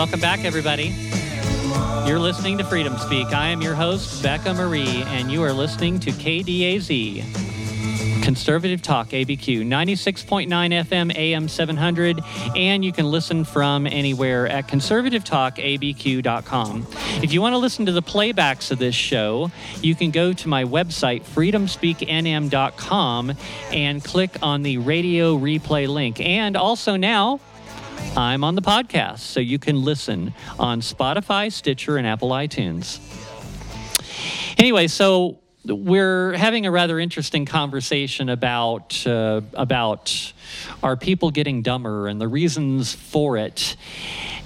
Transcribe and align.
welcome 0.00 0.18
back, 0.18 0.44
everybody. 0.46 0.94
You're 2.06 2.18
listening 2.18 2.56
to 2.56 2.64
Freedom 2.64 2.96
Speak. 2.96 3.34
I 3.34 3.48
am 3.48 3.60
your 3.60 3.74
host, 3.74 4.22
Becca 4.22 4.54
Marie, 4.54 5.02
and 5.08 5.30
you 5.30 5.42
are 5.42 5.52
listening 5.52 6.00
to 6.00 6.10
KDAZ, 6.10 7.22
Conservative 8.22 8.80
Talk 8.80 9.10
ABQ, 9.10 9.66
96.9 9.66 10.48
FM, 10.48 11.14
AM 11.14 11.48
700, 11.48 12.18
and 12.56 12.82
you 12.82 12.92
can 12.92 13.10
listen 13.10 13.44
from 13.44 13.86
anywhere 13.86 14.46
at 14.46 14.68
conservativetalkabq.com. 14.68 16.86
If 17.22 17.34
you 17.34 17.42
want 17.42 17.52
to 17.52 17.58
listen 17.58 17.84
to 17.84 17.92
the 17.92 18.00
playbacks 18.00 18.70
of 18.70 18.78
this 18.78 18.94
show, 18.94 19.50
you 19.82 19.94
can 19.94 20.10
go 20.10 20.32
to 20.32 20.48
my 20.48 20.64
website, 20.64 21.24
freedomspeaknm.com, 21.24 23.32
and 23.70 24.02
click 24.02 24.38
on 24.40 24.62
the 24.62 24.78
radio 24.78 25.36
replay 25.36 25.86
link. 25.86 26.22
And 26.22 26.56
also 26.56 26.96
now, 26.96 27.40
I'm 28.16 28.44
on 28.44 28.54
the 28.54 28.62
podcast, 28.62 29.20
so 29.20 29.40
you 29.40 29.58
can 29.58 29.82
listen 29.82 30.34
on 30.58 30.80
Spotify, 30.80 31.52
Stitcher, 31.52 31.96
and 31.96 32.06
Apple 32.06 32.30
iTunes. 32.30 32.98
Anyway, 34.58 34.88
so 34.88 35.38
we're 35.64 36.32
having 36.32 36.66
a 36.66 36.70
rather 36.70 36.98
interesting 36.98 37.46
conversation 37.46 38.28
about 38.28 39.06
uh, 39.06 39.42
about 39.54 40.32
are 40.82 40.96
people 40.96 41.30
getting 41.30 41.62
dumber 41.62 42.08
and 42.08 42.20
the 42.20 42.28
reasons 42.28 42.94
for 42.94 43.36
it. 43.36 43.76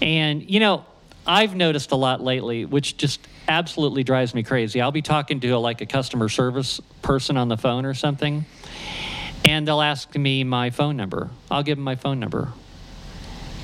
And 0.03 0.49
you 0.49 0.61
know, 0.61 0.85
I've 1.27 1.55
noticed 1.55 1.93
a 1.93 1.97
lot 1.97 2.21
lately, 2.21 2.65
which 2.65 2.97
just 2.97 3.21
absolutely 3.49 4.05
drives 4.05 4.35
me 4.35 4.43
crazy. 4.43 4.81
I'll 4.81 4.93
be 4.93 5.03
talking 5.03 5.41
to 5.41 5.57
like 5.59 5.81
a 5.81 5.87
customer 5.87 6.29
service 6.29 6.81
person 7.03 7.37
on 7.37 7.49
the 7.49 7.57
phone 7.57 7.87
or 7.87 7.95
something, 7.95 8.45
and 9.45 9.67
they'll 9.67 9.83
ask 9.83 10.15
me 10.17 10.45
my 10.45 10.71
phone 10.71 10.97
number. 10.97 11.31
I'll 11.51 11.63
give 11.63 11.77
them 11.77 11.85
my 11.85 11.97
phone 11.97 12.21
number 12.21 12.53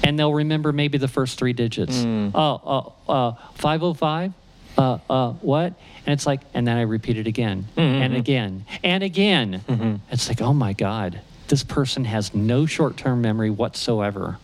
and 0.03 0.19
they'll 0.19 0.33
remember 0.35 0.73
maybe 0.73 0.99
the 0.99 1.09
first 1.09 1.39
three 1.39 1.53
digits. 1.53 1.97
Mm. 1.99 2.33
Oh, 2.35 2.95
uh, 3.09 3.13
uh, 3.31 3.35
505? 3.55 4.33
Uh, 4.79 4.99
uh, 5.11 5.33
what? 5.35 5.75
And 6.07 6.13
it's 6.15 6.27
like, 6.27 6.41
and 6.55 6.67
then 6.67 6.77
I 6.77 6.83
repeat 6.83 7.19
it 7.19 7.27
again 7.27 7.67
Mm-hmm. 7.77 8.03
and 8.03 8.17
again 8.17 8.65
and 8.83 9.03
again. 9.03 10.01
It's 10.11 10.29
like, 10.29 10.41
oh 10.41 10.55
my 10.55 10.73
God, 10.73 11.21
this 11.49 11.63
person 11.65 12.05
has 12.05 12.35
no 12.35 12.67
short 12.67 12.97
term 12.97 13.21
memory 13.21 13.51
whatsoever. 13.51 14.39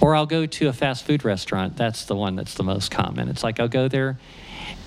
Or 0.00 0.14
I'll 0.14 0.24
go 0.26 0.46
to 0.46 0.68
a 0.68 0.72
fast 0.72 1.04
food 1.04 1.24
restaurant. 1.26 1.76
That's 1.76 2.06
the 2.06 2.16
one 2.16 2.34
that's 2.36 2.54
the 2.54 2.62
most 2.62 2.90
common. 2.90 3.28
It's 3.28 3.42
like 3.44 3.60
I'll 3.60 3.68
go 3.68 3.88
there 3.88 4.18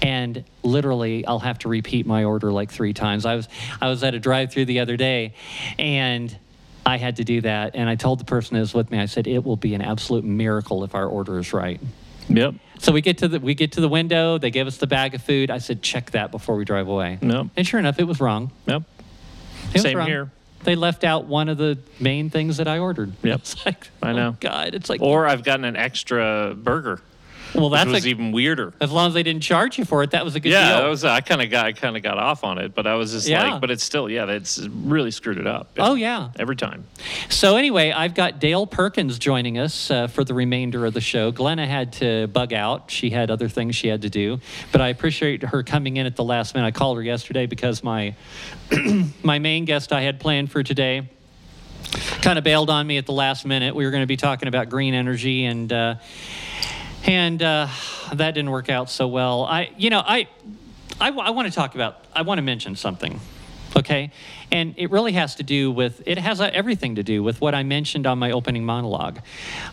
and 0.02 0.44
literally 0.64 1.24
I'll 1.28 1.40
have 1.40 1.60
to 1.60 1.70
repeat 1.70 2.08
my 2.08 2.24
order 2.24 2.52
like 2.52 2.72
three 2.72 2.94
times. 2.94 3.26
I 3.26 3.36
was 3.36 3.48
I 3.80 3.90
was 3.90 4.04
at 4.04 4.16
a 4.16 4.20
drive-through 4.20 4.66
the 4.66 4.80
other 4.80 4.98
day 4.98 5.34
and 5.78 6.36
I 6.86 6.98
had 6.98 7.16
to 7.18 7.24
do 7.24 7.42
that 7.42 7.76
and 7.76 7.90
I 7.90 7.96
told 7.96 8.20
the 8.20 8.26
person 8.26 8.56
who 8.56 8.62
was 8.62 8.74
with 8.74 8.92
me 8.92 9.00
I 9.00 9.06
said 9.06 9.28
it 9.28 9.44
will 9.44 9.56
be 9.56 9.74
an 9.74 9.82
absolute 9.82 10.24
miracle 10.26 10.84
if 10.84 10.96
our 10.96 11.06
order 11.08 11.40
is 11.40 11.54
right. 11.54 11.80
Yep. 12.30 12.56
So 12.80 12.92
we 12.92 13.02
get 13.02 13.20
to 13.20 13.28
the 13.28 13.40
we 13.40 13.54
get 13.54 13.74
to 13.74 13.82
the 13.82 13.90
window, 13.90 14.38
they 14.38 14.50
give 14.52 14.68
us 14.68 14.78
the 14.78 14.88
bag 14.88 15.14
of 15.16 15.22
food. 15.22 15.50
I 15.52 15.58
said 15.60 15.82
check 15.82 16.12
that 16.12 16.32
before 16.32 16.56
we 16.56 16.66
drive 16.66 16.88
away. 16.88 17.20
Yep. 17.22 17.48
And 17.56 17.68
sure 17.68 17.80
enough 17.80 18.00
it 18.00 18.04
was 18.06 18.20
wrong. 18.20 18.52
Yep. 18.66 18.84
It 19.74 19.82
Same 19.82 19.98
wrong. 19.98 20.08
here. 20.08 20.32
They 20.64 20.76
left 20.76 21.04
out 21.04 21.26
one 21.26 21.50
of 21.50 21.58
the 21.58 21.78
main 22.00 22.30
things 22.30 22.58
that 22.58 22.68
I 22.68 22.80
ordered. 22.80 23.14
Yep. 23.22 23.40
It's 23.42 23.66
like, 23.66 23.88
I 24.02 24.12
oh 24.12 24.16
know. 24.16 24.38
God, 24.40 24.74
it's 24.74 24.90
like 24.90 25.02
Or 25.02 25.28
I've 25.28 25.44
gotten 25.44 25.66
an 25.66 25.76
extra 25.76 26.54
burger, 26.56 27.02
well 27.56 27.70
which 27.70 27.78
that's 27.80 27.92
was 27.92 28.06
a, 28.06 28.10
even 28.10 28.32
weirder. 28.32 28.74
as 28.82 28.92
long 28.92 29.08
as 29.08 29.14
they 29.14 29.24
didn't 29.24 29.44
charge 29.44 29.78
you 29.78 29.86
for 29.86 30.04
it, 30.04 30.12
that 30.12 30.24
was 30.26 30.36
a 30.36 30.40
good 30.40 30.52
Yeah, 30.52 30.74
deal. 30.74 30.82
that 30.84 30.90
was. 30.90 31.04
I 31.06 31.22
kind 31.22 31.42
of 31.42 31.50
got. 31.50 31.66
I 31.66 31.72
kind 31.74 31.96
of 31.96 32.04
got 32.04 32.18
off 32.18 32.44
on 32.44 32.58
it, 32.58 32.74
but 32.74 32.88
I 32.88 32.96
was 32.96 33.12
just 33.12 33.28
Yeah. 33.28 33.52
like, 33.54 33.62
but 33.62 33.72
it's 33.72 33.84
still. 33.84 34.10
Yeah, 34.10 34.26
it's 34.30 34.60
really 34.60 35.12
screwed 35.12 35.38
it 35.38 35.48
up. 35.48 35.72
oh 35.78 35.96
yeah. 35.96 36.30
Every 36.40 36.56
time. 36.56 36.86
So 37.30 37.56
anyway, 37.58 37.92
I've 37.92 38.16
got 38.16 38.40
Dale 38.40 38.66
Perkins 38.68 39.20
joining 39.20 39.58
us 39.58 39.92
uh, 39.92 40.08
for 40.08 40.24
the 40.24 40.34
remainder 40.34 40.86
of 40.86 40.94
the 40.94 41.02
show. 41.02 41.32
Glenna 41.32 41.68
had 41.68 41.94
to 41.94 42.28
bug 42.28 42.54
out; 42.54 42.90
she 42.92 43.10
had 43.10 43.30
other 43.32 43.50
things 43.50 43.76
she 43.76 43.88
had 43.88 44.02
to 44.04 44.10
do. 44.10 44.40
But 44.72 44.82
I 44.82 44.88
appreciate 44.90 45.44
her 45.44 45.64
coming 45.64 45.98
in 45.98 46.06
at 46.06 46.16
the 46.16 46.24
last 46.24 46.56
minute. 46.56 46.68
I 46.68 46.72
called 46.72 46.98
her 46.98 47.04
yesterday 47.04 47.46
because 47.46 47.84
my 47.84 48.16
my 49.24 49.40
main 49.40 49.66
guest 49.66 49.92
I 49.94 50.02
had 50.02 50.20
planned 50.20 50.52
for 50.52 50.64
today 50.64 51.10
kind 52.22 52.38
of 52.40 52.44
bailed 52.44 52.70
on 52.72 52.88
me 52.88 52.98
at 52.98 53.06
the 53.06 53.12
last 53.12 53.46
minute. 53.46 53.76
We 53.76 53.86
were 53.86 53.92
going 53.92 54.02
to 54.04 54.08
be 54.08 54.18
talking 54.18 54.48
about 54.48 54.70
green 54.70 54.94
energy 54.94 55.46
and. 55.46 55.72
Uh, 55.72 55.96
and 57.04 57.42
uh, 57.42 57.68
that 58.14 58.32
didn't 58.32 58.52
work 58.52 58.70
out 58.70 58.90
so 58.90 59.08
well. 59.08 59.44
I, 59.44 59.72
you 59.78 59.90
know, 59.90 60.02
I, 60.06 60.28
I, 61.00 61.10
want 61.12 61.48
to 61.48 61.54
talk 61.54 61.76
about. 61.76 62.06
I 62.14 62.22
want 62.22 62.38
to 62.38 62.42
mention 62.42 62.76
something, 62.76 63.20
okay? 63.76 64.12
And 64.52 64.76
it 64.78 64.90
really 64.92 65.14
has 65.14 65.36
to 65.36 65.44
do 65.44 65.72
with. 65.72 66.02
It 66.06 66.18
has 66.18 66.40
everything 66.40 66.96
to 66.96 67.04
do 67.04 67.22
with 67.22 67.42
what 67.42 67.54
I 67.56 67.64
mentioned 67.64 68.08
on 68.08 68.20
my 68.20 68.32
opening 68.32 68.66
monologue, 68.66 69.20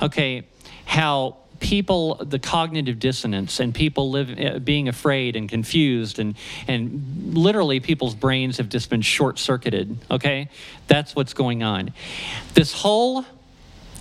okay? 0.03 0.47
How 0.85 1.37
people, 1.61 2.17
the 2.17 2.39
cognitive 2.39 2.99
dissonance, 2.99 3.61
and 3.61 3.75
people 3.75 4.11
live 4.11 4.39
uh, 4.39 4.59
being 4.59 4.89
afraid 4.89 5.37
and 5.37 5.49
confused, 5.49 6.19
and 6.19 6.37
and 6.67 7.35
literally 7.35 7.79
people's 7.79 8.15
brains 8.15 8.57
have 8.57 8.69
just 8.69 8.91
been 8.91 9.03
short-circuited. 9.03 9.99
Okay, 10.11 10.49
that's 10.89 11.15
what's 11.15 11.35
going 11.35 11.63
on. 11.63 11.93
This 12.55 12.73
whole 12.73 13.25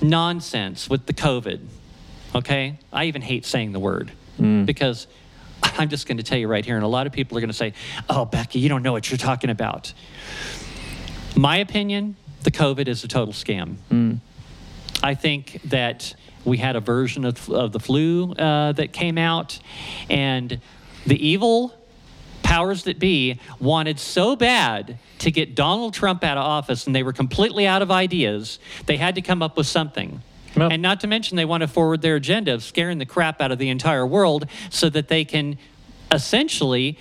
nonsense 0.01 0.89
with 0.89 1.05
the 1.05 1.13
COVID 1.13 1.59
okay? 2.35 2.77
I 2.91 3.05
even 3.05 3.21
hate 3.21 3.45
saying 3.45 3.71
the 3.71 3.79
word 3.79 4.11
because 4.65 5.07
I'm 5.63 5.89
just 5.89 6.07
going 6.07 6.17
to 6.17 6.23
tell 6.23 6.37
you 6.37 6.47
right 6.47 6.63
here, 6.65 6.75
and 6.75 6.85
a 6.85 6.87
lot 6.87 7.07
of 7.07 7.13
people 7.13 7.37
are 7.37 7.41
going 7.41 7.49
to 7.49 7.53
say, 7.53 7.73
oh, 8.09 8.25
Becky, 8.25 8.59
you 8.59 8.69
don't 8.69 8.83
know 8.83 8.91
what 8.93 9.09
you're 9.11 9.17
talking 9.17 9.49
about. 9.49 9.93
My 11.35 11.57
opinion, 11.57 12.15
the 12.43 12.51
COVID 12.51 12.87
is 12.87 13.03
a 13.03 13.07
total 13.07 13.33
scam. 13.33 13.75
I 15.03 15.15
think 15.15 15.59
that 15.65 16.15
we 16.45 16.57
had 16.57 16.75
a 16.75 16.79
version 16.79 17.25
of, 17.25 17.49
of 17.49 17.71
the 17.73 17.79
flu 17.79 18.31
uh, 18.33 18.71
that 18.73 18.93
came 18.93 19.17
out, 19.17 19.59
and 20.09 20.59
the 21.05 21.27
evil 21.27 21.73
powers 22.43 22.83
that 22.83 22.97
be 22.97 23.39
wanted 23.59 23.99
so 23.99 24.35
bad 24.35 24.97
to 25.19 25.31
get 25.31 25.53
Donald 25.55 25.93
Trump 25.93 26.23
out 26.23 26.37
of 26.37 26.43
office, 26.43 26.87
and 26.87 26.95
they 26.95 27.03
were 27.03 27.13
completely 27.13 27.67
out 27.67 27.81
of 27.81 27.91
ideas. 27.91 28.59
They 28.85 28.97
had 28.97 29.15
to 29.15 29.21
come 29.21 29.41
up 29.41 29.57
with 29.57 29.67
something. 29.67 30.21
Well- 30.55 30.71
and 30.71 30.81
not 30.81 30.99
to 31.01 31.07
mention, 31.07 31.37
they 31.37 31.45
want 31.45 31.61
to 31.61 31.67
forward 31.67 32.01
their 32.01 32.15
agenda 32.15 32.53
of 32.53 32.63
scaring 32.63 32.97
the 32.97 33.05
crap 33.05 33.41
out 33.41 33.51
of 33.51 33.59
the 33.59 33.69
entire 33.69 34.05
world 34.05 34.47
so 34.69 34.89
that 34.89 35.07
they 35.07 35.25
can 35.25 35.57
essentially 36.11 36.97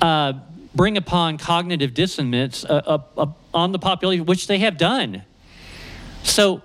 uh, 0.00 0.34
bring 0.74 0.96
upon 0.96 1.38
cognitive 1.38 1.94
dissonance 1.94 2.64
uh, 2.64 2.82
uh, 2.86 3.20
uh, 3.20 3.26
on 3.54 3.72
the 3.72 3.78
population, 3.78 4.26
which 4.26 4.46
they 4.46 4.58
have 4.58 4.76
done. 4.76 5.22
So, 6.22 6.62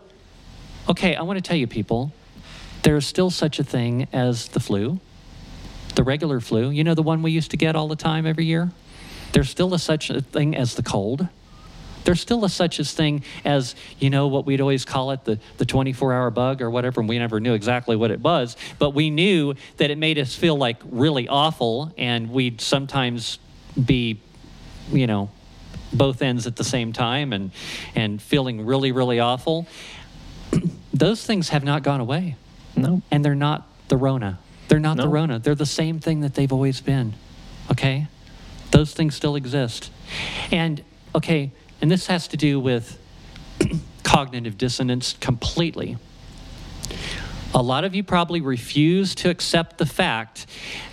okay, 0.89 1.15
I 1.15 1.21
want 1.23 1.38
to 1.38 1.41
tell 1.41 1.57
you, 1.57 1.67
people, 1.67 2.11
there's 2.83 3.05
still 3.05 3.29
such 3.29 3.59
a 3.59 3.63
thing 3.63 4.07
as 4.13 4.49
the 4.49 4.59
flu, 4.59 4.99
the 5.95 6.03
regular 6.03 6.39
flu. 6.39 6.69
You 6.69 6.83
know, 6.83 6.94
the 6.94 7.03
one 7.03 7.21
we 7.21 7.31
used 7.31 7.51
to 7.51 7.57
get 7.57 7.75
all 7.75 7.88
the 7.88 7.95
time 7.95 8.25
every 8.25 8.45
year? 8.45 8.71
There's 9.33 9.49
still 9.49 9.73
a 9.73 9.80
such 9.80 10.09
a 10.09 10.21
thing 10.21 10.56
as 10.56 10.75
the 10.75 10.83
cold. 10.83 11.27
There's 12.07 12.21
still 12.21 12.45
a 12.45 12.50
such 12.50 12.80
a 12.80 12.86
thing 12.86 13.25
as, 13.44 13.75
you 14.00 14.09
know, 14.09 14.27
what 14.27 14.45
we'd 14.45 14.62
always 14.62 14.86
call 14.86 15.12
it, 15.12 15.25
the, 15.25 15.39
the 15.57 15.65
24 15.65 16.13
hour 16.13 16.31
bug 16.31 16.62
or 16.62 16.69
whatever, 16.69 17.01
and 17.01 17.09
we 17.09 17.19
never 17.19 17.42
knew 17.42 17.54
exactly 17.54 17.98
what 17.98 18.12
it 18.12 18.21
was, 18.21 18.56
but 18.80 18.92
we 18.92 19.09
knew 19.09 19.56
that 19.75 19.92
it 19.92 19.98
made 19.98 20.18
us 20.18 20.33
feel 20.33 20.56
like 20.56 20.77
really 20.86 21.27
awful, 21.27 21.94
and 21.98 22.31
we'd 22.31 22.62
sometimes 22.62 23.39
be, 23.83 24.21
you 24.89 25.06
know, 25.06 25.30
both 25.92 26.21
ends 26.21 26.48
at 26.48 26.56
the 26.56 26.63
same 26.63 26.94
time 26.94 27.33
and, 27.33 27.51
and 27.94 28.21
feeling 28.21 28.65
really, 28.65 28.94
really 28.94 29.19
awful. 29.19 29.68
Those 30.94 31.25
things 31.25 31.50
have 31.50 31.65
not 31.65 31.83
gone 31.83 32.00
away 32.00 32.38
No. 32.77 33.01
and 33.12 33.25
they're 33.25 33.36
not 33.36 33.68
the 33.89 33.98
Rona. 33.98 34.39
They're 34.69 34.80
not 34.80 34.95
the 34.95 35.09
Rona. 35.09 35.39
They're 35.39 35.56
the 35.56 35.65
same 35.65 36.00
thing 36.00 36.21
that 36.21 36.36
they've 36.36 36.54
always 36.54 36.80
been. 36.80 37.15
Okay? 37.69 38.07
Those 38.71 38.94
things 38.94 39.13
still 39.13 39.36
exist. 39.36 39.92
And, 40.51 40.81
okay, 41.13 41.51
and 41.81 41.91
this 41.91 42.07
has 42.07 42.27
to 42.29 42.38
do 42.38 42.59
with 42.59 42.97
cognitive 44.03 44.57
dissonance 44.57 45.13
completely. 45.19 45.97
A 47.53 47.62
lot 47.62 47.83
of 47.83 47.95
you 47.95 48.03
probably 48.03 48.41
refuse 48.41 49.15
to 49.15 49.29
accept 49.29 49.77
the 49.77 49.85
fact 49.85 50.45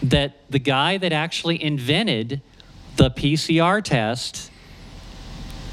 that 0.02 0.36
the 0.50 0.58
guy 0.58 0.98
that 0.98 1.12
actually 1.12 1.62
invented 1.62 2.40
the 2.96 3.10
PCR 3.10 3.82
test 3.82 4.50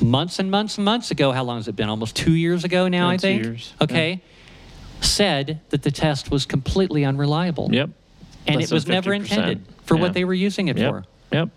months 0.02 0.40
and 0.40 0.50
months 0.50 0.78
and 0.78 0.86
months 0.86 1.12
ago, 1.12 1.32
how 1.32 1.44
long 1.44 1.58
has 1.58 1.68
it 1.68 1.76
been? 1.76 1.88
Almost 1.90 2.16
two 2.16 2.34
years 2.34 2.64
ago 2.64 2.88
now, 2.88 3.08
Yeah, 3.08 3.14
I 3.14 3.18
two 3.18 3.22
think. 3.22 3.44
years, 3.44 3.74
Okay. 3.82 4.22
Said 5.02 5.62
that 5.70 5.84
the 5.84 5.92
test 5.92 6.30
was 6.32 6.46
completely 6.46 7.06
unreliable. 7.06 7.70
Yep. 7.72 7.90
And 8.48 8.56
Less 8.58 8.72
it 8.72 8.74
was 8.74 8.88
never 8.88 9.14
intended 9.14 9.64
for 9.86 9.96
Yeah. 9.96 10.02
what 10.02 10.14
they 10.14 10.26
were 10.26 10.34
using 10.34 10.68
it 10.68 10.78
Yep. 10.78 10.90
for. 10.90 11.06
Yep. 11.32 11.50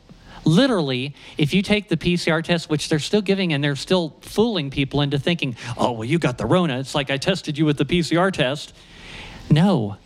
Literally, 0.45 1.15
if 1.39 1.55
you 1.55 1.63
take 1.63 1.89
the 1.89 1.97
PCR 1.97 2.43
test, 2.43 2.69
which 2.69 2.89
they're 2.89 2.99
still 2.99 3.23
giving 3.23 3.53
and 3.53 3.63
they're 3.65 3.77
still 3.77 4.15
fooling 4.21 4.71
people 4.71 5.01
into 5.01 5.19
thinking, 5.19 5.57
oh, 5.77 5.93
well, 5.93 6.05
you 6.05 6.19
got 6.19 6.39
the 6.39 6.47
Rona. 6.47 6.79
It's 6.79 6.95
like 6.95 7.11
I 7.11 7.17
tested 7.17 7.57
you 7.59 7.65
with 7.65 7.79
the 7.79 7.85
PCR 7.85 8.33
test. 8.33 8.75
No. 9.51 9.97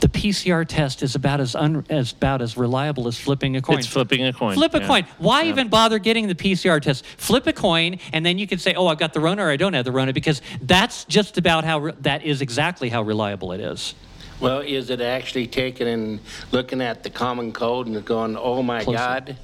The 0.00 0.08
PCR 0.08 0.66
test 0.66 1.02
is 1.02 1.16
about 1.16 1.40
as, 1.40 1.56
un- 1.56 1.84
as 1.90 2.12
about 2.12 2.40
as 2.40 2.56
reliable 2.56 3.08
as 3.08 3.18
flipping 3.18 3.56
a 3.56 3.60
coin. 3.62 3.78
It's 3.78 3.86
flipping 3.88 4.24
a 4.24 4.32
coin. 4.32 4.54
Flip 4.54 4.72
a 4.74 4.78
Yeah. 4.80 4.86
coin. 4.86 5.06
Why 5.18 5.42
Yeah. 5.42 5.48
even 5.50 5.68
bother 5.68 5.98
getting 5.98 6.28
the 6.28 6.36
PCR 6.36 6.80
test? 6.80 7.04
Flip 7.16 7.44
a 7.48 7.52
coin, 7.52 7.98
and 8.12 8.24
then 8.24 8.38
you 8.38 8.46
can 8.46 8.60
say, 8.60 8.74
"Oh, 8.74 8.86
I've 8.86 8.98
got 8.98 9.12
the 9.12 9.18
Rona 9.18 9.42
or 9.46 9.50
I 9.50 9.56
don't 9.56 9.72
have 9.72 9.84
the 9.84 9.90
Rona," 9.90 10.12
because 10.12 10.40
that's 10.62 11.04
just 11.06 11.36
about 11.36 11.64
how 11.64 11.78
re- 11.80 11.92
that 12.02 12.22
is 12.24 12.40
exactly 12.40 12.90
how 12.90 13.02
reliable 13.02 13.50
it 13.50 13.58
is. 13.60 13.94
Well, 14.38 14.60
is 14.60 14.88
it 14.88 15.00
actually 15.00 15.48
taken 15.48 15.88
and 15.88 16.20
looking 16.52 16.80
at 16.80 17.02
the 17.02 17.10
common 17.10 17.50
code 17.52 17.88
and 17.88 18.04
going, 18.04 18.36
oh 18.36 18.62
my 18.62 18.84
Closer. 18.84 18.96
God, 18.98 19.36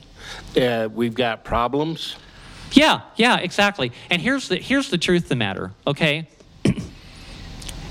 uh, 0.57 0.89
we've 0.93 1.15
got 1.15 1.45
problems? 1.45 2.17
Yeah, 2.73 3.03
yeah, 3.17 3.39
exactly. 3.39 3.93
And 4.11 4.21
here's 4.21 4.49
the 4.49 4.57
here's 4.57 4.91
the 4.91 4.99
truth 4.99 5.25
of 5.25 5.29
the 5.29 5.37
matter, 5.37 5.73
okay? 5.87 6.29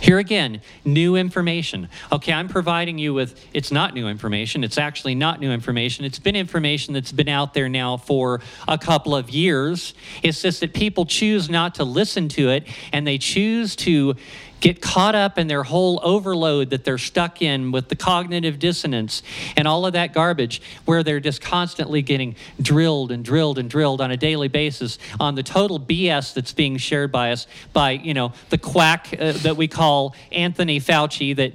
Here 0.02 0.20
again, 0.20 0.60
new 0.84 1.16
information. 1.16 1.88
Okay, 2.12 2.34
I'm 2.34 2.50
providing 2.50 2.98
you 2.98 3.14
with 3.14 3.42
it's 3.54 3.72
not 3.72 3.94
new 3.94 4.10
information. 4.10 4.66
It's 4.66 4.78
actually 4.78 5.16
not 5.16 5.40
new 5.40 5.50
information. 5.50 6.04
It's 6.04 6.20
been 6.20 6.36
information 6.36 6.94
that's 6.94 7.14
been 7.14 7.30
out 7.30 7.54
there 7.54 7.70
now 7.70 7.96
for 7.96 8.42
a 8.68 8.78
couple 8.78 9.16
of 9.16 9.30
years. 9.30 9.94
It's 10.22 10.42
just 10.42 10.60
that 10.60 10.74
people 10.74 11.06
choose 11.06 11.50
not 11.50 11.76
to 11.76 11.86
listen 11.86 12.28
to 12.30 12.50
it 12.50 12.68
and 12.92 13.08
they 13.08 13.18
choose 13.18 13.78
to 13.78 14.16
get 14.64 14.82
caught 14.82 15.14
up 15.14 15.38
in 15.38 15.48
their 15.48 15.64
whole 15.64 16.00
overload 16.04 16.70
that 16.70 16.86
they're 16.86 16.98
stuck 16.98 17.42
in 17.42 17.74
with 17.74 17.90
the 17.90 17.98
cognitive 17.98 18.60
dissonance 18.60 19.22
and 19.58 19.68
all 19.68 19.86
of 19.86 19.92
that 19.92 20.14
garbage 20.14 20.62
where 20.86 21.04
they're 21.04 21.20
just 21.20 21.42
constantly 21.42 22.02
getting 22.02 22.34
drilled 22.62 23.12
and 23.12 23.26
drilled 23.26 23.60
and 23.60 23.70
drilled 23.70 24.00
on 24.00 24.10
a 24.10 24.16
daily 24.16 24.48
basis 24.48 24.98
on 25.20 25.36
the 25.36 25.44
total 25.44 25.78
BS 25.78 26.34
that's 26.34 26.54
being 26.54 26.78
shared 26.78 27.12
by 27.12 27.34
us 27.34 27.46
by, 27.74 27.92
you 27.92 28.14
know, 28.14 28.32
the 28.52 28.58
quack 28.58 29.14
uh, 29.20 29.34
that 29.34 29.58
we 29.58 29.68
call 29.68 30.16
Anthony 30.32 30.80
Fauci 30.80 31.36
that 31.36 31.52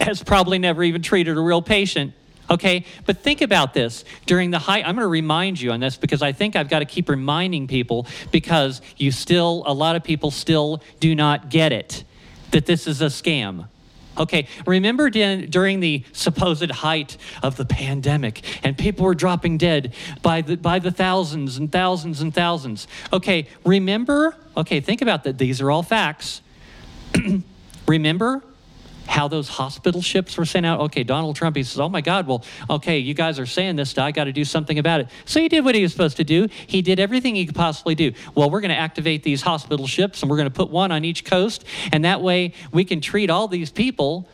has 0.00 0.20
probably 0.24 0.58
never 0.58 0.82
even 0.82 1.00
treated 1.00 1.36
a 1.36 1.40
real 1.40 1.62
patient. 1.62 2.12
Okay, 2.50 2.84
but 3.06 3.18
think 3.18 3.40
about 3.40 3.72
this 3.72 4.04
during 4.26 4.50
the 4.50 4.58
height. 4.58 4.82
I'm 4.84 4.96
going 4.96 5.04
to 5.04 5.06
remind 5.06 5.60
you 5.60 5.70
on 5.70 5.78
this 5.78 5.96
because 5.96 6.22
I 6.22 6.32
think 6.32 6.56
I've 6.56 6.68
got 6.68 6.80
to 6.80 6.86
keep 6.86 7.08
reminding 7.08 7.68
people 7.68 8.08
because 8.32 8.82
you 8.96 9.12
still, 9.12 9.62
a 9.64 9.72
lot 9.72 9.94
of 9.94 10.02
people 10.02 10.32
still 10.32 10.82
do 10.98 11.14
not 11.14 11.50
get 11.50 11.70
it 11.70 12.02
that 12.50 12.66
this 12.66 12.86
is 12.86 13.00
a 13.02 13.06
scam. 13.06 13.68
Okay, 14.16 14.48
remember 14.66 15.10
during 15.10 15.80
the 15.80 16.04
supposed 16.12 16.70
height 16.70 17.16
of 17.42 17.56
the 17.56 17.64
pandemic 17.64 18.42
and 18.64 18.76
people 18.76 19.04
were 19.04 19.14
dropping 19.14 19.58
dead 19.58 19.94
by 20.22 20.40
the, 20.40 20.56
by 20.56 20.80
the 20.80 20.90
thousands 20.90 21.56
and 21.56 21.70
thousands 21.70 22.20
and 22.20 22.34
thousands. 22.34 22.88
Okay, 23.12 23.46
remember, 23.64 24.34
okay, 24.56 24.80
think 24.80 25.02
about 25.02 25.22
that. 25.24 25.38
These 25.38 25.60
are 25.60 25.70
all 25.70 25.84
facts. 25.84 26.42
remember 27.86 28.42
how 29.08 29.26
those 29.26 29.48
hospital 29.48 30.02
ships 30.02 30.36
were 30.36 30.44
sent 30.44 30.66
out. 30.66 30.80
Okay, 30.80 31.02
Donald 31.02 31.34
Trump, 31.34 31.56
he 31.56 31.62
says, 31.62 31.80
Oh 31.80 31.88
my 31.88 32.02
God, 32.02 32.26
well, 32.26 32.44
okay, 32.68 32.98
you 32.98 33.14
guys 33.14 33.38
are 33.38 33.46
saying 33.46 33.76
this, 33.76 33.96
I 33.96 34.12
got 34.12 34.24
to 34.24 34.32
do 34.32 34.44
something 34.44 34.78
about 34.78 35.00
it. 35.00 35.08
So 35.24 35.40
he 35.40 35.48
did 35.48 35.64
what 35.64 35.74
he 35.74 35.82
was 35.82 35.92
supposed 35.92 36.18
to 36.18 36.24
do. 36.24 36.48
He 36.66 36.82
did 36.82 37.00
everything 37.00 37.34
he 37.34 37.46
could 37.46 37.54
possibly 37.54 37.94
do. 37.94 38.12
Well, 38.34 38.50
we're 38.50 38.60
going 38.60 38.70
to 38.70 38.76
activate 38.76 39.22
these 39.22 39.40
hospital 39.42 39.86
ships 39.86 40.20
and 40.22 40.30
we're 40.30 40.36
going 40.36 40.48
to 40.48 40.54
put 40.54 40.70
one 40.70 40.92
on 40.92 41.04
each 41.04 41.24
coast, 41.24 41.64
and 41.90 42.04
that 42.04 42.20
way 42.20 42.52
we 42.70 42.84
can 42.84 43.00
treat 43.00 43.30
all 43.30 43.48
these 43.48 43.70
people 43.70 44.28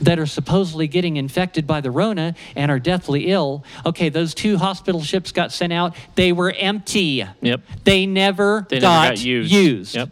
that 0.00 0.18
are 0.18 0.26
supposedly 0.26 0.88
getting 0.88 1.16
infected 1.16 1.66
by 1.66 1.80
the 1.80 1.90
Rona 1.90 2.34
and 2.56 2.70
are 2.70 2.80
deathly 2.80 3.26
ill. 3.26 3.62
Okay, 3.86 4.08
those 4.08 4.34
two 4.34 4.56
hospital 4.56 5.02
ships 5.02 5.30
got 5.32 5.52
sent 5.52 5.72
out. 5.72 5.94
They 6.16 6.32
were 6.32 6.50
empty. 6.50 7.24
Yep. 7.42 7.60
They 7.84 8.06
never, 8.06 8.66
They 8.68 8.80
got, 8.80 9.02
never 9.02 9.14
got 9.16 9.24
used. 9.24 9.52
used. 9.52 9.94
Yep. 9.94 10.10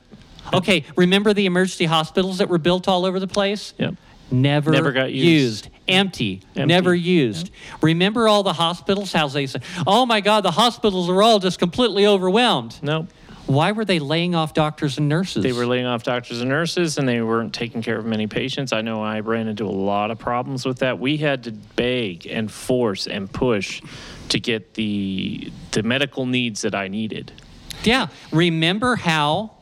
Okay, 0.62 0.84
remember 0.96 1.32
the 1.32 1.46
emergency 1.46 1.86
hospitals 1.86 2.38
that 2.38 2.48
were 2.48 2.58
built 2.58 2.86
all 2.86 3.04
over 3.04 3.18
the 3.18 3.26
place? 3.26 3.74
Yep. 3.78 3.94
Never, 4.30 4.70
Never 4.70 4.92
got 4.92 5.12
used. 5.12 5.68
Empty. 5.88 6.40
Empty. 6.56 6.66
Never 6.66 6.94
used. 6.94 7.50
Remember 7.82 8.28
all 8.28 8.42
the 8.42 8.52
hospitals? 8.54 9.12
How 9.12 9.28
they 9.28 9.46
said, 9.46 9.62
oh 9.86 10.06
my 10.06 10.20
God, 10.20 10.42
the 10.42 10.50
hospitals 10.50 11.10
are 11.10 11.22
all 11.22 11.38
just 11.38 11.58
completely 11.58 12.06
overwhelmed. 12.06 12.78
No. 12.82 13.06
Why 13.46 13.72
were 13.72 13.84
they 13.84 13.98
laying 13.98 14.34
off 14.34 14.54
doctors 14.54 14.98
and 14.98 15.08
nurses? 15.08 15.42
They 15.42 15.52
were 15.52 15.66
laying 15.66 15.84
off 15.84 16.04
doctors 16.04 16.40
and 16.40 16.48
nurses, 16.48 16.96
and 16.96 17.08
they 17.08 17.20
weren't 17.20 17.52
taking 17.52 17.82
care 17.82 17.98
of 17.98 18.06
many 18.06 18.26
patients. 18.26 18.72
I 18.72 18.82
know 18.82 19.02
I 19.02 19.20
ran 19.20 19.48
into 19.48 19.64
a 19.64 19.66
lot 19.66 20.10
of 20.10 20.18
problems 20.18 20.64
with 20.64 20.78
that. 20.78 20.98
We 20.98 21.16
had 21.16 21.44
to 21.44 21.50
beg 21.50 22.26
and 22.26 22.50
force 22.50 23.06
and 23.06 23.30
push 23.30 23.82
to 24.28 24.38
get 24.38 24.74
the 24.74 25.52
the 25.72 25.82
medical 25.82 26.24
needs 26.24 26.62
that 26.62 26.74
I 26.74 26.88
needed. 26.88 27.32
Yeah. 27.84 28.08
Remember 28.30 28.96
how, 28.96 29.52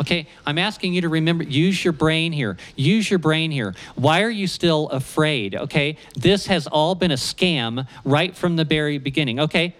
okay, 0.00 0.26
I'm 0.46 0.58
asking 0.58 0.92
you 0.92 1.00
to 1.02 1.08
remember, 1.08 1.44
use 1.44 1.82
your 1.82 1.92
brain 1.92 2.32
here. 2.32 2.56
Use 2.76 3.10
your 3.10 3.18
brain 3.18 3.50
here. 3.50 3.74
Why 3.94 4.22
are 4.22 4.30
you 4.30 4.46
still 4.46 4.88
afraid? 4.88 5.54
Okay. 5.54 5.96
This 6.14 6.46
has 6.46 6.66
all 6.66 6.94
been 6.94 7.10
a 7.10 7.16
scam 7.16 7.86
right 8.04 8.36
from 8.36 8.56
the 8.56 8.64
very 8.64 8.98
beginning. 8.98 9.40
Okay. 9.40 9.74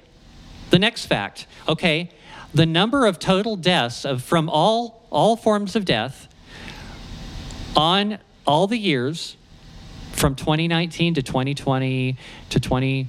The 0.71 0.79
next 0.79 1.07
fact, 1.07 1.47
okay, 1.69 2.11
the 2.55 2.67
number 2.67 3.07
of 3.07 3.19
total 3.19 3.57
deaths 3.57 4.05
of, 4.05 4.23
from 4.23 4.49
all, 4.49 5.05
all 5.11 5.37
forms 5.37 5.75
of 5.75 5.85
death 5.85 6.29
on 7.77 8.19
all 8.47 8.67
the 8.67 8.79
years 8.79 9.37
from 10.13 10.35
2019 10.35 11.15
to 11.15 11.23
2020 11.23 12.17
to 12.51 12.61
20 12.61 13.09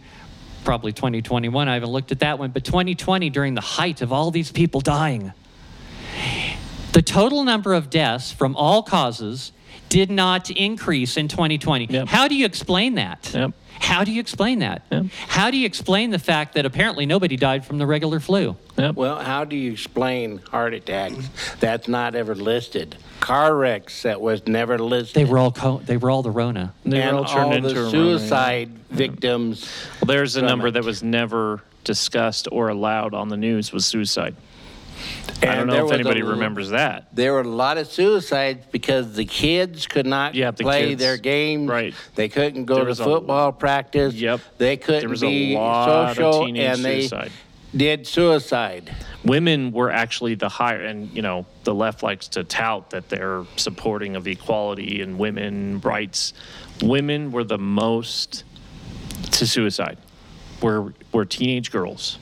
probably 0.64 0.94
2021. 0.94 1.68
I 1.68 1.74
haven't 1.74 1.90
looked 1.90 2.12
at 2.12 2.20
that 2.20 2.40
one, 2.40 2.52
but 2.52 2.64
2020 2.64 3.30
during 3.30 3.54
the 3.56 3.62
height 3.62 4.02
of 4.02 4.12
all 4.12 4.32
these 4.32 4.52
people 4.52 4.82
dying. 4.82 5.34
The 6.94 7.02
total 7.02 7.44
number 7.44 7.74
of 7.74 7.90
deaths 7.90 8.32
from 8.32 8.56
all 8.56 8.84
causes 8.84 9.52
did 9.92 10.10
not 10.10 10.50
increase 10.50 11.18
in 11.18 11.28
2020. 11.28 11.88
Yep. 11.90 12.08
How 12.08 12.30
do 12.30 12.36
you 12.36 12.46
explain 12.46 12.96
that? 12.96 13.30
Yep. 13.34 13.52
How 13.82 14.06
do 14.06 14.12
you 14.14 14.22
explain 14.22 14.60
that? 14.60 14.84
Yep. 14.90 15.08
How 15.28 15.52
do 15.52 15.58
you 15.58 15.66
explain 15.66 16.12
the 16.12 16.20
fact 16.20 16.54
that 16.54 16.66
apparently 16.66 17.06
nobody 17.06 17.36
died 17.36 17.66
from 17.66 17.78
the 17.78 17.86
regular 17.86 18.22
flu? 18.22 18.56
Yep. 18.78 18.96
Well, 18.96 19.20
how 19.20 19.44
do 19.44 19.58
you 19.58 19.74
explain 19.74 20.38
heart 20.38 20.74
attacks? 20.74 21.30
That's 21.60 21.90
not 21.90 22.16
ever 22.16 22.36
listed. 22.36 22.96
Car 23.20 23.54
wrecks 23.54 24.04
that 24.04 24.22
was 24.22 24.48
never 24.48 24.80
listed. 24.80 25.16
They 25.16 25.30
were 25.30 25.38
all 25.38 25.52
co- 25.52 25.82
they 25.86 25.98
were 25.98 26.10
all 26.10 26.24
the 26.24 26.32
Rona. 26.32 26.74
They 26.86 27.00
were 27.00 27.04
and 27.04 27.18
all 27.18 27.26
turned 27.26 27.46
all 27.46 27.54
into 27.54 27.74
the 27.74 27.82
a 27.82 27.84
Rona, 27.84 27.98
yeah. 27.98 28.18
suicide 28.18 28.70
victims. 28.92 29.70
Well, 30.00 30.08
there's 30.08 30.38
a 30.38 30.42
number 30.42 30.72
that 30.72 30.86
was 30.86 31.04
never 31.04 31.62
discussed 31.84 32.48
or 32.50 32.70
allowed 32.70 33.14
on 33.14 33.28
the 33.28 33.38
news 33.38 33.74
was 33.74 33.86
suicide. 33.86 34.36
I 35.44 35.46
don't 35.46 35.60
And 35.62 35.68
know 35.70 35.76
if 35.78 35.82
was 35.84 35.92
a 35.92 35.96
anybody 35.96 36.22
l- 36.22 36.28
remembers 36.28 36.70
that. 36.70 37.08
There 37.16 37.34
were 37.34 37.42
a 37.42 37.48
lot 37.48 37.78
of 37.78 37.88
suicides 37.88 38.66
because 38.72 39.14
the 39.16 39.26
kids 39.26 39.88
could 39.88 40.06
not 40.06 40.36
Yeah, 40.36 40.52
the 40.52 40.64
play 40.64 40.90
kids. 40.90 41.02
their 41.02 41.18
games. 41.18 41.68
Right. 41.70 41.96
They 42.16 42.30
couldn't 42.30 42.66
go 42.66 42.76
There 42.76 42.84
to 42.84 42.90
was 42.90 43.00
a- 43.00 43.04
football 43.04 43.52
practice. 43.52 44.14
Yep. 44.14 44.40
They 44.60 44.78
couldn't 44.78 45.02
There 45.02 45.10
was 45.10 45.24
a 45.24 45.28
be 45.28 45.56
lot 45.56 46.10
of 46.12 46.16
social, 46.16 46.46
teenage 46.46 46.64
and 46.64 46.86
they 46.86 47.00
suicide. 47.02 47.32
did 47.76 48.06
suicide. 48.06 48.96
Women 49.26 49.72
were 49.72 49.90
actually 49.92 50.36
the 50.36 50.50
higher, 50.50 50.84
and 50.84 51.10
you 51.12 51.22
know, 51.24 51.46
the 51.64 51.74
left 51.74 52.04
likes 52.04 52.28
to 52.30 52.44
tout 52.44 52.92
that 52.92 53.10
they're 53.10 53.44
supporting 53.56 54.16
of 54.16 54.28
equality 54.28 55.02
and 55.02 55.18
women 55.18 55.80
rights. 55.82 56.34
Women 56.84 57.32
were 57.32 57.44
the 57.44 57.58
most 57.58 58.44
to 59.32 59.48
suicide. 59.48 59.98
Were 60.62 60.94
were 61.12 61.26
teenage 61.26 61.72
girls 61.72 62.20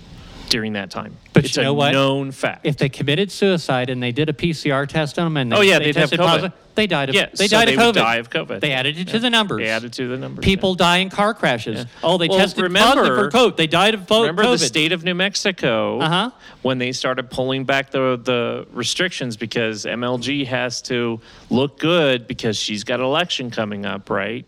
during 0.49 0.73
that 0.73 0.89
time. 0.91 1.15
But 1.33 1.45
it's 1.45 1.55
you 1.55 1.63
know 1.63 1.71
a 1.71 1.73
what? 1.73 1.91
known 1.91 2.31
fact. 2.31 2.65
If 2.65 2.77
they 2.77 2.89
committed 2.89 3.31
suicide 3.31 3.89
and 3.89 4.01
they 4.01 4.11
did 4.11 4.29
a 4.29 4.33
PCR 4.33 4.87
test 4.87 5.17
on 5.19 5.25
them 5.25 5.37
and 5.37 5.51
they, 5.51 5.55
Oh, 5.55 5.61
yeah, 5.61 5.77
they 5.79 5.85
they'd 5.85 5.95
have 5.95 6.09
tested 6.09 6.19
COVID. 6.19 6.25
positive, 6.25 6.51
they 6.75 6.87
died 6.87 7.09
of 7.09 7.15
Yeah, 7.15 7.27
they 7.35 7.47
so 7.47 7.57
died 7.57 7.67
they 7.67 7.73
of 7.75 7.79
COVID. 7.79 7.85
would 7.87 7.95
die 7.95 8.15
of 8.15 8.29
COVID. 8.29 8.59
They 8.59 8.71
added 8.71 8.97
it 8.97 9.07
to 9.09 9.13
Yeah. 9.13 9.19
the 9.19 9.29
numbers. 9.29 9.59
They 9.59 9.69
added 9.69 9.93
to 9.93 10.07
the 10.07 10.17
numbers. 10.17 10.43
People 10.43 10.75
die 10.75 10.97
in 10.97 11.09
car 11.09 11.33
crashes. 11.33 11.85
Oh, 12.03 12.17
they 12.17 12.27
Well, 12.27 12.39
tested 12.39 12.73
positive 12.73 13.05
for 13.15 13.29
COVID. 13.29 13.55
They 13.57 13.67
died 13.67 13.93
of 13.93 14.07
po- 14.07 14.21
Remember 14.21 14.43
COVID. 14.43 14.59
the 14.59 14.65
state 14.65 14.91
of 14.91 15.03
New 15.03 15.13
Mexico 15.15 15.99
Uh-huh. 15.99 16.31
when 16.63 16.79
they 16.79 16.91
started 16.91 17.29
pulling 17.29 17.63
back 17.65 17.91
the 17.91 18.19
the 18.21 18.65
restrictions 18.73 19.37
because 19.37 19.85
MLG 19.85 20.45
has 20.45 20.81
to 20.83 21.19
look 21.49 21.77
good 21.79 22.27
because 22.27 22.57
she's 22.57 22.83
got 22.83 22.99
an 22.99 23.05
election 23.05 23.51
coming 23.51 23.85
up, 23.85 24.09
right? 24.09 24.45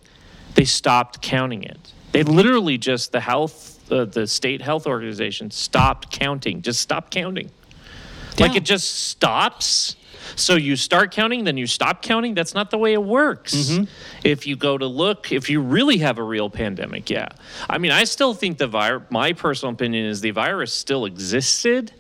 They 0.56 0.66
stopped 0.66 1.22
counting 1.22 1.64
it. 1.64 1.80
They 2.12 2.24
literally 2.24 2.78
just 2.78 3.12
the 3.14 3.22
health 3.22 3.78
uh, 3.92 4.06
the 4.06 4.28
state 4.28 4.62
health 4.62 4.88
organization 4.88 5.52
stopped 5.52 6.12
counting. 6.12 6.62
Just 6.62 6.82
stop 6.82 7.12
counting. 7.12 7.52
Like 8.40 8.56
it 8.56 8.64
just 8.64 9.08
stops. 9.10 9.96
So 10.36 10.56
you 10.56 10.76
start 10.76 11.12
counting, 11.12 11.44
then 11.44 11.58
you 11.58 11.68
stop 11.68 12.02
counting. 12.02 12.34
That's 12.34 12.54
not 12.54 12.72
the 12.72 12.78
way 12.78 12.94
it 12.94 13.04
works. 13.04 13.54
Mm-hmm. 13.54 13.84
If 14.24 14.48
you 14.48 14.56
go 14.56 14.78
to 14.78 14.86
look, 14.86 15.32
if 15.32 15.50
you 15.50 15.62
really 15.62 15.98
have 16.00 16.18
a 16.18 16.24
real 16.24 16.50
pandemic, 16.50 17.10
yeah. 17.10 17.30
I 17.70 17.78
mean, 17.78 17.92
I 17.92 18.06
still 18.06 18.34
think 18.34 18.58
the 18.58 18.68
virus. 18.68 19.04
My 19.10 19.34
personal 19.34 19.74
opinion 19.74 20.06
is 20.06 20.22
the 20.22 20.32
virus 20.32 20.74
still 20.74 21.06
existed, 21.06 21.92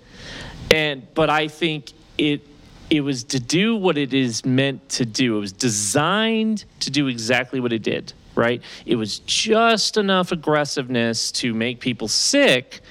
and 0.69 1.05
but 1.13 1.29
I 1.29 1.47
think 1.47 1.91
it 2.17 2.47
it 2.89 3.01
was 3.01 3.23
to 3.25 3.39
do 3.39 3.75
what 3.75 3.97
it 3.97 4.13
is 4.13 4.45
meant 4.45 4.87
to 4.89 5.05
do. 5.05 5.37
It 5.37 5.39
was 5.41 5.53
designed 5.53 6.65
to 6.81 6.89
do 6.89 7.07
exactly 7.07 7.59
what 7.59 7.73
it 7.73 7.83
did. 7.83 8.13
Right? 8.35 8.61
It 8.85 8.95
was 8.95 9.19
just 9.19 9.97
enough 9.97 10.31
aggressiveness 10.31 11.31
to 11.33 11.53
make 11.53 11.79
people 11.79 12.07
sick. 12.07 12.81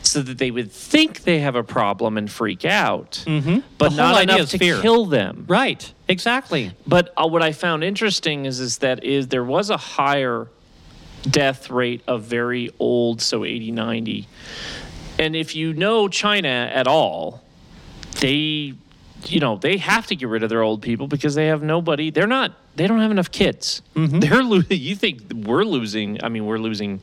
So 0.00 0.22
that 0.22 0.38
they 0.38 0.50
would 0.50 0.72
think 0.72 1.24
they 1.24 1.40
have 1.40 1.54
a 1.54 1.64
problem 1.64 2.16
and 2.16 2.30
freak 2.30 2.64
out, 2.64 3.22
mm-hmm. 3.26 3.58
but 3.76 3.92
not 3.92 4.22
enough 4.22 4.48
to 4.50 4.58
fear. 4.58 4.80
kill 4.80 5.04
them. 5.04 5.44
right. 5.48 5.92
Exactly. 6.06 6.70
But 6.86 7.12
uh, 7.16 7.26
what 7.26 7.42
I 7.42 7.52
found 7.52 7.84
interesting 7.84 8.46
is 8.46 8.60
is 8.60 8.78
that 8.78 9.04
is 9.04 9.28
there 9.28 9.44
was 9.44 9.68
a 9.68 9.76
higher 9.76 10.46
death 11.22 11.70
rate 11.70 12.02
of 12.06 12.22
very 12.22 12.70
old, 12.78 13.20
so 13.20 13.44
80, 13.44 13.72
90. 13.72 14.28
And 15.18 15.34
if 15.34 15.54
you 15.54 15.72
know 15.72 16.08
China 16.08 16.70
at 16.72 16.86
all, 16.86 17.42
they 18.20 18.74
you 19.26 19.40
know, 19.40 19.56
they 19.56 19.76
have 19.78 20.06
to 20.08 20.16
get 20.16 20.28
rid 20.28 20.42
of 20.42 20.48
their 20.48 20.62
old 20.62 20.82
people 20.82 21.08
because 21.08 21.34
they 21.34 21.46
have 21.46 21.62
nobody. 21.62 22.10
They're 22.10 22.26
not. 22.26 22.52
They 22.76 22.86
don't 22.86 23.00
have 23.00 23.10
enough 23.10 23.30
kids. 23.30 23.82
Mm-hmm. 23.94 24.20
They're 24.20 24.42
losing. 24.42 24.78
You 24.78 24.94
think 24.94 25.32
we're 25.32 25.64
losing? 25.64 26.22
I 26.22 26.28
mean, 26.28 26.46
we're 26.46 26.58
losing. 26.58 27.00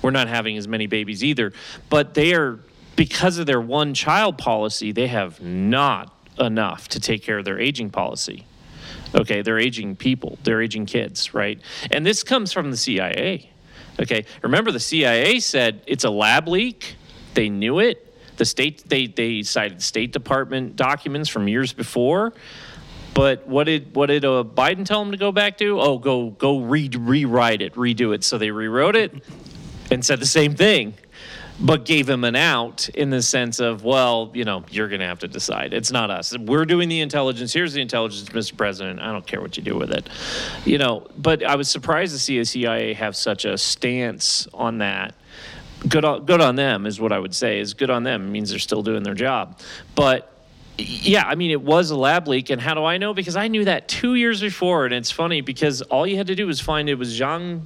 We're 0.00 0.10
not 0.10 0.28
having 0.28 0.56
as 0.56 0.66
many 0.66 0.86
babies 0.86 1.22
either. 1.22 1.52
But 1.90 2.14
they 2.14 2.34
are 2.34 2.58
because 2.96 3.38
of 3.38 3.46
their 3.46 3.60
one 3.60 3.94
child 3.94 4.38
policy. 4.38 4.92
They 4.92 5.06
have 5.08 5.40
not 5.40 6.14
enough 6.38 6.88
to 6.88 7.00
take 7.00 7.22
care 7.22 7.38
of 7.38 7.44
their 7.44 7.60
aging 7.60 7.90
policy. 7.90 8.46
Okay, 9.14 9.42
they're 9.42 9.58
aging 9.58 9.96
people. 9.96 10.38
They're 10.44 10.62
aging 10.62 10.86
kids, 10.86 11.34
right? 11.34 11.60
And 11.90 12.04
this 12.04 12.22
comes 12.22 12.52
from 12.52 12.70
the 12.70 12.76
CIA. 12.76 13.50
Okay, 14.00 14.24
remember 14.42 14.70
the 14.70 14.80
CIA 14.80 15.40
said 15.40 15.82
it's 15.86 16.04
a 16.04 16.10
lab 16.10 16.48
leak. 16.48 16.96
They 17.34 17.48
knew 17.48 17.78
it. 17.78 18.07
The 18.38 18.44
state 18.44 18.88
they 18.88 19.06
they 19.06 19.42
cited 19.42 19.82
State 19.82 20.12
Department 20.12 20.76
documents 20.76 21.28
from 21.28 21.46
years 21.46 21.72
before. 21.72 22.32
But 23.14 23.48
what 23.48 23.64
did 23.64 23.94
what 23.96 24.06
did 24.06 24.24
uh, 24.24 24.44
Biden 24.44 24.84
tell 24.84 25.02
them 25.02 25.10
to 25.10 25.18
go 25.18 25.32
back 25.32 25.58
to? 25.58 25.80
Oh, 25.80 25.98
go 25.98 26.30
go 26.30 26.60
re- 26.60 26.88
rewrite 26.96 27.62
it, 27.62 27.74
redo 27.74 28.14
it. 28.14 28.22
So 28.22 28.38
they 28.38 28.50
rewrote 28.50 28.94
it 28.94 29.12
and 29.90 30.04
said 30.04 30.20
the 30.20 30.26
same 30.26 30.54
thing, 30.54 30.94
but 31.58 31.84
gave 31.84 32.08
him 32.08 32.24
an 32.24 32.36
out 32.36 32.88
in 32.90 33.10
the 33.10 33.22
sense 33.22 33.58
of, 33.58 33.82
well, 33.82 34.30
you 34.34 34.44
know, 34.44 34.64
you're 34.70 34.88
going 34.88 35.00
to 35.00 35.06
have 35.06 35.18
to 35.20 35.28
decide. 35.28 35.72
It's 35.72 35.90
not 35.90 36.10
us. 36.10 36.36
We're 36.38 36.64
doing 36.64 36.88
the 36.88 37.00
intelligence. 37.00 37.52
Here's 37.52 37.72
the 37.72 37.80
intelligence, 37.80 38.28
Mr. 38.28 38.56
President. 38.56 39.00
I 39.00 39.10
don't 39.10 39.26
care 39.26 39.40
what 39.40 39.56
you 39.56 39.62
do 39.62 39.76
with 39.76 39.90
it, 39.90 40.08
you 40.64 40.78
know. 40.78 41.06
But 41.16 41.42
I 41.42 41.56
was 41.56 41.68
surprised 41.68 42.12
to 42.12 42.18
see 42.18 42.38
the 42.38 42.44
CIA 42.44 42.92
have 42.94 43.16
such 43.16 43.44
a 43.44 43.58
stance 43.58 44.46
on 44.54 44.78
that 44.78 45.14
good 45.88 46.04
on, 46.04 46.24
good 46.24 46.40
on 46.40 46.56
them 46.56 46.86
is 46.86 47.00
what 47.00 47.12
I 47.12 47.18
would 47.18 47.34
say 47.34 47.60
is 47.60 47.74
good 47.74 47.90
on 47.90 48.02
them. 48.02 48.26
It 48.26 48.30
means 48.30 48.50
they're 48.50 48.58
still 48.58 48.82
doing 48.82 49.02
their 49.02 49.14
job. 49.14 49.58
But 49.94 50.32
yeah, 50.78 51.24
I 51.26 51.34
mean, 51.34 51.50
it 51.50 51.60
was 51.62 51.90
a 51.90 51.96
lab 51.96 52.28
leak. 52.28 52.50
And 52.50 52.60
how 52.60 52.74
do 52.74 52.84
I 52.84 52.98
know? 52.98 53.12
Because 53.14 53.36
I 53.36 53.48
knew 53.48 53.64
that 53.64 53.88
two 53.88 54.14
years 54.14 54.40
before. 54.40 54.84
And 54.86 54.94
it's 54.94 55.10
funny 55.10 55.40
because 55.40 55.82
all 55.82 56.06
you 56.06 56.16
had 56.16 56.28
to 56.28 56.34
do 56.34 56.46
was 56.46 56.60
find 56.60 56.88
it 56.88 56.94
was 56.94 57.18
Zhang. 57.18 57.62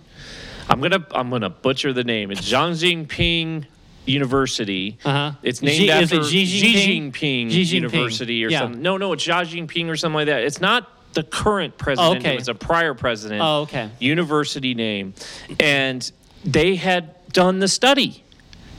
I'm 0.69 0.81
gonna 0.81 1.04
I'm 1.12 1.28
gonna 1.31 1.50
butcher 1.50 1.92
the 1.92 2.04
name. 2.04 2.31
It's 2.31 2.42
Zhang 2.50 2.73
Jinping 3.07 3.66
University. 4.07 4.99
Uh-huh. 5.04 5.33
It's 5.42 5.62
named 5.62 5.76
Xi- 5.76 5.90
after 5.90 6.21
it 6.21 6.25
Xi 6.25 6.45
Jinping? 6.45 7.12
Jinping 7.12 7.50
Xi 7.50 7.62
Jinping. 7.62 7.73
University 7.73 8.45
or 8.45 8.49
Yeah. 8.50 8.61
something. 8.61 8.83
No, 8.83 8.97
no, 8.97 9.12
it's 9.12 9.23
Xi 9.23 9.31
Jinping 9.33 9.88
or 9.88 9.97
something 9.97 10.14
like 10.16 10.26
that. 10.26 10.42
It's 10.45 10.61
not 10.61 10.88
the 11.14 11.23
current 11.23 11.76
president. 11.76 12.19
okay. 12.21 12.35
It 12.35 12.38
was 12.38 12.49
a 12.49 12.54
prior 12.54 12.95
president. 12.95 13.42
Oh, 13.42 13.61
okay. 13.62 13.90
University 13.99 14.75
name, 14.75 15.14
and 15.61 16.11
they 16.45 16.76
had 16.76 17.14
done 17.33 17.59
the 17.61 17.69
study. 17.69 18.25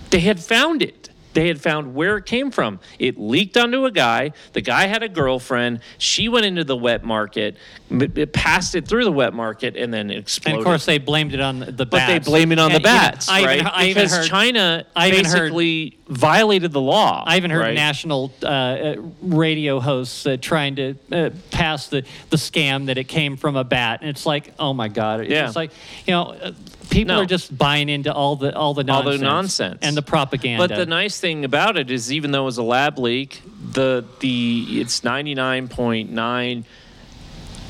They 0.10 0.20
had 0.20 0.40
found 0.42 0.82
it. 0.82 1.10
They 1.34 1.48
had 1.48 1.60
found 1.60 1.96
where 1.96 2.18
it 2.18 2.28
came 2.28 2.52
from. 2.52 2.80
It 3.00 3.20
leaked 3.20 3.58
onto 3.58 3.86
a 3.86 3.92
guy. 3.92 4.34
The 4.54 4.62
guy 4.62 4.86
had 4.86 5.02
a 5.02 5.10
girlfriend. 5.10 5.80
She 5.98 6.30
went 6.30 6.46
into 6.46 6.64
the 6.64 6.78
wet 6.78 7.04
market, 7.04 7.58
it 7.90 8.34
passed 8.34 8.76
it 8.76 8.88
through 8.88 9.04
the 9.06 9.12
wet 9.12 9.34
market, 9.34 9.76
and 9.76 9.92
then 9.92 10.12
it 10.12 10.14
And 10.16 10.22
exploded. 10.24 10.60
of 10.60 10.64
course, 10.64 10.86
they 10.86 11.00
blamed 11.00 11.34
it 11.34 11.40
on 11.40 11.60
the, 11.62 11.66
the 11.68 11.86
but 11.88 11.92
bats. 11.98 12.12
they 12.12 12.20
blame 12.32 12.52
it 12.52 12.60
on 12.60 12.72
And, 12.72 12.76
the 12.76 12.84
bats, 12.84 13.30
I 13.30 13.44
right? 13.46 13.54
even, 13.62 13.68
I 13.68 13.88
because 13.88 14.12
heard, 14.16 14.28
China 14.28 14.86
I 14.96 15.08
even 15.08 15.26
heard- 15.26 15.34
basically 15.40 15.98
violated 16.08 16.72
the 16.72 16.82
law. 16.82 17.24
I 17.26 17.38
even 17.38 17.50
heard 17.50 17.62
right? 17.62 17.74
national 17.76 18.32
uh, 18.44 18.48
uh, 18.48 18.96
radio 19.24 19.80
hosts 19.80 20.28
uh, 20.28 20.38
trying 20.40 20.76
to 20.76 20.96
uh, 21.12 21.30
pass 21.50 21.88
the, 21.88 22.04
the 22.30 22.38
scam 22.38 22.86
that 22.88 23.00
it 23.00 23.06
came 23.06 23.38
from 23.38 23.56
a 23.56 23.64
bat, 23.64 24.02
and 24.02 24.10
it's 24.12 24.26
like, 24.28 24.54
oh 24.60 24.74
my 24.74 24.88
god! 24.88 25.22
It's 25.22 25.32
Yeah. 25.32 25.52
like 25.56 25.72
you 26.06 26.12
know, 26.14 26.24
uh, 26.34 26.52
people 26.90 27.16
No. 27.16 27.22
are 27.22 27.26
just 27.26 27.56
buying 27.58 27.90
into 27.90 28.14
all 28.14 28.36
the 28.36 28.56
all 28.56 28.74
the 28.74 28.82
All 28.92 29.04
nonsense, 29.04 29.20
the 29.20 29.26
nonsense. 29.26 29.80
and 29.82 29.96
the 29.98 30.02
propaganda. 30.02 30.68
But 30.68 30.76
the 30.76 30.86
nice 30.86 31.20
thing 31.20 31.46
about 31.46 31.78
it 31.78 31.90
is, 31.92 32.12
even 32.12 32.32
though 32.32 32.42
it 32.44 32.46
was 32.46 32.58
a 32.58 32.64
lab 32.64 32.98
leak, 33.00 33.42
the 33.72 34.04
the 34.20 34.66
it's 34.82 35.04
ninety 35.04 35.36
nine 35.36 35.68
point 35.68 36.12
nine. 36.12 36.66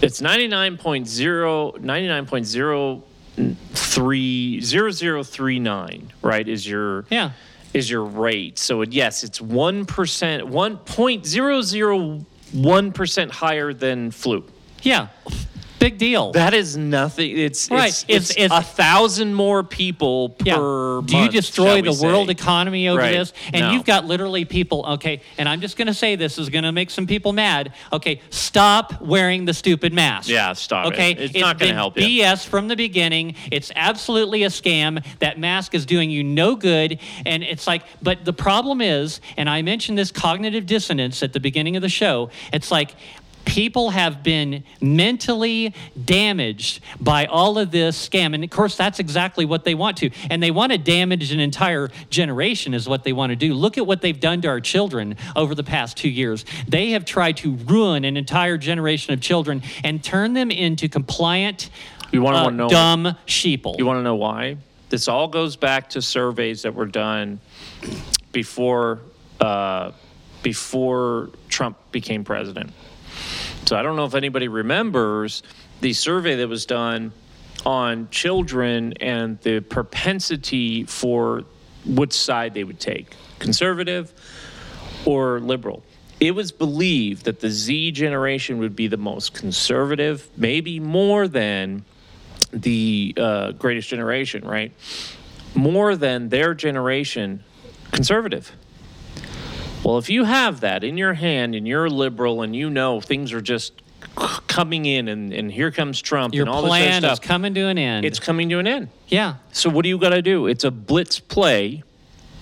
It's 0.01 0.19
99.0, 0.19 1.79
99.03, 1.79 4.61
0039, 4.61 6.11
right, 6.21 6.47
is 6.47 6.67
your 6.67 7.05
yeah, 7.09 7.31
is 7.73 7.89
your 7.89 8.03
rate. 8.03 8.59
So 8.59 8.81
it, 8.81 8.91
yes, 8.91 9.23
it's 9.23 9.39
1%, 9.39 9.85
1.001% 10.51 13.31
higher 13.31 13.73
than 13.73 14.11
flu. 14.11 14.43
yeah, 14.81 15.07
big 15.83 15.97
deal. 15.97 16.31
That 16.31 16.53
is 16.53 16.77
nothing. 16.77 17.37
It's 17.37 17.69
Right. 17.69 17.89
It's, 17.89 18.03
It's- 18.07 18.29
it's, 18.31 18.39
it's- 18.39 18.59
a 18.59 18.63
thousand 18.63 19.33
more 19.33 19.63
people 19.63 20.35
yeah. 20.43 20.55
per 20.55 21.01
Do 21.01 21.17
you 21.17 21.29
destroy 21.29 21.81
the 21.81 21.91
we 21.91 21.99
world 22.07 22.29
economy 22.29 22.87
over 22.87 22.99
Right. 23.01 23.11
this? 23.17 23.33
And 23.51 23.61
No. 23.65 23.71
you've 23.73 23.83
got 23.83 24.05
literally 24.05 24.45
people, 24.45 24.85
okay, 24.95 25.21
and 25.37 25.49
I'm 25.49 25.59
just 25.59 25.75
going 25.75 25.87
to 25.87 25.93
say 25.93 26.15
this 26.15 26.37
is 26.37 26.47
going 26.49 26.63
to 26.63 26.71
make 26.71 26.89
some 26.89 27.05
people 27.05 27.33
mad. 27.33 27.73
Okay, 27.91 28.21
stop 28.29 29.01
wearing 29.01 29.43
the 29.45 29.53
stupid 29.53 29.91
mask. 29.93 30.29
Yeah, 30.29 30.53
stop 30.53 30.85
it. 30.85 30.93
Okay, 30.93 31.11
It's 31.11 31.35
not 31.35 31.59
gonna 31.59 31.73
help 31.73 31.97
you. 31.97 32.21
BS 32.21 32.45
from 32.45 32.67
the 32.69 32.75
beginning. 32.77 33.35
It's 33.51 33.71
absolutely 33.75 34.43
a 34.43 34.49
scam. 34.49 35.03
That 35.19 35.37
mask 35.37 35.75
is 35.75 35.85
doing 35.85 36.09
you 36.09 36.23
no 36.23 36.55
good. 36.55 36.99
And 37.25 37.43
it's 37.43 37.67
like, 37.67 37.83
but 38.01 38.23
the 38.23 38.33
problem 38.33 38.79
is, 38.81 39.19
and 39.37 39.49
I 39.49 39.61
mentioned 39.63 39.97
this 39.97 40.11
cognitive 40.11 40.65
dissonance 40.65 41.21
at 41.23 41.33
the 41.33 41.39
beginning 41.39 41.75
of 41.75 41.81
the 41.81 41.89
show, 41.89 42.29
it's 42.53 42.71
like, 42.71 42.95
People 43.45 43.91
have 43.91 44.23
been 44.23 44.63
mentally 44.81 45.73
damaged 46.05 46.81
by 46.99 47.25
all 47.25 47.57
of 47.57 47.71
this 47.71 48.09
scam. 48.09 48.33
And 48.33 48.43
of 48.43 48.49
course, 48.49 48.75
that's 48.75 48.99
exactly 48.99 49.45
what 49.45 49.63
they 49.63 49.75
want 49.75 49.97
to. 49.97 50.09
And 50.29 50.41
they 50.41 50.51
want 50.51 50.71
to 50.71 50.77
damage 50.77 51.31
an 51.31 51.39
entire 51.39 51.89
generation, 52.09 52.73
is 52.73 52.87
what 52.87 53.03
they 53.03 53.13
want 53.13 53.31
to 53.31 53.35
do. 53.35 53.53
Look 53.53 53.77
at 53.77 53.85
what 53.85 54.01
they've 54.01 54.19
done 54.19 54.41
to 54.41 54.47
our 54.47 54.61
children 54.61 55.17
over 55.35 55.55
the 55.55 55.63
past 55.63 55.97
two 55.97 56.09
years. 56.09 56.45
They 56.67 56.91
have 56.91 57.05
tried 57.05 57.37
to 57.37 57.55
ruin 57.55 58.05
an 58.05 58.17
entire 58.17 58.57
generation 58.57 59.13
of 59.13 59.21
children 59.21 59.61
and 59.83 60.03
turn 60.03 60.33
them 60.33 60.49
into 60.51 60.87
compliant, 60.87 61.69
You 62.11 62.21
wanna 62.21 62.37
uh, 62.37 62.49
know- 62.49 62.69
dumb 62.69 63.17
sheeple. 63.27 63.77
You 63.77 63.85
want 63.85 63.99
to 63.99 64.03
know 64.03 64.15
why? 64.15 64.57
This 64.89 65.07
all 65.07 65.27
goes 65.27 65.55
back 65.55 65.89
to 65.91 66.01
surveys 66.01 66.61
that 66.61 66.75
were 66.75 66.85
done 66.85 67.39
before 68.31 68.99
uh, 69.39 69.91
before 70.43 71.29
Trump 71.49 71.77
became 71.91 72.23
president. 72.23 72.71
So 73.65 73.77
I 73.77 73.81
don't 73.81 73.95
know 73.95 74.05
if 74.05 74.13
anybody 74.13 74.49
remembers 74.49 75.41
the 75.79 75.93
survey 75.93 76.35
that 76.35 76.47
was 76.49 76.65
done 76.65 77.13
on 77.65 78.09
children 78.09 78.93
and 78.99 79.39
the 79.41 79.61
propensity 79.61 80.83
for 80.83 81.43
which 81.85 82.13
side 82.13 82.53
they 82.53 82.63
would 82.63 82.79
take, 82.79 83.15
conservative 83.39 84.13
or 85.05 85.39
liberal. 85.39 85.83
It 86.19 86.31
was 86.31 86.51
believed 86.51 87.25
that 87.25 87.39
the 87.39 87.49
Z 87.49 87.91
generation 87.91 88.59
would 88.59 88.75
be 88.75 88.87
the 88.87 88.97
most 88.97 89.33
conservative, 89.33 90.27
maybe 90.35 90.79
more 90.79 91.27
than 91.27 91.85
the 92.51 93.13
uh, 93.17 93.51
greatest 93.53 93.89
generation, 93.89 94.45
right? 94.45 94.71
More 95.55 95.95
than 95.95 96.29
their 96.29 96.53
generation, 96.53 97.43
conservative. 97.91 98.51
Well, 99.83 99.97
if 99.97 100.09
you 100.09 100.23
have 100.23 100.61
that 100.61 100.83
in 100.83 100.97
your 100.97 101.13
hand 101.13 101.55
and 101.55 101.67
you're 101.67 101.89
liberal 101.89 102.41
and 102.41 102.55
you 102.55 102.69
know 102.69 103.01
things 103.01 103.33
are 103.33 103.41
just 103.41 103.73
coming 104.47 104.85
in 104.85 105.07
and, 105.07 105.33
and 105.33 105.51
here 105.51 105.71
comes 105.71 106.01
Trump 106.01 106.33
Your 106.33 106.43
and 106.43 106.49
all 106.49 106.61
this 106.61 106.69
plan 106.69 107.03
other 107.03 107.13
is 107.13 107.17
stuff, 107.17 107.27
coming 107.27 107.53
to 107.55 107.61
an 107.67 107.77
end. 107.77 108.05
it's 108.05 108.19
coming 108.19 108.49
to 108.49 108.59
an 108.59 108.67
end. 108.67 108.89
yeah. 109.07 109.35
So 109.51 109.69
what 109.69 109.83
do 109.83 109.89
you 109.89 109.97
got 109.97 110.09
to 110.09 110.21
do? 110.21 110.47
It's 110.47 110.63
a 110.63 110.71
blitz 110.71 111.19
play 111.19 111.83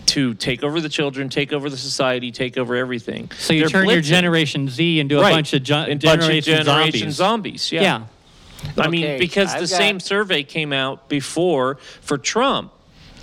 to 0.07 0.33
take 0.33 0.63
over 0.63 0.81
the 0.81 0.89
children, 0.89 1.29
take 1.29 1.53
over 1.53 1.69
the 1.69 1.77
society, 1.77 2.31
take 2.31 2.57
over 2.57 2.75
everything. 2.75 3.31
So 3.38 3.53
you 3.53 3.62
They're 3.62 3.69
turn 3.69 3.89
your. 3.89 4.01
Generation 4.01 4.67
Z 4.67 5.00
into 5.00 5.17
a 5.19 5.21
Right. 5.21 5.31
bunch 5.33 5.53
of, 5.53 5.63
gen- 5.63 5.83
A 5.86 5.95
bunch 5.95 6.03
of 6.03 6.19
generation, 6.19 6.65
generation 6.65 7.12
zombies. 7.12 7.62
zombies. 7.63 7.71
Yeah. 7.71 7.81
yeah. 7.81 8.03
I 8.83 8.89
mean, 8.89 9.17
because 9.19 9.53
I've 9.53 9.62
the 9.62 9.67
got- 9.67 9.77
same 9.77 10.00
survey 10.00 10.43
came 10.43 10.74
out 10.74 11.07
before 11.10 11.75
for 12.01 12.17
Trump. 12.17 12.71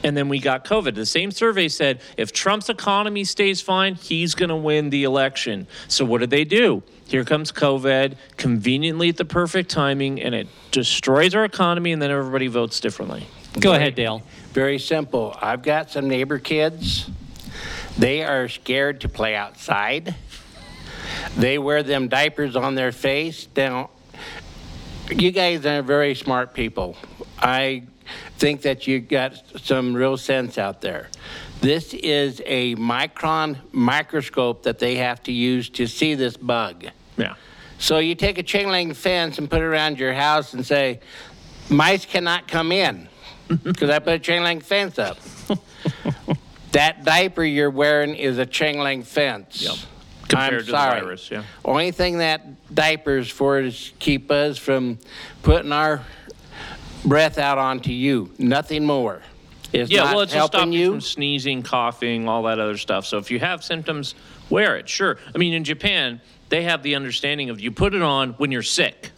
And 0.05 0.17
then 0.17 0.29
we 0.29 0.39
got 0.39 0.65
COVID. 0.65 0.95
The 0.95 1.07
same 1.07 1.31
survey 1.31 1.69
said 1.69 2.01
if 2.17 2.33
Trump's 2.33 2.69
economy 2.69 3.25
stays 3.25 3.61
fine, 3.61 3.97
he's 3.97 4.35
going 4.35 4.49
to 4.49 4.57
win 4.57 4.91
the 4.91 5.05
election. 5.05 5.67
So 5.89 6.05
what 6.05 6.21
did 6.21 6.31
they 6.31 6.45
do? 6.45 6.83
Here 7.09 7.25
comes 7.25 7.51
COVID, 7.51 8.17
conveniently 8.37 9.09
at 9.09 9.17
the 9.17 9.25
perfect 9.25 9.71
timing, 9.71 10.23
and 10.23 10.35
it 10.35 10.47
destroys 10.71 11.35
our 11.35 11.45
economy, 11.45 11.93
and 11.93 12.01
then 12.01 12.11
everybody 12.11 12.47
votes 12.47 12.81
differently. 12.81 13.27
Go 13.59 13.73
ahead, 13.73 13.95
Dale. 13.95 14.23
Very 14.53 14.79
simple. 14.79 15.37
I've 15.41 15.63
got 15.63 15.91
some 15.91 16.09
neighbor 16.09 16.39
kids. 16.39 17.11
They 17.97 18.23
are 18.23 18.49
scared 18.49 19.01
to 19.01 19.09
play 19.09 19.35
outside. 19.35 20.15
They 21.37 21.59
wear 21.59 21.83
them 21.83 22.09
diapers 22.09 22.55
on 22.55 22.75
their 22.75 22.93
face. 22.93 23.49
Now, 23.57 23.91
you 25.11 25.31
guys 25.31 25.65
are 25.67 25.83
very 25.83 26.15
smart 26.15 26.55
people. 26.55 26.97
I 27.39 27.85
think 28.39 28.63
that 28.63 28.87
you 28.87 29.01
got 29.01 29.43
some 29.61 29.95
real 29.95 30.17
sense 30.17 30.59
out 30.59 30.81
there. 30.81 31.09
This 31.61 31.93
is 31.93 32.41
a 32.47 32.77
micron 32.77 33.57
microscope 33.73 34.63
that 34.63 34.79
they 34.79 34.97
have 34.97 35.23
to 35.25 35.33
use 35.33 35.69
to 35.71 35.87
see 35.89 36.15
this 36.15 36.37
bug. 36.37 36.87
Yeah. 37.17 37.35
So 37.79 37.99
you 37.99 38.15
take 38.15 38.39
a 38.39 38.45
chain 38.45 38.69
link 38.69 38.95
fence 38.95 39.39
and 39.39 39.51
put 39.51 39.61
it 39.61 39.65
around 39.65 39.99
your 39.99 40.13
house 40.13 40.55
and 40.55 40.65
say, 40.65 41.01
mice 41.69 42.07
cannot 42.07 42.47
come 42.47 42.71
in 42.71 43.09
because 43.65 43.91
I 43.91 43.99
put 43.99 44.15
a 44.15 44.19
chain 44.21 44.45
link 44.45 44.63
fence 44.63 45.01
up. 45.01 45.19
that 46.73 47.05
diaper 47.05 47.45
you're 47.45 47.71
wearing 47.71 48.15
is 48.15 48.39
a 48.39 48.47
chain 48.47 48.79
link 48.79 49.05
fence. 49.05 49.63
Yep. 49.63 49.77
Compared 50.29 50.53
I'm 50.53 50.59
to 50.61 50.67
the 50.67 50.73
virus, 50.73 51.31
yeah. 51.31 51.43
Only 51.65 51.91
thing 51.91 52.19
that 52.19 52.73
diapers 52.73 53.31
for 53.31 53.59
is 53.61 53.93
keep 53.99 54.31
us 54.31 54.59
from 54.59 54.99
putting 55.43 55.73
our 55.73 56.05
breath 57.05 57.39
out 57.39 57.59
onto 57.59 57.91
you. 57.93 58.31
Nothing 58.39 58.85
more. 58.85 59.23
It's 59.73 59.91
Yeah, 59.91 60.05
not 60.05 60.11
well, 60.15 60.21
it's 60.23 60.33
to 60.33 60.39
stop 60.39 60.55
helping 60.55 60.73
you 60.73 60.79
you. 60.81 60.91
from 60.93 61.01
sneezing, 61.01 61.63
coughing, 61.63 62.29
all 62.29 62.43
that 62.45 62.59
other 62.59 62.79
stuff. 62.79 63.07
So 63.07 63.19
if 63.19 63.31
you 63.31 63.39
have 63.39 63.63
symptoms, 63.63 64.15
wear 64.51 64.77
it. 64.77 64.89
Sure. 64.89 65.19
I 65.35 65.39
mean, 65.39 65.53
in 65.53 65.65
Japan, 65.65 66.21
they 66.49 66.63
have 66.63 66.83
the 66.83 66.95
understanding 66.95 67.51
of 67.51 67.61
you 67.61 67.71
put 67.71 67.95
it 67.95 68.03
on 68.03 68.31
when 68.35 68.51
you're 68.51 68.63
sick 68.63 69.11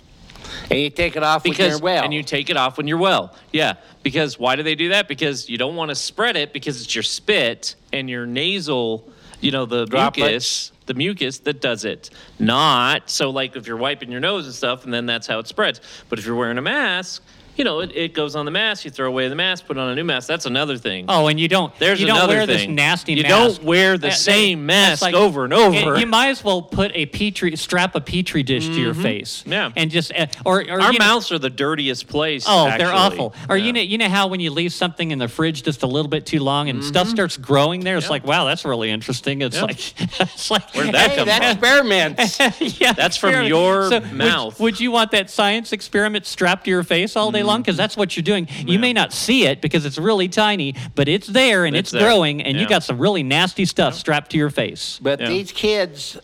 and 0.68 0.80
you 0.80 0.90
take 0.90 1.14
it 1.16 1.22
off 1.22 1.44
when 1.44 1.54
you're 1.54 1.78
well. 1.78 2.02
and 2.02 2.12
you 2.12 2.24
take 2.24 2.50
it 2.50 2.56
off 2.56 2.76
when 2.76 2.88
you're 2.88 2.98
well. 2.98 3.36
Yeah, 3.52 3.74
because 4.02 4.38
why 4.38 4.56
do 4.56 4.64
they 4.64 4.74
do 4.74 4.88
that? 4.88 5.06
Because 5.06 5.48
you 5.48 5.56
don't 5.56 5.76
want 5.76 5.90
to 5.90 5.94
spread 5.94 6.36
it 6.36 6.52
because 6.52 6.82
it's 6.82 6.92
your 6.94 7.04
spit 7.04 7.76
and 7.92 8.10
your 8.10 8.26
nasal, 8.26 9.08
you 9.40 9.52
know, 9.52 9.66
the 9.66 9.84
Droplets. 9.86 10.16
mucus, 10.16 10.72
the 10.86 10.94
mucus 10.94 11.38
that 11.40 11.60
does 11.60 11.84
it. 11.84 12.10
Not 12.40 13.08
so 13.08 13.30
like 13.30 13.54
if 13.54 13.68
you're 13.68 13.76
wiping 13.76 14.10
your 14.10 14.20
nose 14.20 14.46
and 14.46 14.54
stuff, 14.54 14.82
and 14.84 14.92
then 14.92 15.06
that's 15.06 15.28
how 15.28 15.38
it 15.38 15.46
spreads. 15.46 15.80
But 16.08 16.18
if 16.18 16.26
you're 16.26 16.34
wearing 16.34 16.58
a 16.58 16.62
mask, 16.62 17.22
you 17.56 17.64
know, 17.64 17.80
it, 17.80 17.92
it 17.94 18.14
goes 18.14 18.36
on 18.36 18.44
the 18.44 18.50
mask. 18.50 18.84
You 18.84 18.90
throw 18.90 19.06
away 19.08 19.28
the 19.28 19.34
mask, 19.34 19.66
put 19.66 19.76
on 19.78 19.88
a 19.90 19.94
new 19.94 20.04
mask. 20.04 20.28
That's 20.28 20.46
another 20.46 20.76
thing. 20.76 21.06
Oh, 21.08 21.26
and 21.28 21.38
you 21.38 21.48
don't. 21.48 21.74
There's 21.78 22.00
you 22.00 22.06
don't 22.06 22.16
another 22.16 22.34
wear 22.34 22.46
this 22.46 22.62
thing. 22.62 22.74
nasty 22.74 23.14
You 23.14 23.22
mask. 23.22 23.56
don't 23.58 23.64
wear 23.64 23.92
the 23.92 24.02
That- 24.02 24.10
that- 24.10 24.16
same 24.18 24.66
that's 24.66 25.02
mask 25.02 25.14
over 25.14 25.44
and 25.44 25.52
over. 25.52 25.98
You 25.98 26.06
might 26.06 26.28
as 26.28 26.42
well 26.44 26.62
put 26.62 26.92
a 26.94 27.06
petri 27.06 27.54
strap 27.56 27.94
a 27.94 28.00
petri 28.00 28.42
dish 28.42 28.66
to 28.66 28.80
your 28.80 28.94
face. 28.94 29.40
Mm-hmm. 29.40 29.52
Yeah. 29.52 29.70
And 29.76 29.90
just 29.90 30.12
uh, 30.14 30.26
or, 30.44 30.60
or 30.62 30.80
Our 30.80 30.92
you 30.92 30.98
know- 30.98 31.04
mouths 31.04 31.30
are 31.32 31.38
the 31.38 31.50
dirtiest 31.50 32.06
place. 32.08 32.44
Oh, 32.48 32.66
actually. 32.66 32.84
they're 32.84 32.94
awful. 32.94 33.34
Or 33.48 33.56
you 33.56 33.72
know, 33.72 33.80
you 33.80 33.98
know 33.98 34.08
how 34.08 34.26
when 34.28 34.40
you 34.40 34.50
leave 34.50 34.72
something 34.72 35.10
in 35.10 35.18
the 35.18 35.28
fridge 35.28 35.62
just 35.62 35.82
a 35.82 35.86
little 35.86 36.08
bit 36.08 36.26
too 36.26 36.40
long 36.40 36.68
and 36.68 36.82
stuff 36.84 37.08
starts 37.08 37.36
growing 37.36 37.80
there, 37.80 37.96
it's 37.96 38.06
Mm-hmm. 38.06 38.10
Yeah. 38.10 38.10
like, 38.14 38.26
wow, 38.26 38.44
that's 38.46 38.64
really 38.64 38.90
interesting. 38.90 39.42
It's 39.42 39.56
Yeah. 39.56 39.62
like, 39.62 39.78
it's 40.20 40.50
like, 40.50 40.74
Where'd 40.74 40.92
that 40.94 41.10
hey, 41.10 41.16
come 41.16 41.26
that's 41.26 41.44
from? 41.44 41.58
experiments. 41.58 42.80
yeah, 42.80 42.92
That's 42.92 43.16
from 43.16 43.44
your 43.46 43.88
would- 43.90 44.12
mouth. 44.12 44.58
Would, 44.60 44.80
you 44.80 44.90
want 44.90 45.10
that 45.12 45.30
science 45.30 45.72
experiment 45.72 46.26
strapped 46.26 46.64
to 46.64 46.70
your 46.70 46.82
face 46.82 47.16
all 47.16 47.30
day 47.30 47.39
long? 47.42 47.60
Because 47.60 47.76
that's 47.76 47.96
what 47.96 48.16
you're 48.16 48.22
doing. 48.22 48.48
You 48.66 48.78
may 48.78 48.92
not 48.92 49.12
see 49.12 49.46
it 49.46 49.60
because 49.60 49.84
it's 49.86 49.98
really 49.98 50.28
tiny, 50.28 50.74
but 50.94 51.08
it's 51.08 51.26
there 51.26 51.64
and 51.64 51.76
It's 51.76 51.92
it's, 51.92 51.92
there. 51.92 52.02
growing, 52.02 52.42
and 52.42 52.58
you 52.58 52.68
got 52.68 52.82
some 52.82 52.98
really 52.98 53.22
nasty 53.22 53.64
stuff 53.64 53.94
strapped 53.94 54.30
to 54.32 54.38
your 54.38 54.50
face. 54.50 54.98
But 55.02 55.20
Yeah. 55.20 55.28
these 55.28 55.52
kids 55.52 56.18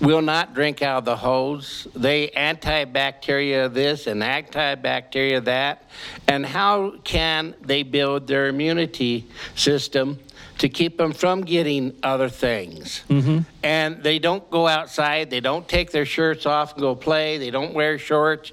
will 0.00 0.22
not 0.22 0.54
drink 0.54 0.82
out 0.82 0.98
of 0.98 1.04
the 1.04 1.16
hose. 1.16 1.86
They 1.94 2.28
antibacteria 2.36 3.72
this 3.72 4.06
and 4.06 4.22
antibacteria 4.22 5.44
that. 5.44 5.84
And 6.28 6.44
how 6.44 6.94
can 7.04 7.54
they 7.62 7.82
build 7.82 8.26
their 8.26 8.48
immunity 8.48 9.26
system 9.54 10.18
to 10.58 10.68
keep 10.68 10.98
them 10.98 11.12
from 11.12 11.42
getting 11.42 11.94
other 12.02 12.28
things? 12.28 13.02
Mm-hmm. 13.08 13.38
And 13.62 14.02
they 14.02 14.18
don't 14.18 14.48
go 14.50 14.66
outside. 14.66 15.30
They 15.30 15.40
don't 15.40 15.66
take 15.68 15.90
their 15.92 16.04
shirts 16.06 16.46
off 16.46 16.72
and 16.72 16.80
go 16.82 16.94
play. 16.94 17.38
They 17.38 17.50
don't 17.50 17.72
wear 17.72 17.98
shorts. 17.98 18.52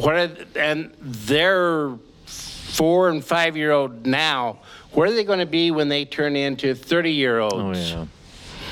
What 0.00 0.14
are, 0.14 0.30
and 0.56 0.92
they're 1.00 1.92
four 2.26 3.08
and 3.08 3.24
five 3.24 3.56
year 3.56 3.72
old 3.72 4.06
now. 4.06 4.58
Where 4.92 5.08
are 5.08 5.12
they 5.12 5.24
going 5.24 5.40
to 5.40 5.46
be 5.46 5.70
when 5.70 5.88
they 5.88 6.04
turn 6.04 6.36
into 6.36 6.74
30 6.74 7.12
year 7.12 7.40
olds? 7.40 7.54
Oh 7.54 7.72
yeah. 7.72 8.06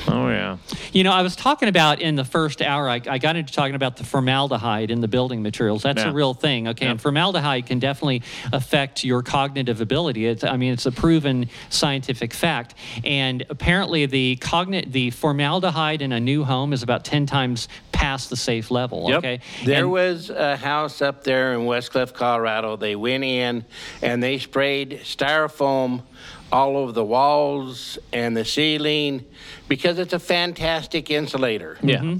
Oh 0.07 0.29
yeah. 0.29 0.57
You 0.93 1.03
know, 1.03 1.11
I 1.11 1.21
was 1.21 1.35
talking 1.35 1.67
about 1.69 2.01
in 2.01 2.15
the 2.15 2.23
first 2.23 2.61
hour, 2.61 2.89
I, 2.89 3.01
I 3.07 3.17
got 3.17 3.35
into 3.35 3.51
talking 3.53 3.75
about 3.75 3.97
the 3.97 4.03
formaldehyde 4.03 4.89
in 4.89 5.01
the 5.01 5.07
building 5.07 5.41
materials. 5.41 5.83
That's 5.83 6.03
Yeah. 6.03 6.09
a 6.09 6.13
real 6.13 6.33
thing, 6.33 6.67
okay? 6.69 6.85
Yeah. 6.85 6.91
And 6.91 7.01
formaldehyde 7.01 7.65
can 7.65 7.79
definitely 7.79 8.23
affect 8.53 9.03
your 9.03 9.21
cognitive 9.21 9.81
ability. 9.81 10.25
It's, 10.25 10.43
I 10.43 10.55
mean, 10.57 10.73
it's 10.73 10.85
a 10.85 10.91
proven 10.91 11.49
scientific 11.69 12.33
fact. 12.33 12.75
And 13.03 13.45
apparently, 13.49 14.05
the 14.05 14.37
cogni- 14.41 14.89
the 14.91 15.11
formaldehyde 15.11 16.01
in 16.01 16.11
a 16.11 16.19
new 16.19 16.43
home 16.43 16.73
is 16.73 16.83
about 16.83 17.03
10 17.03 17.25
times 17.25 17.67
past 17.91 18.29
the 18.29 18.35
safe 18.37 18.69
level, 18.71 19.09
Yep. 19.09 19.17
okay? 19.19 19.39
There 19.65 19.79
And- 19.83 19.91
was 19.91 20.29
a 20.29 20.55
house 20.55 21.01
up 21.01 21.23
there 21.23 21.53
in 21.53 21.65
Westcliffe, 21.65 22.13
Colorado. 22.13 22.75
They 22.77 22.95
went 22.95 23.23
in 23.23 23.65
and 24.01 24.21
they 24.23 24.37
sprayed 24.37 25.01
styrofoam 25.03 26.03
all 26.51 26.77
over 26.77 26.91
the 26.91 27.03
walls 27.03 27.97
and 28.13 28.35
the 28.35 28.45
ceiling 28.45 29.25
because 29.67 29.99
it's 29.99 30.13
a 30.13 30.19
fantastic 30.19 31.09
insulator. 31.11 31.77
Yeah. 31.81 31.97
Mm-hmm. 31.97 32.17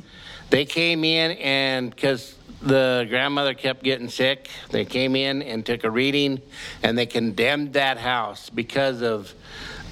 They 0.50 0.66
came 0.66 1.04
in 1.04 1.32
and 1.38 1.90
because 1.90 2.36
the 2.62 3.06
grandmother 3.10 3.54
kept 3.54 3.84
getting 3.84 4.10
sick, 4.10 4.50
they 4.70 4.86
came 4.86 5.16
in 5.16 5.42
and 5.42 5.66
took 5.66 5.84
a 5.84 5.92
reading 5.92 6.42
and 6.84 6.98
they 6.98 7.06
condemned 7.06 7.74
that 7.74 7.98
house 7.98 8.50
because 8.50 9.02
of 9.02 9.34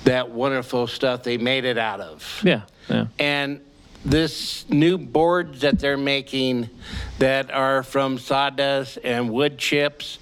that 0.03 0.29
wonderful 0.29 0.87
stuff 0.87 1.23
they 1.23 1.37
made 1.37 1.65
it 1.65 1.77
out 1.77 1.99
of. 1.99 2.41
Yeah. 2.43 2.61
Yeah. 2.89 3.07
And 3.19 3.61
this 4.03 4.69
new 4.69 4.97
boards 4.97 5.61
that 5.61 5.79
they're 5.79 5.97
making 5.97 6.69
that 7.17 7.49
are 7.51 7.81
from 7.81 8.19
sawdust 8.19 8.99
and 9.03 9.31
wood 9.31 9.57
chips, 9.57 10.19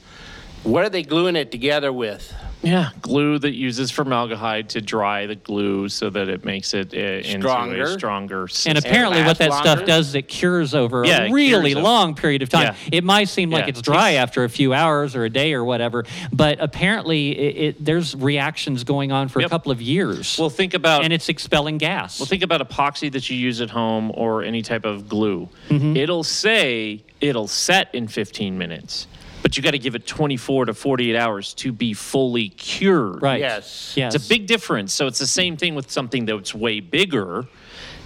what 0.64 0.86
are 0.86 0.90
they 0.90 1.04
gluing 1.04 1.36
it 1.36 1.52
together 1.52 1.92
with? 1.92 2.34
Yeah, 2.64 2.90
glue 3.02 3.38
that 3.40 3.54
uses 3.54 3.92
formaldehyde 3.92 4.70
to 4.70 4.82
dry 4.82 5.26
the 5.26 5.36
glue 5.36 5.90
so 5.90 6.10
that 6.10 6.30
it 6.30 6.46
makes 6.46 6.74
it 6.74 6.94
uh, 6.94 6.98
into 6.98 7.42
Stronger. 7.42 7.84
a 7.84 7.88
stronger 7.88 8.42
And 8.44 8.52
system. 8.52 8.78
apparently, 8.78 9.20
what 9.24 9.38
lasts 9.40 9.40
that 9.40 9.52
stuff 9.54 9.86
does 9.86 10.08
is 10.10 10.16
it 10.16 10.24
cures 10.30 10.74
over 10.74 11.04
Yeah, 11.06 11.24
a 11.24 11.26
it 11.26 11.32
really 11.34 11.72
cures 11.72 11.76
over- 11.76 11.84
long 11.84 12.16
period 12.16 12.42
of 12.42 12.50
time. 12.50 12.64
Yeah. 12.90 12.98
It 13.00 13.04
might 13.04 13.28
seem 13.28 13.50
like 13.50 13.64
Yeah, 13.66 13.70
it's 13.70 13.82
dry 13.82 14.12
after 14.14 14.44
a 14.46 14.50
few 14.50 14.74
hours 14.74 15.16
or 15.16 15.26
a 15.26 15.30
day 15.30 15.54
or 15.54 15.64
whatever, 15.66 16.06
but 16.32 16.58
apparently, 16.62 17.38
it, 17.38 17.58
it, 17.76 17.84
there's 17.86 18.16
reactions 18.16 18.84
going 18.86 19.12
on 19.12 19.28
for 19.28 19.42
a 19.42 19.50
couple 19.50 19.72
of 19.72 19.82
years. 19.82 20.38
well, 20.40 20.50
think 20.50 20.74
about 20.74 21.04
and 21.04 21.12
it's 21.12 21.28
expelling 21.30 21.78
gas. 21.78 22.20
Well, 22.20 22.28
think 22.28 22.44
about 22.44 22.68
epoxy 22.68 23.12
that 23.12 23.30
you 23.30 23.36
use 23.38 23.60
at 23.62 23.70
home 23.72 24.12
or 24.16 24.42
any 24.44 24.62
type 24.62 24.86
of 24.86 25.10
glue. 25.10 25.50
Mm-hmm. 25.70 25.98
It'll 25.98 26.24
say 26.24 27.04
it'll 27.20 27.48
set 27.48 27.94
in 27.94 28.08
15 28.08 28.58
minutes, 28.58 29.08
but 29.44 29.56
you 29.56 29.62
got 29.62 29.72
to 29.72 29.78
give 29.80 29.94
it 29.94 30.08
24 30.08 30.66
to 30.66 30.74
48 30.74 31.16
hours 31.16 31.54
to 31.56 31.72
be 31.72 31.94
fully 31.94 32.50
cured. 32.50 33.22
right. 33.22 33.40
Yes. 33.40 33.94
Yes. 33.96 34.16
It's 34.16 34.26
a 34.26 34.30
big 34.30 34.48
difference. 34.48 34.92
So 34.94 35.06
it's 35.06 35.20
the 35.20 35.28
same 35.28 35.58
thing 35.58 35.76
with 35.76 35.92
something 35.92 36.26
that's 36.26 36.56
way 36.56 36.80
bigger. 36.80 37.46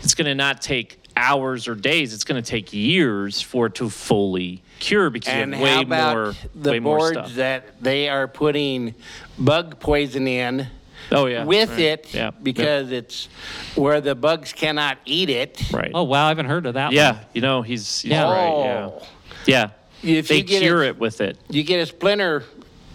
It's 0.04 0.14
going 0.16 0.26
to 0.26 0.36
not 0.36 0.62
take 0.62 1.00
hours 1.16 1.68
or 1.68 1.76
days. 1.76 2.14
It's 2.14 2.24
going 2.24 2.42
to 2.42 2.48
take 2.48 2.74
years 2.74 3.42
for 3.42 3.68
it 3.68 3.76
to 3.76 3.90
fully 3.90 4.62
cure 4.80 5.10
because 5.10 5.34
And 5.34 5.52
you 5.52 5.58
have 5.58 5.64
way 5.64 5.74
how 5.76 5.82
about 5.82 6.16
more, 6.16 6.34
the 6.56 6.72
way 6.72 6.80
more 6.80 6.98
boards 6.98 7.18
stuff. 7.18 7.34
that 7.36 7.82
they 7.82 8.10
are 8.10 8.28
putting 8.28 8.94
bug 9.40 9.80
poison 9.80 10.28
in 10.28 10.68
oh 11.12 11.26
yeah, 11.26 11.46
with 11.46 11.70
right. 11.72 11.80
it 11.80 12.14
Yeah, 12.14 12.30
because 12.44 12.92
it's 12.92 13.28
where 13.76 14.02
the 14.02 14.14
bugs 14.14 14.54
cannot 14.54 15.00
eat 15.06 15.30
it? 15.32 15.62
right. 15.74 15.90
Oh 15.96 16.04
wow, 16.04 16.26
I 16.26 16.30
haven't 16.30 16.46
heard 16.48 16.68
of 16.68 16.76
that. 16.76 16.92
yeah, 16.92 17.14
one. 17.14 17.22
you 17.34 17.42
know 17.42 17.62
he's, 17.64 18.02
he's 18.02 18.12
Yeah. 18.12 18.24
right. 18.32 18.64
Yeah, 18.66 18.90
Oh. 18.92 19.08
yeah. 19.48 19.70
If 20.04 20.28
they 20.28 20.38
you 20.38 20.44
get 20.44 20.62
cure 20.62 20.84
it- 20.84 20.90
it 20.90 21.00
with 21.00 21.22
it. 21.22 21.38
You 21.50 21.64
get 21.64 21.80
a 21.80 21.86
splinter 21.86 22.44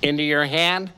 into 0.02 0.22
your 0.22 0.44
hand, 0.44 0.90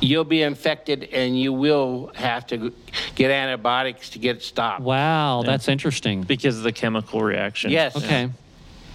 you'll 0.00 0.24
be 0.24 0.42
infected 0.42 1.04
and 1.12 1.38
you 1.38 1.52
will 1.52 2.12
have 2.14 2.46
to 2.48 2.72
get 3.14 3.30
antibiotics 3.30 4.10
to 4.10 4.18
get 4.18 4.36
it 4.36 4.42
stopped. 4.42 4.80
Wow, 4.82 5.42
that's 5.44 5.68
interesting. 5.68 6.22
because 6.22 6.56
of 6.58 6.62
the 6.64 6.72
chemical 6.72 7.20
reaction. 7.22 7.70
Yes. 7.70 7.96
Okay. 7.96 8.30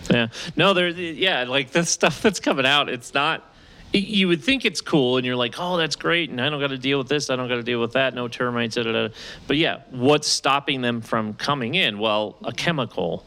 Yeah. 0.09 0.27
No, 0.55 0.73
there's 0.73 0.97
Yeah, 0.97 1.43
like 1.43 1.71
the 1.71 1.85
stuff 1.85 2.21
that's 2.21 2.39
coming 2.39 2.65
out, 2.65 2.89
it's 2.89 3.13
not. 3.13 3.49
You 3.95 4.27
would 4.29 4.43
think 4.43 4.65
it's 4.65 4.81
cool, 4.81 5.17
and 5.17 5.25
you're 5.25 5.35
like, 5.35 5.53
"Oh, 5.59 5.77
that's 5.77 5.95
great," 5.95 6.31
and 6.31 6.41
I 6.41 6.49
don't 6.49 6.59
got 6.59 6.71
to 6.71 6.79
deal 6.79 6.97
with 6.97 7.09
this. 7.09 7.29
I 7.29 7.35
don't 7.35 7.47
got 7.47 7.57
to 7.57 7.63
deal 7.63 7.79
with 7.79 7.91
that. 7.93 8.15
No 8.15 8.27
termites. 8.27 8.73
Da, 8.75 8.81
da, 8.83 8.91
da. 8.91 9.07
But 9.45 9.57
yeah, 9.57 9.81
what's 9.91 10.27
stopping 10.27 10.81
them 10.81 10.99
from 11.01 11.35
coming 11.35 11.75
in? 11.75 11.99
Well, 11.99 12.35
a 12.43 12.51
chemical. 12.51 13.23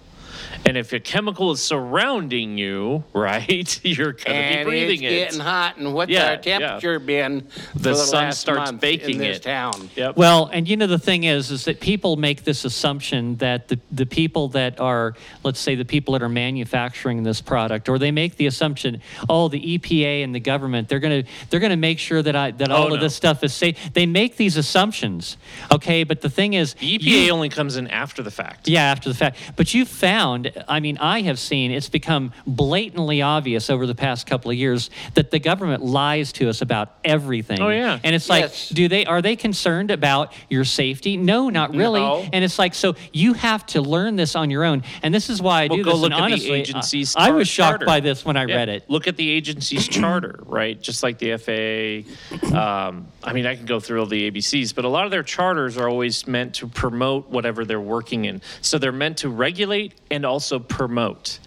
And 0.64 0.77
if 0.77 0.92
a 0.92 1.01
chemical 1.01 1.51
is 1.53 1.62
surrounding 1.62 2.59
you, 2.59 3.05
right, 3.12 3.81
you're 3.85 4.12
gonna 4.12 4.37
and 4.37 4.59
be 4.66 4.70
breathing 4.70 5.03
it's 5.03 5.12
it. 5.12 5.16
getting 5.16 5.40
hot. 5.40 5.77
And 5.77 5.94
what's 5.94 6.11
Yeah, 6.11 6.25
our 6.27 6.33
yeah. 6.33 6.59
temperature 6.59 6.99
been 6.99 7.42
for 7.42 7.79
The 7.79 7.90
the, 7.90 7.94
sun 7.94 8.25
last 8.25 8.40
starts 8.40 8.70
month 8.72 8.81
baking 8.81 9.14
in 9.16 9.18
this 9.18 9.37
it. 9.38 9.42
town? 9.42 9.90
Yep. 9.94 10.16
Well, 10.16 10.46
and 10.53 10.68
you 10.68 10.77
know 10.77 10.87
the 10.87 10.99
thing 10.99 11.25
is, 11.25 11.51
is 11.51 11.64
that 11.66 11.81
people 11.81 12.16
make 12.16 12.44
this 12.44 12.64
assumption 12.64 13.37
that 13.37 13.68
the, 13.68 13.79
the 13.92 14.07
people 14.07 14.49
that 14.49 14.81
are, 14.81 15.14
let's 15.44 15.61
say, 15.61 15.75
the 15.75 15.85
people 15.85 16.12
that 16.12 16.22
are 16.22 16.29
manufacturing 16.29 17.22
this 17.22 17.40
product, 17.40 17.88
or 17.88 17.99
they 17.99 18.11
make 18.11 18.37
the 18.37 18.46
assumption, 18.46 19.01
oh, 19.29 19.49
the 19.49 19.79
EPA 19.79 20.25
and 20.25 20.35
the 20.35 20.40
government, 20.40 20.88
they're 20.88 21.01
gonna 21.01 21.25
they're 21.51 21.61
gonna 21.61 21.77
make 21.77 21.99
sure 21.99 22.22
that 22.22 22.35
I 22.37 22.51
that 22.53 22.70
Oh, 22.70 22.75
all 22.77 22.88
no. 22.88 22.94
of 22.96 23.01
this 23.01 23.14
stuff 23.14 23.42
is 23.44 23.55
safe. 23.55 23.92
They 23.94 24.07
make 24.07 24.37
these 24.37 24.57
assumptions, 24.57 25.37
okay? 25.72 26.05
But 26.05 26.20
the 26.20 26.31
thing 26.31 26.55
is, 26.55 26.75
the 26.75 26.99
EPA 26.99 27.27
you- 27.27 27.31
only 27.33 27.49
comes 27.49 27.77
in 27.77 27.87
after 27.88 28.22
the 28.22 28.31
fact. 28.31 28.68
yeah, 28.68 28.83
after 28.90 29.09
the 29.09 29.14
fact. 29.14 29.37
But 29.57 29.72
you 29.75 29.85
found 30.27 30.47
found, 30.53 30.65
I 30.69 30.81
mean, 30.81 30.99
I 30.99 31.21
have 31.23 31.39
seen 31.39 31.71
it's 31.71 31.89
become 31.89 32.33
blatantly 32.47 33.23
obvious 33.23 33.71
over 33.71 33.87
the 33.87 33.95
past 33.95 34.27
couple 34.27 34.51
of 34.51 34.57
years 34.57 34.91
that 35.15 35.31
the 35.31 35.39
government 35.39 35.85
lies 35.85 36.33
to 36.33 36.49
us 36.49 36.62
about 36.62 36.95
everything. 37.05 37.61
Oh, 37.61 37.69
yeah. 37.69 37.99
And 38.03 38.15
it's 38.15 38.29
like, 38.29 38.43
Yes. 38.43 38.69
do 38.71 38.89
they 38.89 39.05
are 39.07 39.23
they 39.23 39.37
concerned 39.37 39.91
about 39.91 40.33
your 40.51 40.65
safety? 40.65 41.17
No, 41.17 41.49
not 41.49 41.75
really. 41.77 42.01
No. 42.01 42.27
And 42.33 42.45
it's 42.45 42.59
like, 42.59 42.75
so 42.75 42.97
you 43.12 43.35
have 43.35 43.65
to 43.67 43.81
learn 43.81 44.17
this 44.17 44.35
on 44.35 44.51
your 44.51 44.65
own. 44.65 44.83
And 45.03 45.15
this 45.15 45.31
is 45.31 45.41
why 45.41 45.62
I 45.62 45.67
Well, 45.69 45.77
do 45.79 45.85
go 45.85 45.91
this. 45.93 46.01
look 46.01 46.12
and 46.12 46.15
at 46.15 46.19
the 46.19 46.33
honestly, 46.35 46.53
I- 46.55 46.61
agency's 46.61 47.15
I, 47.17 47.31
was 47.31 47.47
shocked 47.49 47.71
charter. 47.71 47.87
by 47.87 48.01
this 48.01 48.25
when 48.25 48.37
I 48.37 48.47
Yeah. 48.47 48.57
read 48.57 48.69
it. 48.69 48.91
Look 48.91 49.07
at 49.07 49.17
the 49.17 49.29
agency's 49.31 49.87
charter, 49.99 50.41
right? 50.47 50.81
Just 50.81 51.03
like 51.05 51.19
the 51.19 51.33
FAA. 51.33 52.05
Um, 52.57 53.07
I 53.23 53.33
mean, 53.33 53.47
I 53.47 53.55
can 53.57 53.67
go 53.67 53.79
through 53.81 54.01
all 54.01 54.07
the 54.07 54.31
ABCs, 54.31 54.75
but 54.75 54.85
a 54.85 54.89
lot 54.89 55.05
of 55.05 55.11
their 55.11 55.23
charters 55.23 55.77
are 55.79 55.89
always 55.89 56.27
meant 56.27 56.55
to 56.57 56.67
promote 56.67 57.31
whatever 57.31 57.65
they're 57.65 57.81
working 57.81 58.25
in. 58.25 58.43
So 58.61 58.79
they're 58.79 58.93
meant 58.93 59.19
to 59.19 59.29
regulate 59.29 59.95
and 60.11 60.15
also 60.24 60.59
promote, 60.59 61.38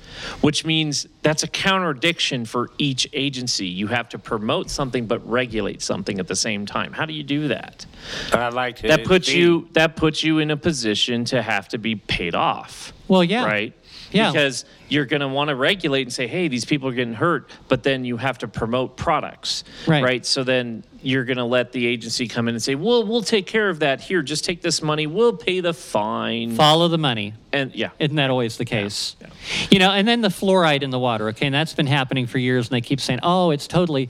which 0.41 0.65
means 0.65 1.07
that's 1.21 1.43
a 1.43 1.47
contradiction 1.47 2.45
for 2.45 2.69
each 2.77 3.07
agency. 3.13 3.67
You 3.67 3.87
have 3.87 4.09
to 4.09 4.19
promote 4.19 4.69
something 4.69 5.05
but 5.07 5.27
regulate 5.29 5.81
something 5.81 6.19
at 6.19 6.27
the 6.27 6.35
same 6.35 6.65
time. 6.65 6.93
How 6.93 7.05
do 7.05 7.13
you 7.13 7.23
do 7.23 7.47
that? 7.49 7.85
I'd 8.33 8.53
like 8.53 8.77
to. 8.77 8.87
That 8.87 9.05
puts 9.05 9.27
see- 9.27 9.39
you 9.39 9.67
that 9.73 9.95
puts 9.95 10.23
you 10.23 10.39
in 10.39 10.51
a 10.51 10.57
position 10.57 11.25
to 11.25 11.41
have 11.41 11.67
to 11.69 11.77
be 11.77 11.95
paid 11.95 12.35
off 12.35 12.93
Well, 13.07 13.23
yeah. 13.23 13.45
right? 13.45 13.73
Yeah. 14.11 14.31
Because 14.31 14.65
you're 14.87 15.05
going 15.05 15.21
to 15.21 15.27
want 15.27 15.49
to 15.49 15.55
regulate 15.55 16.03
and 16.03 16.13
say, 16.13 16.27
hey, 16.27 16.47
these 16.47 16.65
people 16.65 16.89
are 16.89 16.93
getting 16.93 17.13
hurt, 17.13 17.49
but 17.67 17.83
then 17.83 18.05
you 18.05 18.17
have 18.17 18.39
to 18.39 18.47
promote 18.47 18.97
products, 18.97 19.63
Right. 19.87 20.25
So 20.25 20.43
then 20.43 20.83
you're 21.01 21.23
going 21.23 21.37
to 21.37 21.45
let 21.45 21.71
the 21.71 21.85
agency 21.85 22.27
come 22.27 22.47
in 22.47 22.55
and 22.55 22.61
say, 22.61 22.75
well, 22.75 23.05
we'll 23.05 23.21
take 23.21 23.45
care 23.45 23.69
of 23.69 23.79
that. 23.79 24.01
Here, 24.01 24.21
just 24.21 24.43
take 24.43 24.61
this 24.61 24.81
money. 24.81 25.07
We'll 25.07 25.37
pay 25.37 25.59
the 25.61 25.73
fine. 25.73 26.55
Follow 26.55 26.87
the 26.87 26.97
money. 26.97 27.33
And 27.53 27.73
yeah. 27.73 27.91
Isn't 27.99 28.15
that 28.17 28.29
always 28.29 28.57
the 28.57 28.65
case? 28.65 29.15
You 29.69 29.79
know, 29.79 29.91
and 29.91 30.07
then 30.07 30.21
the 30.21 30.29
fluoride 30.29 30.81
in 30.83 30.89
the 30.89 30.99
water, 30.99 31.29
okay, 31.29 31.45
and 31.45 31.55
that's 31.55 31.73
been 31.73 31.87
happening 31.87 32.27
for 32.27 32.37
years, 32.37 32.67
and 32.67 32.75
they 32.75 32.81
keep 32.81 32.99
saying, 32.99 33.19
oh, 33.23 33.51
it's 33.51 33.67
totally, 33.67 34.09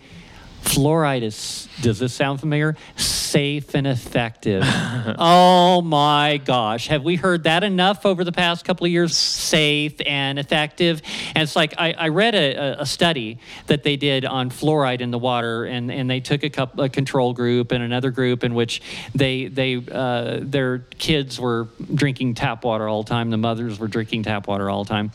fluoride 0.64 1.24
is, 1.24 1.68
does 1.82 2.00
this 2.00 2.14
sound 2.14 2.40
familiar? 2.40 2.76
Safe 2.96 3.76
and 3.76 3.88
effective. 3.88 4.64
oh 5.18 5.82
my 5.82 6.38
gosh. 6.38 6.88
Have 6.88 7.04
we 7.04 7.16
heard 7.16 7.44
that 7.44 7.64
enough 7.64 8.06
over 8.06 8.24
the 8.24 8.32
past 8.32 8.66
couple 8.66 8.86
of 8.86 8.92
years? 8.92 9.16
Safe 9.16 10.00
and 10.06 10.40
effective. 10.40 11.02
And 11.36 11.44
it's 11.44 11.56
like, 11.56 11.74
I, 11.78 11.94
I 11.94 12.08
read 12.10 12.36
a, 12.36 12.82
a 12.82 12.86
study 12.86 13.40
that 13.68 13.84
they 13.84 13.98
did 13.98 14.26
on 14.26 14.50
fluoride 14.50 15.02
in 15.02 15.12
the 15.12 15.20
water, 15.20 15.66
and, 15.66 15.92
and 15.92 16.10
they 16.10 16.20
took 16.20 16.44
a, 16.44 16.50
couple, 16.50 16.84
a 16.84 16.90
control 16.90 17.34
group 17.34 17.72
and 17.72 17.84
another 17.84 18.12
group 18.12 18.44
in 18.44 18.54
which 18.54 18.82
they, 19.16 19.48
they 19.48 19.84
uh, 19.92 20.40
their 20.42 20.80
kids 20.98 21.40
were 21.40 21.68
drinking 21.94 22.36
tap 22.36 22.64
water 22.64 22.88
all 22.88 23.04
the 23.04 23.10
time. 23.10 23.30
The 23.30 23.38
mothers 23.38 23.80
were 23.80 23.88
drinking 23.88 24.24
tap 24.24 24.48
water 24.48 24.70
all 24.70 24.84
the 24.84 24.90
time. 24.90 25.12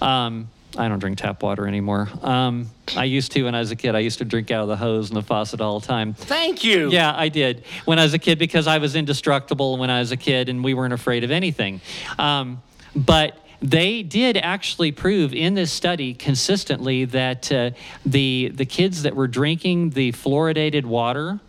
Um, 0.00 0.48
I 0.76 0.88
don't 0.88 0.98
drink 0.98 1.18
tap 1.18 1.42
water 1.42 1.66
anymore. 1.66 2.08
Um, 2.22 2.68
I 2.96 3.04
used 3.04 3.32
to 3.32 3.44
when 3.44 3.54
I 3.54 3.60
was 3.60 3.70
a 3.70 3.76
kid. 3.76 3.94
I 3.94 4.00
used 4.00 4.18
to 4.18 4.24
drink 4.24 4.50
out 4.50 4.62
of 4.62 4.68
the 4.68 4.76
hose 4.76 5.10
and 5.10 5.16
the 5.16 5.22
faucet 5.22 5.60
all 5.60 5.80
the 5.80 5.86
time. 5.86 6.14
Thank 6.14 6.64
you. 6.64 6.90
Yeah, 6.90 7.14
I 7.14 7.28
did 7.28 7.64
when 7.84 7.98
I 7.98 8.02
was 8.02 8.14
a 8.14 8.18
kid 8.18 8.38
because 8.38 8.66
I 8.66 8.78
was 8.78 8.96
indestructible 8.96 9.78
when 9.78 9.90
I 9.90 10.00
was 10.00 10.12
a 10.12 10.16
kid 10.16 10.48
and 10.48 10.64
we 10.64 10.74
weren't 10.74 10.92
afraid 10.92 11.24
of 11.24 11.30
anything. 11.30 11.80
Um, 12.18 12.62
but 12.94 13.38
they 13.62 14.02
did 14.02 14.36
actually 14.36 14.92
prove 14.92 15.32
in 15.32 15.54
this 15.54 15.72
study 15.72 16.12
consistently 16.12 17.06
that 17.06 17.50
uh, 17.50 17.70
the 18.04 18.50
the 18.54 18.66
kids 18.66 19.02
that 19.04 19.16
were 19.16 19.28
drinking 19.28 19.90
the 19.90 20.12
fluoridated 20.12 20.84
water 20.84 21.40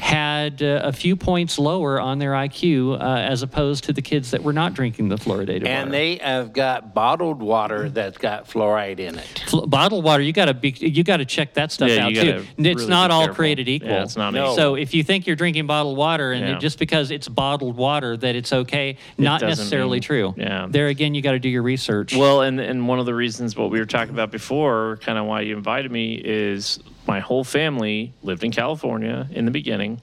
had 0.00 0.62
uh, 0.62 0.80
a 0.82 0.92
few 0.92 1.14
points 1.14 1.58
lower 1.58 2.00
on 2.00 2.18
their 2.18 2.32
IQ 2.32 3.00
uh, 3.00 3.04
as 3.18 3.42
opposed 3.42 3.84
to 3.84 3.92
the 3.92 4.02
kids 4.02 4.30
that 4.30 4.42
were 4.42 4.52
not 4.52 4.74
drinking 4.74 5.08
the 5.08 5.16
fluoridated 5.16 5.60
water. 5.62 5.66
And 5.68 5.92
they 5.92 6.16
have 6.16 6.52
got 6.52 6.94
bottled 6.94 7.40
water 7.40 7.90
that's 7.90 8.16
got 8.18 8.48
fluoride 8.48 8.98
in 8.98 9.18
it. 9.18 9.44
Fl- 9.48 9.66
bottled 9.66 10.02
water, 10.02 10.22
you 10.22 10.32
got 10.32 10.46
to 10.46 10.54
be, 10.54 10.70
you 10.70 11.04
got 11.04 11.18
to 11.18 11.24
check 11.26 11.54
that 11.54 11.70
stuff 11.70 11.90
Yeah, 11.90 12.06
out 12.06 12.12
you 12.12 12.20
too. 12.20 12.26
gotta 12.32 12.44
It's 12.70 12.78
really 12.80 12.86
not 12.90 13.08
be 13.10 13.12
all 13.14 13.20
careful. 13.20 13.34
created 13.36 13.68
equal. 13.68 13.90
Yeah, 13.90 14.02
it's 14.02 14.16
not 14.16 14.32
No. 14.32 14.44
equal. 14.44 14.56
So 14.56 14.74
if 14.76 14.94
you 14.94 15.04
think 15.04 15.26
you're 15.26 15.36
drinking 15.36 15.66
bottled 15.66 15.96
water 15.98 16.32
and 16.32 16.44
it- 16.44 16.48
Yeah. 16.48 16.58
just 16.58 16.78
because 16.78 17.10
it's 17.10 17.28
bottled 17.28 17.76
water 17.76 18.16
that 18.16 18.34
it's 18.34 18.52
okay, 18.52 18.96
not 19.18 19.40
doesn't 19.40 19.48
necessarily 19.58 19.96
mean- 19.96 20.02
true. 20.02 20.34
yeah. 20.36 20.66
There 20.68 20.88
again, 20.88 21.14
you 21.14 21.20
got 21.22 21.32
to 21.32 21.38
do 21.38 21.48
your 21.48 21.62
research. 21.62 22.16
Well, 22.16 22.40
and 22.42 22.58
and 22.58 22.88
one 22.88 22.98
of 22.98 23.06
the 23.06 23.14
reasons 23.14 23.54
what 23.56 23.70
we 23.70 23.78
were 23.78 23.84
talking 23.86 24.14
about 24.14 24.30
before, 24.30 24.98
kind 25.02 25.18
of 25.18 25.26
why 25.26 25.42
you 25.42 25.56
invited 25.56 25.90
me, 25.92 26.14
is 26.14 26.78
my 27.06 27.20
whole 27.20 27.44
family 27.44 28.12
lived 28.22 28.44
in 28.44 28.50
California 28.50 29.28
in 29.30 29.44
the 29.44 29.50
beginning, 29.50 30.00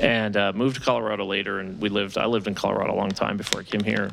and 0.00 0.36
uh, 0.36 0.52
moved 0.52 0.76
to 0.76 0.82
Colorado 0.82 1.24
later. 1.24 1.60
And 1.60 1.80
we 1.80 1.88
lived. 1.88 2.18
I 2.18 2.26
lived 2.26 2.46
in 2.46 2.54
Colorado 2.54 2.94
a 2.94 2.96
long 2.96 3.10
time 3.10 3.36
before 3.36 3.60
I 3.60 3.64
came 3.64 3.84
here, 3.84 4.10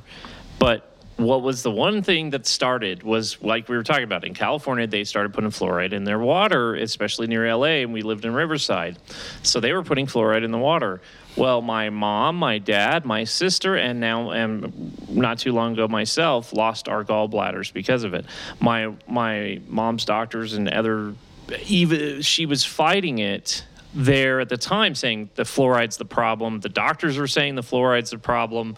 but. 0.60 0.88
What 1.18 1.44
was 1.44 1.62
the 1.62 1.70
one 1.70 2.02
thing 2.02 2.32
that 2.32 2.48
started 2.48 3.04
was 3.04 3.40
like 3.44 3.70
we 3.70 3.76
were 3.76 3.84
talking 3.84 4.06
about 4.06 4.26
in 4.26 4.34
California, 4.34 4.88
they 4.88 5.04
started 5.04 5.34
putting 5.36 5.52
fluoride 5.52 5.94
in 5.94 6.04
their 6.04 6.18
water, 6.18 6.74
especially 6.74 7.28
near 7.28 7.54
LA, 7.54 7.84
and 7.84 7.94
we 7.94 8.02
lived 8.02 8.26
in 8.26 8.34
Riverside. 8.34 8.98
So 9.44 9.60
they 9.60 9.72
were 9.72 9.84
putting 9.84 10.08
fluoride 10.08 10.44
in 10.44 10.50
the 10.50 10.58
water. 10.58 11.00
Well, 11.38 11.62
my 11.62 11.90
mom, 11.90 12.36
my 12.36 12.58
dad, 12.58 13.06
my 13.06 13.24
sister, 13.24 13.78
and 13.78 14.02
now, 14.02 14.32
and 14.32 15.10
not 15.10 15.40
too 15.40 15.54
long 15.54 15.74
ago, 15.74 15.88
myself 15.88 16.52
lost 16.52 16.90
our 16.90 17.06
gallbladders 17.06 17.72
because 17.72 18.04
of 18.04 18.14
it. 18.14 18.26
My 18.60 18.94
my 19.08 19.62
mom's 19.68 20.04
doctors 20.04 20.54
and 20.54 20.68
other, 20.68 21.16
even 21.66 22.22
she 22.22 22.46
was 22.46 22.64
fighting 22.64 23.20
it 23.20 23.66
there 23.94 24.40
at 24.40 24.50
the 24.50 24.58
time, 24.58 24.96
saying 24.96 25.30
the 25.36 25.44
fluoride's 25.44 25.98
the 25.98 26.06
problem. 26.06 26.60
The 26.60 26.70
doctors 26.70 27.18
were 27.18 27.28
saying 27.28 27.56
the 27.56 27.64
fluoride's 27.64 28.12
the 28.12 28.18
problem. 28.18 28.76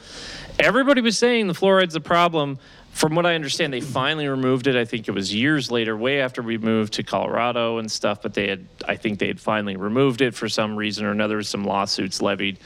Everybody 0.60 1.02
was 1.02 1.18
saying 1.18 1.48
the 1.48 1.54
fluoride's 1.54 1.94
the 1.94 2.02
problem. 2.02 2.58
From 2.92 3.16
what 3.16 3.26
I 3.26 3.34
understand, 3.34 3.74
they 3.74 3.82
finally 3.82 4.28
removed 4.28 4.68
it. 4.68 4.76
I 4.76 4.86
think 4.86 5.08
it 5.08 5.12
was 5.12 5.34
years 5.34 5.72
later, 5.72 5.98
way 5.98 6.22
after 6.22 6.42
we 6.44 6.58
moved 6.60 6.94
to 6.94 7.04
Colorado 7.04 7.80
and 7.80 7.92
stuff. 7.92 8.22
But 8.22 8.34
they 8.36 8.48
had, 8.48 8.68
I 8.88 8.96
think 8.96 9.20
they 9.20 9.28
had 9.28 9.40
finally 9.40 9.76
removed 9.76 10.22
it 10.22 10.36
for 10.36 10.48
some 10.48 10.76
reason 10.76 11.06
or 11.06 11.12
another. 11.12 11.42
Some 11.42 11.64
lawsuits 11.64 12.22
levied. 12.22 12.60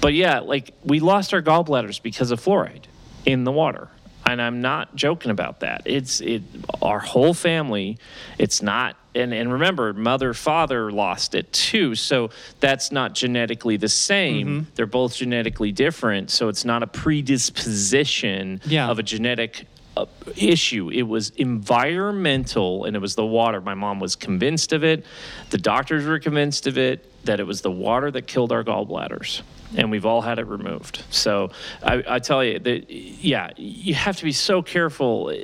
But 0.00 0.12
yeah, 0.12 0.40
like 0.40 0.72
we 0.82 1.00
lost 1.00 1.32
our 1.34 1.42
gallbladders 1.42 2.02
because 2.02 2.30
of 2.30 2.40
fluoride 2.40 2.84
in 3.24 3.44
the 3.44 3.52
water. 3.52 3.88
And 4.26 4.40
I'm 4.40 4.60
not 4.60 4.96
joking 4.96 5.30
about 5.30 5.60
that. 5.60 5.82
It's 5.84 6.20
it 6.20 6.42
our 6.82 6.98
whole 6.98 7.34
family, 7.34 7.98
it's 8.38 8.62
not 8.62 8.96
and, 9.14 9.32
and 9.32 9.52
remember, 9.52 9.92
mother, 9.92 10.34
father 10.34 10.90
lost 10.90 11.34
it 11.34 11.52
too. 11.52 11.94
So 11.94 12.30
that's 12.60 12.90
not 12.90 13.14
genetically 13.14 13.76
the 13.76 13.88
same. 13.88 14.66
They're 14.74 14.86
both 14.86 15.16
genetically 15.16 15.72
different. 15.72 16.30
So 16.30 16.48
it's 16.48 16.64
not 16.64 16.82
a 16.82 16.86
predisposition 16.86 18.60
Yeah. 18.64 18.88
of 18.90 18.98
a 18.98 19.02
genetic 19.02 19.66
uh, 19.96 20.06
issue. 20.36 20.90
It 20.90 21.02
was 21.02 21.30
environmental 21.30 22.84
and 22.84 22.96
it 22.96 22.98
was 22.98 23.14
the 23.14 23.24
water. 23.26 23.60
My 23.60 23.74
mom 23.74 24.00
was 24.00 24.16
convinced 24.16 24.72
of 24.72 24.82
it. 24.82 25.04
The 25.50 25.58
doctors 25.58 26.04
were 26.04 26.18
convinced 26.18 26.66
of 26.66 26.76
it 26.78 27.08
that 27.24 27.38
it 27.40 27.44
was 27.46 27.60
the 27.62 27.70
water 27.70 28.10
that 28.10 28.26
killed 28.26 28.52
our 28.52 28.64
gallbladders. 28.64 29.42
And 29.76 29.90
we've 29.90 30.06
all 30.06 30.20
had 30.20 30.38
it 30.38 30.46
removed. 30.46 31.02
So 31.10 31.50
I, 31.82 32.02
I 32.06 32.18
tell 32.18 32.44
you 32.44 32.58
that, 32.58 32.90
yeah, 32.90 33.50
you 33.56 33.94
have 33.94 34.16
to 34.18 34.24
be 34.24 34.32
so 34.32 34.62
careful. 34.62 35.34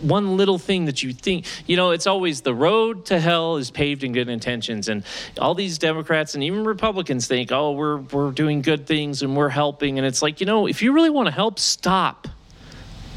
One 0.00 0.36
little 0.36 0.58
thing 0.58 0.86
that 0.86 1.02
you 1.02 1.12
think, 1.12 1.46
you 1.66 1.76
know, 1.76 1.90
it's 1.90 2.06
always 2.06 2.40
the 2.40 2.54
road 2.54 3.06
to 3.06 3.20
hell 3.20 3.56
is 3.56 3.70
paved 3.70 4.04
in 4.04 4.12
good 4.12 4.28
intentions. 4.28 4.88
And 4.88 5.04
all 5.38 5.54
these 5.54 5.78
Democrats 5.78 6.34
and 6.34 6.42
even 6.42 6.64
Republicans 6.64 7.26
think, 7.26 7.52
oh, 7.52 7.72
we're, 7.72 7.98
we're 7.98 8.30
doing 8.30 8.62
good 8.62 8.86
things 8.86 9.22
and 9.22 9.36
we're 9.36 9.50
helping. 9.50 9.98
And 9.98 10.06
it's 10.06 10.22
like, 10.22 10.40
you 10.40 10.46
know, 10.46 10.66
if 10.66 10.82
you 10.82 10.92
really 10.92 11.10
want 11.10 11.26
to 11.26 11.32
help, 11.32 11.58
stop 11.58 12.28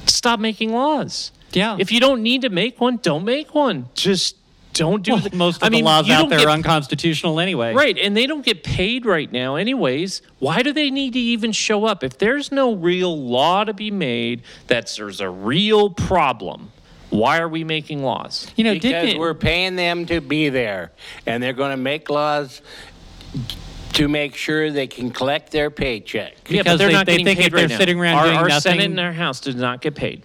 stop 0.10 0.39
making 0.39 0.73
laws. 0.73 1.32
Yeah. 1.53 1.77
If 1.80 1.91
you 1.91 1.99
don't 1.99 2.21
need 2.21 2.41
to 2.41 2.49
make 2.49 2.82
one, 2.82 2.97
don't 2.97 3.23
make 3.23 3.53
one. 3.56 3.89
Just 3.93 4.36
don't 4.77 5.03
do 5.03 5.13
Well, 5.13 5.21
the- 5.21 5.35
most 5.35 5.57
of 5.57 5.63
I 5.63 5.69
mean, 5.69 5.83
the 5.83 5.85
laws 5.89 6.09
out 6.09 6.29
there 6.29 6.39
get- 6.39 6.47
are 6.47 6.51
unconstitutional 6.51 7.39
anyway. 7.39 7.73
Right, 7.73 7.97
and 7.97 8.15
they 8.15 8.27
don't 8.27 8.45
get 8.45 8.63
paid 8.63 9.05
right 9.05 9.31
now 9.31 9.55
anyways. 9.55 10.21
Why 10.39 10.61
do 10.61 10.71
they 10.71 10.89
need 10.89 11.13
to 11.13 11.19
even 11.19 11.51
show 11.51 11.85
up? 11.85 12.03
If 12.03 12.17
there's 12.17 12.51
no 12.51 12.73
real 12.75 13.17
law 13.17 13.63
to 13.63 13.73
be 13.73 13.91
made 13.91 14.41
that 14.67 14.91
there's 14.97 15.19
a 15.21 15.29
real 15.29 15.89
problem, 15.89 16.71
why 17.09 17.39
are 17.39 17.47
we 17.49 17.63
making 17.63 18.03
laws? 18.03 18.47
You 18.55 18.63
know, 18.65 18.73
because 18.73 18.91
didn't 18.91 19.19
we're 19.19 19.33
paying 19.33 19.75
them 19.75 20.05
to 20.07 20.21
be 20.21 20.49
there, 20.49 20.91
and 21.25 21.41
they're 21.41 21.53
going 21.53 21.71
to 21.71 21.77
make 21.77 22.09
laws 22.09 22.61
to 23.93 24.07
make 24.07 24.35
sure 24.35 24.69
they 24.71 24.85
can 24.87 25.09
collect 25.09 25.51
their 25.51 25.69
paycheck. 25.71 26.33
yeah, 26.49 26.61
because 26.61 26.73
but 26.73 26.77
they're 26.77 26.87
they- 26.87 26.93
not 26.93 27.05
they 27.05 27.11
getting 27.13 27.25
think 27.25 27.39
paid 27.39 27.45
if 27.47 27.53
they're 27.53 27.67
now. 27.67 27.77
sitting 27.77 27.99
around 27.99 28.17
our, 28.17 28.25
doing 28.25 28.37
our 28.37 28.47
nothing- 28.47 28.73
Senate 28.73 28.85
and 28.85 28.99
our 28.99 29.11
House 29.13 29.39
does 29.39 29.55
not 29.55 29.81
get 29.81 29.95
paid. 29.95 30.23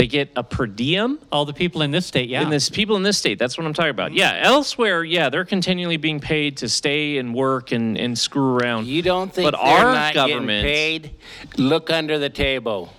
They 0.00 0.06
get 0.06 0.30
a 0.34 0.42
per 0.42 0.66
diem. 0.66 1.18
all 1.30 1.44
the 1.44 1.52
people 1.52 1.82
in 1.82 1.90
this 1.90 2.06
state, 2.06 2.30
yeah. 2.30 2.40
And 2.40 2.50
this 2.50 2.70
people 2.70 2.96
in 2.96 3.02
this 3.02 3.18
state, 3.18 3.38
that's 3.38 3.58
what 3.58 3.66
I'm 3.66 3.74
talking 3.74 3.90
about. 3.90 4.14
Yeah, 4.14 4.38
elsewhere, 4.40 5.04
yeah, 5.04 5.28
they're 5.28 5.44
continually 5.44 5.98
being 5.98 6.20
paid 6.20 6.56
to 6.58 6.70
stay 6.70 7.18
and 7.18 7.34
work 7.34 7.70
and, 7.72 7.98
and 7.98 8.18
screw 8.18 8.56
around. 8.56 8.86
You 8.86 9.02
don't 9.02 9.30
think 9.30 9.50
But 9.50 9.58
they're 9.62 9.76
our 9.86 9.92
not 9.92 10.14
government- 10.14 10.62
getting 10.62 11.02
paid? 11.02 11.10
Look 11.58 11.90
under 11.90 12.18
the 12.18 12.30
table. 12.30 12.94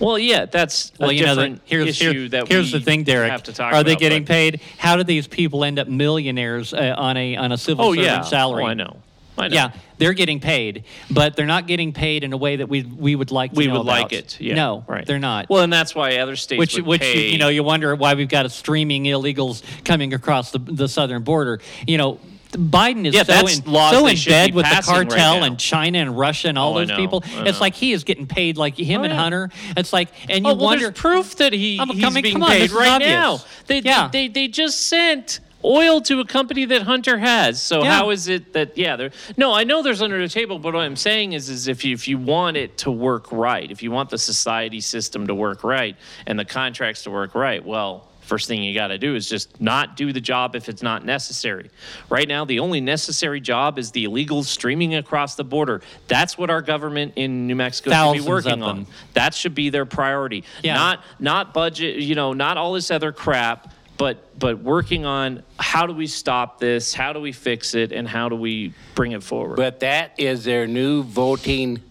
Well, 0.00 0.18
yeah, 0.18 0.46
that's 0.46 0.90
well, 0.98 1.10
a 1.10 1.12
you 1.12 1.24
know, 1.24 1.36
the, 1.36 1.42
different 1.42 1.62
here's, 1.66 1.86
issue 1.88 2.12
here- 2.22 2.28
that 2.30 2.48
here's 2.48 2.72
we 2.72 2.80
the 2.80 2.84
thing, 2.84 3.04
Derrick. 3.04 3.30
have 3.30 3.44
to 3.44 3.52
talk 3.52 3.72
Are 3.72 3.84
they 3.84 3.92
about, 3.92 4.00
getting 4.00 4.22
but- 4.24 4.28
paid? 4.32 4.60
How 4.78 4.96
do 4.96 5.04
these 5.04 5.28
people 5.28 5.62
end 5.62 5.78
up 5.78 5.86
millionaires 5.86 6.74
uh, 6.74 6.96
on 6.98 7.16
a 7.16 7.36
on 7.36 7.52
a 7.52 7.58
civil 7.58 7.84
Oh 7.84 7.92
servant 7.94 8.06
yeah, 8.08 8.20
salary? 8.22 8.64
Oh, 8.64 8.66
I 8.66 8.74
know, 8.74 8.96
I 9.38 9.46
know. 9.46 9.54
Yeah, 9.54 9.70
they're 10.00 10.12
getting 10.14 10.40
paid, 10.40 10.82
but 11.10 11.36
they're 11.36 11.46
not 11.46 11.68
getting 11.68 11.92
paid 11.92 12.24
in 12.24 12.32
a 12.32 12.36
way 12.36 12.56
that 12.56 12.68
we 12.68 12.82
we 12.82 13.14
would 13.14 13.30
like. 13.30 13.52
To 13.52 13.56
we 13.58 13.66
know 13.68 13.74
would 13.78 13.86
like 13.86 14.06
about. 14.06 14.12
it. 14.12 14.40
Yeah, 14.40 14.54
no, 14.56 14.84
right. 14.88 15.06
they're 15.06 15.20
not. 15.20 15.48
Well, 15.48 15.62
and 15.62 15.72
that's 15.72 15.94
why 15.94 16.16
other 16.16 16.34
states 16.34 16.58
which 16.58 16.76
which 16.80 17.00
pay. 17.02 17.28
you 17.30 17.38
know 17.38 17.48
you 17.48 17.62
wonder 17.62 17.94
why 17.94 18.14
we've 18.14 18.28
got 18.28 18.46
a 18.46 18.50
streaming 18.50 19.04
illegals 19.04 19.62
coming 19.84 20.12
across 20.14 20.50
the 20.50 20.58
the 20.58 20.88
southern 20.88 21.22
border. 21.22 21.60
You 21.86 21.98
know. 21.98 22.20
Biden 22.52 23.06
is 23.06 23.14
Yeah, 23.14 23.22
so 23.22 23.46
in, 23.46 23.62
so 23.64 24.06
in 24.08 24.16
bed 24.26 24.54
with 24.56 24.64
the 24.64 24.70
passing 24.74 24.92
right 24.96 25.08
cartel 25.08 25.44
and 25.44 25.56
China 25.56 25.98
and 26.00 26.18
Russia 26.18 26.48
and 26.48 26.58
oh, 26.58 26.62
all 26.62 26.78
Oh, 26.78 26.84
those 26.84 26.96
people. 26.96 27.22
It's 27.46 27.60
like 27.60 27.76
he 27.76 27.92
is 27.92 28.02
getting 28.02 28.26
paid 28.26 28.56
like 28.56 28.76
him 28.76 29.02
Oh, 29.02 29.04
and 29.04 29.12
yeah. 29.12 29.20
Hunter. 29.22 29.50
It's 29.76 29.92
like 29.92 30.08
and 30.28 30.44
oh, 30.44 30.48
you 30.48 30.54
Oh, 30.54 30.58
well, 30.58 30.64
wonder 30.66 30.86
there's 30.86 30.98
proof 30.98 31.36
that 31.36 31.52
he, 31.52 31.78
I'm 31.78 31.86
he's 31.90 32.02
coming- 32.02 32.24
being 32.24 32.42
on, 32.42 32.48
paid 32.48 32.72
right 32.72 32.88
obvious. 32.88 33.08
now. 33.12 33.38
They, 33.68 33.78
Yeah. 33.78 34.08
they, 34.08 34.26
they, 34.26 34.32
they 34.32 34.48
just 34.48 34.80
sent 34.88 35.38
oil 35.64 36.00
to 36.02 36.20
a 36.20 36.24
company 36.24 36.64
that 36.66 36.82
Hunter 36.82 37.18
has. 37.18 37.60
So 37.60 37.82
Yeah. 37.82 37.96
how 37.96 38.10
is 38.10 38.28
it 38.28 38.52
that, 38.54 38.76
yeah, 38.78 38.96
they're, 38.96 39.10
no, 39.36 39.52
I 39.52 39.64
know 39.64 39.82
there's 39.82 40.02
under 40.02 40.20
the 40.20 40.28
table, 40.28 40.58
but 40.58 40.74
what 40.74 40.82
I'm 40.82 40.96
saying 40.96 41.32
is, 41.32 41.48
is 41.48 41.68
if 41.68 41.84
you, 41.84 41.94
if 41.94 42.08
you 42.08 42.18
want 42.18 42.56
it 42.56 42.78
to 42.78 42.90
work 42.90 43.30
right, 43.32 43.70
if 43.70 43.82
you 43.82 43.90
want 43.90 44.10
the 44.10 44.18
society 44.18 44.80
system 44.80 45.26
to 45.26 45.34
work 45.34 45.62
right 45.64 45.96
and 46.26 46.38
the 46.38 46.44
contracts 46.44 47.02
to 47.04 47.10
work 47.10 47.34
right, 47.34 47.64
well, 47.64 48.06
first 48.22 48.46
thing 48.46 48.62
you 48.62 48.72
got 48.72 48.88
to 48.88 48.98
do 48.98 49.16
is 49.16 49.28
just 49.28 49.60
not 49.60 49.96
do 49.96 50.12
the 50.12 50.20
job 50.20 50.54
if 50.54 50.68
it's 50.68 50.82
not 50.82 51.04
necessary. 51.04 51.68
Right 52.08 52.28
now, 52.28 52.44
the 52.44 52.60
only 52.60 52.80
necessary 52.80 53.40
job 53.40 53.76
is 53.76 53.90
the 53.90 54.04
illegal 54.04 54.44
streaming 54.44 54.94
across 54.94 55.34
the 55.34 55.42
border. 55.42 55.82
That's 56.06 56.38
what 56.38 56.48
our 56.48 56.62
government 56.62 57.14
in 57.16 57.48
New 57.48 57.56
Mexico 57.56 57.90
Thousands 57.90 58.22
should 58.22 58.26
be 58.26 58.30
working 58.30 58.62
on. 58.62 58.86
That 59.14 59.34
should 59.34 59.56
be 59.56 59.70
their 59.70 59.84
priority. 59.84 60.44
Yeah. 60.62 60.74
Not 60.74 61.04
not 61.18 61.52
budget, 61.52 61.96
you 61.96 62.14
know, 62.14 62.32
not 62.32 62.56
all 62.56 62.74
this 62.74 62.92
other 62.92 63.10
crap, 63.10 63.74
but 64.00 64.38
but 64.38 64.60
working 64.60 65.04
on 65.04 65.42
how 65.58 65.86
do 65.86 65.92
we 65.92 66.06
stop 66.06 66.58
this? 66.58 66.94
How 66.94 67.12
do 67.12 67.20
we 67.20 67.32
fix 67.32 67.74
it? 67.74 67.92
And 67.92 68.08
how 68.08 68.30
do 68.30 68.34
we 68.34 68.72
bring 68.94 69.12
it 69.12 69.22
forward? 69.22 69.56
But 69.56 69.80
that 69.80 70.14
is 70.18 70.42
their 70.42 70.66
new 70.66 71.02
voting. 71.02 71.82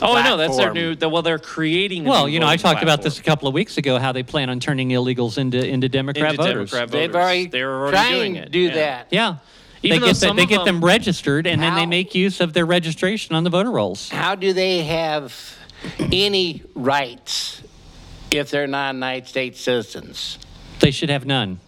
oh, 0.00 0.14
I 0.14 0.22
know 0.22 0.36
that's 0.36 0.56
their 0.56 0.72
new. 0.72 0.94
The, 0.94 1.08
well, 1.08 1.22
they're 1.22 1.40
creating. 1.40 2.04
Well, 2.04 2.28
new 2.28 2.34
you 2.34 2.40
know, 2.40 2.46
I 2.46 2.56
voting 2.56 2.62
talked 2.62 2.82
about 2.84 3.02
this 3.02 3.18
a 3.18 3.22
couple 3.24 3.48
of 3.48 3.54
weeks 3.54 3.78
ago. 3.78 3.98
How 3.98 4.12
they 4.12 4.22
plan 4.22 4.48
on 4.48 4.60
turning 4.60 4.90
illegals 4.90 5.38
into 5.38 5.58
into 5.66 5.88
Democrat 5.88 6.30
into 6.30 6.42
voters. 6.44 6.70
Democrat 6.70 6.90
They've 6.92 7.14
already 7.14 7.46
they're 7.48 7.74
already 7.74 7.96
trying 7.96 8.14
doing 8.14 8.34
to 8.34 8.40
it. 8.42 8.52
do 8.52 8.60
yeah. 8.60 8.74
that. 8.74 9.06
Yeah. 9.10 9.36
Even 9.82 10.00
they 10.02 10.06
get, 10.06 10.16
the- 10.16 10.32
they 10.34 10.46
get 10.46 10.64
them, 10.64 10.76
them- 10.76 10.84
registered 10.84 11.48
and 11.48 11.60
then 11.60 11.74
they 11.74 11.86
make 11.86 12.14
use 12.14 12.40
of 12.40 12.52
their 12.52 12.66
registration 12.66 13.34
on 13.34 13.42
the 13.42 13.50
voter 13.50 13.72
rolls. 13.72 14.08
How 14.10 14.36
do 14.36 14.52
they 14.52 14.84
have 14.84 15.58
any 16.12 16.62
rights 16.74 17.62
if 18.30 18.50
they're 18.50 18.68
not 18.68 18.94
United 18.94 19.26
States 19.26 19.60
citizens? 19.60 20.38
They 20.80 20.90
should 20.90 21.10
have 21.10 21.24
none. 21.26 21.60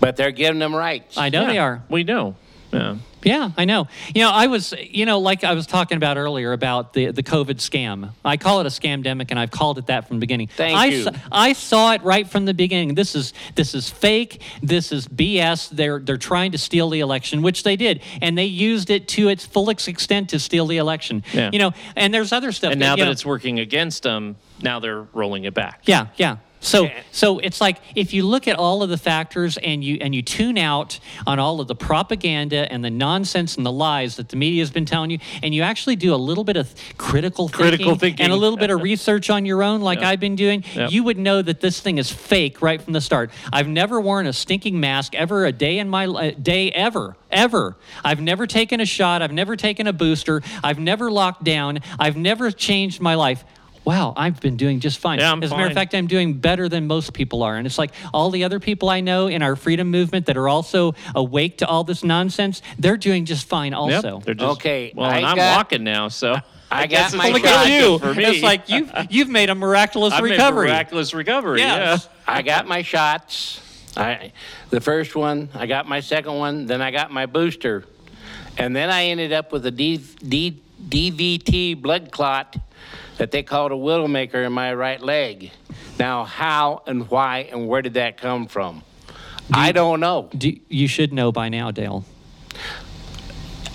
But 0.00 0.16
they're 0.16 0.30
giving 0.30 0.58
them 0.58 0.74
rights. 0.74 1.16
I 1.16 1.28
know 1.30 1.42
Yeah, 1.42 1.46
they 1.48 1.58
are. 1.58 1.82
We 1.88 2.04
know. 2.04 2.36
Yeah. 2.72 2.96
Yeah, 3.26 3.50
I 3.56 3.64
know. 3.64 3.88
You 4.14 4.22
know, 4.22 4.30
I 4.30 4.46
was, 4.46 4.72
you 4.78 5.04
know, 5.04 5.18
like 5.18 5.42
I 5.42 5.54
was 5.54 5.66
talking 5.66 5.96
about 5.96 6.16
earlier 6.16 6.52
about 6.52 6.92
the, 6.92 7.10
the 7.10 7.24
COVID 7.24 7.56
scam. 7.56 8.10
I 8.24 8.36
call 8.36 8.60
it 8.60 8.66
a 8.66 8.70
scamdemic, 8.70 9.30
and 9.30 9.38
I've 9.38 9.50
called 9.50 9.78
it 9.78 9.86
that 9.86 10.06
from 10.06 10.18
the 10.18 10.20
beginning. 10.20 10.46
Thank 10.46 10.78
I 10.78 10.86
you. 10.86 11.02
Saw, 11.02 11.10
I 11.32 11.52
saw 11.52 11.92
it 11.94 12.02
right 12.02 12.28
from 12.28 12.44
the 12.44 12.54
beginning. 12.54 12.94
This 12.94 13.16
is 13.16 13.34
this 13.56 13.74
is 13.74 13.90
fake. 13.90 14.42
This 14.62 14.92
is 14.92 15.08
BS. 15.08 15.70
They're 15.70 15.98
they're 15.98 16.18
trying 16.18 16.52
to 16.52 16.58
steal 16.58 16.88
the 16.88 17.00
election, 17.00 17.42
which 17.42 17.64
they 17.64 17.74
did, 17.74 18.00
and 18.22 18.38
they 18.38 18.44
used 18.44 18.90
it 18.90 19.08
to 19.08 19.28
its 19.28 19.44
full 19.44 19.70
extent 19.70 20.30
to 20.30 20.38
steal 20.38 20.66
the 20.68 20.76
election. 20.76 21.24
Yeah. 21.32 21.50
You 21.52 21.58
know, 21.58 21.72
and 21.96 22.14
there's 22.14 22.32
other 22.32 22.52
stuff. 22.52 22.70
And 22.70 22.78
now 22.78 22.92
you 22.92 22.98
that 22.98 23.04
know- 23.06 23.10
it's 23.10 23.26
working 23.26 23.58
against 23.58 24.04
them, 24.04 24.36
now 24.62 24.78
they're 24.78 25.02
rolling 25.02 25.44
it 25.44 25.54
back. 25.54 25.82
Yeah, 25.86 26.08
yeah. 26.16 26.36
So 26.60 26.88
so 27.12 27.38
it's 27.38 27.60
like 27.60 27.76
if 27.94 28.12
you 28.12 28.24
look 28.26 28.48
at 28.48 28.56
all 28.56 28.82
of 28.82 28.88
the 28.88 28.96
factors 28.98 29.56
and 29.56 29.84
you 29.84 29.98
and 30.00 30.14
you 30.14 30.22
tune 30.22 30.58
out 30.58 30.98
on 31.26 31.38
all 31.38 31.60
of 31.60 31.68
the 31.68 31.74
propaganda 31.74 32.70
and 32.72 32.84
the 32.84 32.90
nonsense 32.90 33.56
and 33.56 33.64
the 33.64 33.70
lies 33.72 34.16
that 34.16 34.28
the 34.30 34.36
media 34.36 34.62
has 34.62 34.70
been 34.70 34.84
telling 34.86 35.10
you, 35.10 35.18
and 35.42 35.54
you 35.54 35.62
actually 35.62 35.96
do 35.96 36.14
a 36.14 36.16
little 36.16 36.44
bit 36.44 36.56
of 36.56 36.74
critical 36.98 37.48
thinking, 37.48 37.68
Critical 37.68 37.94
thinking. 37.96 38.24
and 38.24 38.32
a 38.32 38.36
little 38.36 38.56
bit 38.58 38.70
of 38.70 38.82
research 38.92 39.30
on 39.30 39.44
your 39.46 39.62
own, 39.62 39.80
like 39.80 40.00
Yeah. 40.00 40.08
I've 40.08 40.20
been 40.20 40.34
doing, 40.36 40.64
Yep. 40.74 40.90
you 40.90 41.04
would 41.04 41.18
know 41.18 41.40
that 41.42 41.60
this 41.60 41.80
thing 41.80 41.98
is 41.98 42.10
fake 42.10 42.60
right 42.62 42.80
from 42.82 42.92
the 42.94 43.00
start. 43.00 43.30
I've 43.52 43.68
never 43.68 44.00
worn 44.00 44.26
a 44.26 44.32
stinking 44.32 44.80
mask 44.80 45.14
ever 45.14 45.46
a 45.46 45.52
day 45.52 45.78
in 45.78 45.88
my 45.88 46.30
day 46.32 46.70
ever. 46.72 47.16
Ever. 47.30 47.76
I've 48.04 48.20
never 48.20 48.46
taken 48.46 48.80
a 48.80 48.86
shot. 48.86 49.20
I've 49.20 49.32
never 49.32 49.56
taken 49.56 49.86
a 49.86 49.92
booster. 49.92 50.42
I've 50.64 50.78
never 50.78 51.10
locked 51.10 51.44
down. 51.44 51.80
I've 51.98 52.16
never 52.16 52.50
changed 52.50 53.00
my 53.00 53.14
life. 53.14 53.44
Wow, 53.86 54.14
I've 54.16 54.40
been 54.40 54.56
doing 54.56 54.80
just 54.80 54.98
fine. 54.98 55.20
Yeah, 55.20 55.30
I'm 55.30 55.40
As 55.44 55.52
a 55.52 55.54
matter 55.54 55.66
of 55.66 55.68
fine. 55.70 55.74
fact, 55.76 55.94
I'm 55.94 56.08
doing 56.08 56.34
better 56.34 56.68
than 56.68 56.88
most 56.88 57.12
people 57.14 57.44
are. 57.44 57.54
And 57.56 57.66
it's 57.68 57.78
like 57.78 57.92
all 58.12 58.30
the 58.30 58.42
other 58.42 58.58
people 58.58 58.88
I 58.88 59.00
know 59.00 59.28
in 59.28 59.42
our 59.42 59.54
freedom 59.54 59.92
movement 59.92 60.26
that 60.26 60.36
are 60.36 60.48
also 60.48 60.96
awake 61.14 61.58
to 61.58 61.66
all 61.68 61.84
this 61.84 62.02
nonsense, 62.02 62.62
they're 62.80 62.96
doing 62.96 63.24
just 63.26 63.46
fine 63.48 63.70
Yep, 63.70 63.78
also. 63.80 64.20
They're 64.24 64.34
just, 64.34 64.56
Okay, 64.58 64.92
Well, 64.94 65.08
I 65.08 65.18
and 65.18 65.26
I'm 65.26 65.36
got- 65.36 65.56
walking 65.56 65.84
now, 65.84 66.08
so 66.08 66.34
I 66.68 66.86
guess 66.88 67.00
got 67.00 67.06
it's 67.06 67.14
my 67.16 67.28
looking 67.28 67.44
Look 67.44 67.52
at 67.52 67.66
shot. 67.68 67.70
you. 67.72 67.98
for 68.00 68.12
me. 68.12 68.24
It's 68.24 68.42
like 68.42 68.68
you've 68.68 68.90
you've 69.08 69.28
made 69.28 69.50
a 69.50 69.54
miraculous 69.54 70.12
I've 70.14 70.24
made 70.24 70.30
a 70.30 70.32
recovery. 70.32 70.66
miraculous 70.68 71.14
recovery. 71.14 71.60
Yes. 71.60 72.08
I 72.26 72.42
got 72.42 72.66
my 72.66 72.82
shots. 72.82 73.60
I, 73.96 74.32
the 74.70 74.80
first 74.80 75.14
one, 75.14 75.48
I 75.54 75.66
got 75.66 75.86
my 75.88 76.00
second 76.00 76.34
one, 76.34 76.66
then 76.66 76.82
I 76.82 76.90
got 76.90 77.12
my 77.12 77.26
booster. 77.26 77.84
And 78.58 78.74
then 78.74 78.90
I 78.90 79.04
ended 79.06 79.32
up 79.32 79.52
with 79.52 79.64
a 79.64 79.70
D, 79.70 79.98
D, 80.26 80.60
DVT 80.88 81.80
blood 81.80 82.10
clot 82.10 82.56
that 83.18 83.30
they 83.30 83.42
called 83.42 83.72
a 83.72 83.76
widowmaker 83.76 84.44
in 84.46 84.52
my 84.52 84.74
right 84.74 85.00
leg. 85.00 85.50
Now, 85.98 86.24
how 86.24 86.82
and 86.86 87.08
why 87.10 87.48
and 87.50 87.66
where 87.68 87.82
did 87.82 87.94
that 87.94 88.16
come 88.16 88.46
from? 88.46 88.82
I 89.52 89.72
don't 89.72 90.00
know. 90.00 90.28
Do, 90.36 90.52
you 90.68 90.88
should 90.88 91.12
know 91.12 91.32
by 91.32 91.48
now, 91.48 91.70
Dale. 91.70 92.04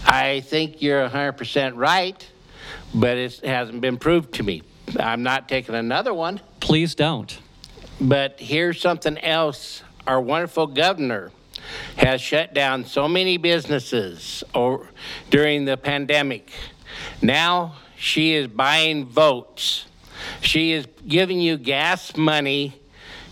I 0.05 0.41
think 0.41 0.81
you're 0.81 1.07
100% 1.07 1.77
right, 1.77 2.27
but 2.93 3.17
it 3.17 3.39
hasn't 3.45 3.81
been 3.81 3.97
proved 3.97 4.33
to 4.35 4.43
me. 4.43 4.63
I'm 4.99 5.23
not 5.23 5.47
taking 5.47 5.75
another 5.75 6.13
one. 6.13 6.41
Please 6.59 6.95
don't. 6.95 7.39
But 7.99 8.39
here's 8.39 8.81
something 8.81 9.17
else. 9.19 9.83
Our 10.05 10.19
wonderful 10.19 10.67
governor 10.67 11.31
has 11.97 12.19
shut 12.19 12.53
down 12.53 12.85
so 12.85 13.07
many 13.07 13.37
businesses 13.37 14.43
or, 14.53 14.89
during 15.29 15.65
the 15.65 15.77
pandemic. 15.77 16.51
Now 17.21 17.75
she 18.01 18.33
is 18.33 18.47
buying 18.47 19.05
votes. 19.05 19.85
She 20.41 20.71
is 20.71 20.87
giving 21.07 21.39
you 21.39 21.57
gas 21.57 22.15
money, 22.17 22.73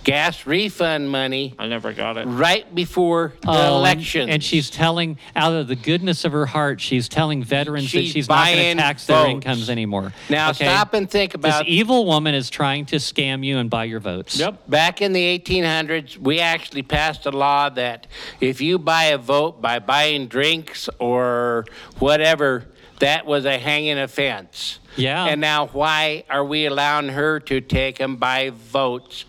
gas 0.03 0.45
refund 0.45 1.10
money 1.10 1.55
I 1.58 1.67
never 1.67 1.91
got 1.93 2.17
it. 2.17 2.25
right 2.25 2.73
before 2.75 3.34
the 3.41 3.49
Oh, 3.49 3.53
and- 3.53 3.75
election. 3.75 4.29
And 4.29 4.43
she's 4.43 4.69
telling, 4.69 5.17
out 5.36 5.53
of 5.53 5.67
the 5.67 5.75
goodness 5.75 6.23
of 6.23 6.32
her 6.34 6.45
heart, 6.45 6.79
she's 6.82 7.10
telling 7.10 7.43
veterans 7.43 7.91
that 7.91 8.01
She's 8.01 8.12
she's 8.12 8.29
not 8.29 8.45
going 8.45 8.58
to 8.58 8.62
buying 8.63 8.77
tax 8.77 9.05
their 9.08 9.17
votes. 9.17 9.29
incomes 9.32 9.69
anymore. 9.71 10.13
now 10.29 10.51
Okay? 10.51 10.65
stop 10.65 10.93
and 10.93 11.10
think 11.10 11.34
about 11.34 11.47
This 11.47 11.55
about 11.58 11.67
evil 11.67 12.05
woman 12.05 12.36
is 12.36 12.49
trying 12.51 12.86
to 12.88 12.97
scam 12.97 13.43
you 13.43 13.58
and 13.58 13.69
buy 13.71 13.86
your 13.86 13.99
votes. 13.99 14.38
Yep. 14.39 14.67
Back 14.69 15.01
in 15.01 15.13
the 15.13 15.39
1800s, 15.39 16.17
we 16.17 16.39
actually 16.39 16.84
passed 16.84 17.25
a 17.25 17.32
law 17.32 17.69
that 17.69 18.05
if 18.39 18.62
you 18.62 18.77
buy 18.77 19.05
a 19.05 19.17
vote 19.17 19.62
by 19.62 19.79
buying 19.79 20.27
drinks 20.27 20.89
or 20.99 21.65
whatever, 21.97 22.65
that 22.99 23.25
was 23.25 23.45
a 23.45 23.57
hanging 23.57 23.97
offense. 23.97 24.79
Yeah. 24.95 25.25
And 25.25 25.41
now, 25.41 25.67
why 25.67 26.25
are 26.29 26.43
we 26.43 26.65
allowing 26.65 27.09
her 27.09 27.39
to 27.41 27.62
take 27.62 27.99
and 27.99 28.19
buy 28.19 28.51
votes 28.51 29.25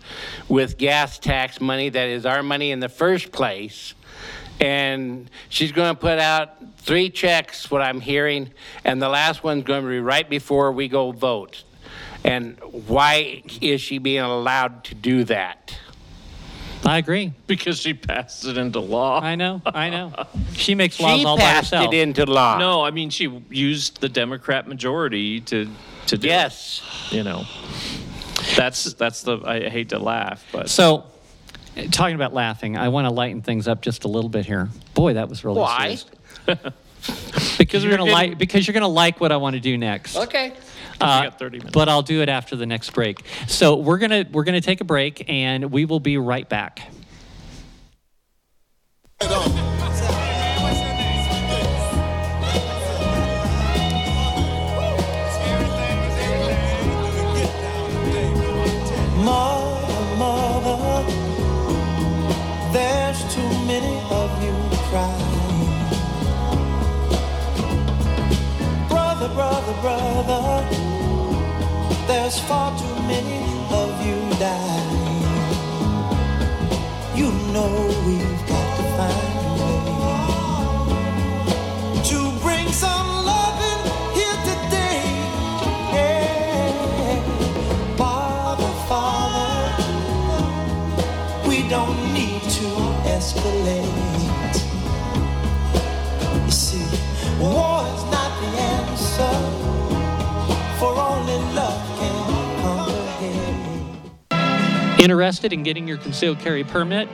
with 0.49 0.77
gas 0.77 1.17
tax 1.17 1.61
money 1.61 1.89
that 1.89 2.09
is 2.09 2.25
our 2.25 2.43
money 2.43 2.71
in 2.71 2.79
the 2.79 2.89
first 2.89 3.31
place? 3.31 3.93
And 4.59 5.29
she's 5.49 5.71
going 5.71 5.95
to 5.95 5.99
put 5.99 6.19
out 6.19 6.77
three 6.77 7.09
checks, 7.09 7.71
what 7.71 7.81
I'm 7.81 8.01
hearing, 8.01 8.51
and 8.83 9.01
the 9.01 9.09
last 9.09 9.43
one's 9.43 9.63
going 9.63 9.83
to 9.83 9.89
be 9.89 9.99
right 9.99 10.29
before 10.29 10.71
we 10.71 10.87
go 10.87 11.11
vote. 11.11 11.63
And 12.23 12.59
why 12.87 13.43
is 13.61 13.81
she 13.81 13.97
being 13.97 14.21
allowed 14.21 14.83
to 14.85 14.95
do 14.95 15.23
that? 15.25 15.75
I 16.85 16.97
agree. 16.97 17.33
Because 17.47 17.79
she 17.79 17.93
passed 17.93 18.45
it 18.45 18.57
into 18.57 18.79
law. 18.79 19.19
I 19.21 19.35
know. 19.35 19.61
I 19.65 19.89
know. 19.89 20.13
She 20.53 20.75
makes 20.75 20.99
laws 20.99 21.19
She 21.19 21.25
all 21.25 21.37
by 21.37 21.43
passed 21.43 21.71
herself. 21.71 21.93
it 21.93 21.97
into 21.97 22.25
law. 22.25 22.57
No, 22.57 22.81
I 22.83 22.91
mean 22.91 23.09
she 23.09 23.27
used 23.49 23.99
the 24.01 24.09
Democrat 24.09 24.67
majority 24.67 25.41
to 25.41 25.67
to 26.07 26.17
do 26.17 26.27
Yes. 26.27 26.81
it, 27.11 27.15
you 27.17 27.23
know. 27.23 27.45
That's 28.55 28.93
that's 28.93 29.21
the 29.23 29.39
I 29.45 29.69
hate 29.69 29.89
to 29.89 29.99
laugh, 29.99 30.43
but 30.51 30.69
So, 30.69 31.05
uh, 31.77 31.83
talking 31.91 32.15
about 32.15 32.33
laughing, 32.33 32.75
I 32.77 32.89
want 32.89 33.05
to 33.07 33.11
lighten 33.13 33.41
things 33.41 33.67
up 33.67 33.81
just 33.81 34.03
a 34.03 34.07
little 34.07 34.29
bit 34.29 34.45
here. 34.45 34.69
Boy, 34.93 35.13
that 35.13 35.29
was 35.29 35.43
really 35.43 35.59
Why? 35.61 35.95
serious. 35.95 36.05
Because 37.57 37.83
you're 37.83 37.93
we're 37.93 37.97
gonna 37.97 38.11
like 38.11 38.37
because 38.37 38.67
you're 38.67 38.73
gonna 38.73 38.87
like 38.87 39.19
what 39.19 39.31
I 39.31 39.37
want 39.37 39.55
to 39.55 39.59
do 39.59 39.75
next. 39.77 40.15
Okay. 40.15 40.53
Uh, 41.01 41.23
got 41.23 41.39
30 41.39 41.57
minutes. 41.57 41.73
But 41.73 41.89
I'll 41.89 42.01
do 42.01 42.21
it 42.21 42.29
after 42.29 42.55
the 42.55 42.65
next 42.65 42.91
break. 42.91 43.23
So 43.47 43.75
we're 43.75 43.97
gonna 43.97 44.25
we're 44.31 44.43
gonna 44.43 44.61
take 44.61 44.81
a 44.81 44.85
break 44.85 45.29
and 45.29 45.71
we 45.71 45.85
will 45.85 45.99
be 45.99 46.17
right 46.17 46.47
back. 46.47 46.81
There's 72.31 72.43
far 72.45 72.71
too 72.79 72.95
many 73.11 73.39
of 73.71 74.05
you 74.07 74.15
die. 74.39 74.91
You 77.13 77.29
know 77.51 77.73
we've 78.07 78.40
Interested 105.01 105.51
in 105.51 105.63
getting 105.63 105.87
your 105.87 105.97
concealed 105.97 106.37
carry 106.41 106.63
permit? 106.63 107.09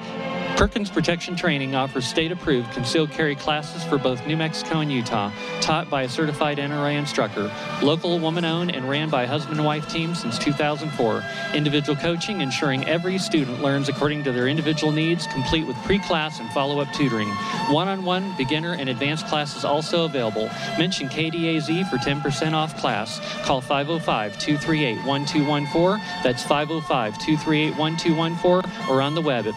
Perkins 0.58 0.90
Protection 0.90 1.36
Training 1.36 1.76
offers 1.76 2.08
state 2.08 2.32
approved 2.32 2.72
concealed 2.72 3.12
carry 3.12 3.36
classes 3.36 3.84
for 3.84 4.00
both 4.00 4.26
New 4.26 4.36
Mexico 4.36 4.80
and 4.80 4.92
Utah, 4.92 5.32
taught 5.62 5.88
by 5.88 6.02
a 6.02 6.10
certified 6.10 6.58
NRA 6.58 6.98
instructor. 6.98 7.52
Local, 7.84 8.18
woman 8.18 8.44
owned, 8.44 8.74
and 8.74 8.90
ran 8.90 9.12
by 9.12 9.28
husband 9.28 9.58
and 9.58 9.66
wife 9.68 9.88
team 9.88 10.16
since 10.16 10.40
2004. 10.40 11.24
Individual 11.54 11.96
coaching, 11.96 12.42
ensuring 12.42 12.84
every 12.88 13.20
student 13.20 13.62
learns 13.62 13.88
according 13.88 14.24
to 14.24 14.32
their 14.32 14.48
individual 14.48 14.92
needs, 14.92 15.28
complete 15.28 15.68
with 15.68 15.76
pre 15.84 16.00
class 16.00 16.40
and 16.40 16.50
follow 16.50 16.80
up 16.80 16.92
tutoring. 16.92 17.30
One 17.70 17.88
on 17.88 18.04
one, 18.04 18.36
beginner, 18.36 18.74
and 18.74 18.90
advanced 18.90 19.28
classes 19.28 19.64
also 19.64 20.06
available. 20.06 20.50
Mention 20.80 21.08
KDAZ 21.08 21.88
for 21.88 21.98
10% 21.98 22.54
off 22.54 22.76
class. 22.80 23.20
Call 23.46 23.62
505 23.62 24.40
238 24.40 25.06
1214. 25.06 26.24
That's 26.24 26.42
505 26.42 27.20
238 27.20 27.78
1214 27.78 28.90
or 28.90 29.04
on 29.04 29.14
the 29.14 29.22
web 29.22 29.46
at 29.46 29.54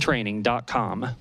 perkinsprotectiontraining.com. 0.00 1.16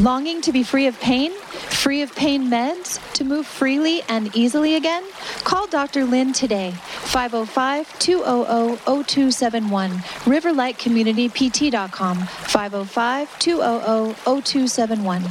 Longing 0.00 0.40
to 0.42 0.52
be 0.52 0.62
free 0.62 0.86
of 0.86 0.98
pain? 1.00 1.32
Free 1.32 2.02
of 2.02 2.14
pain 2.14 2.48
meds? 2.48 3.00
To 3.14 3.24
move 3.24 3.46
freely 3.46 4.02
and 4.08 4.34
easily 4.34 4.76
again? 4.76 5.04
Call 5.44 5.66
Dr. 5.66 6.04
Lynn 6.04 6.32
today. 6.32 6.70
505 6.70 7.98
200 7.98 8.78
0271. 8.84 9.90
RiverlightCommunityPT.com. 9.90 12.18
505 12.18 13.38
200 13.38 14.14
0271. 14.24 15.22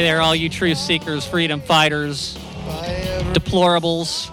Hey 0.00 0.06
there, 0.06 0.22
all 0.22 0.34
you 0.34 0.48
truth 0.48 0.78
seekers, 0.78 1.26
freedom 1.26 1.60
fighters, 1.60 2.34
deplorables, 3.34 4.30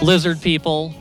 lizard 0.00 0.40
people. 0.40 0.94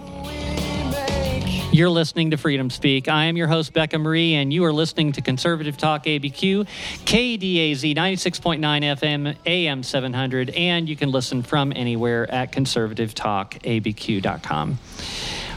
You're 1.71 1.89
listening 1.89 2.31
to 2.31 2.37
Freedom 2.37 2.69
Speak. 2.69 3.07
I 3.07 3.27
am 3.27 3.37
your 3.37 3.47
host, 3.47 3.71
Becca 3.71 3.97
Marie, 3.97 4.33
and 4.33 4.51
you 4.51 4.65
are 4.65 4.73
listening 4.73 5.13
to 5.13 5.21
Conservative 5.21 5.77
Talk 5.77 6.03
ABQ, 6.03 6.67
KDAZ 7.05 7.95
96.9 7.95 8.59
FM, 8.59 9.37
AM 9.45 9.83
700, 9.83 10.49
and 10.49 10.89
you 10.89 10.97
can 10.97 11.11
listen 11.11 11.41
from 11.41 11.71
anywhere 11.73 12.29
at 12.29 12.51
conservativetalkabq.com. 12.51 14.79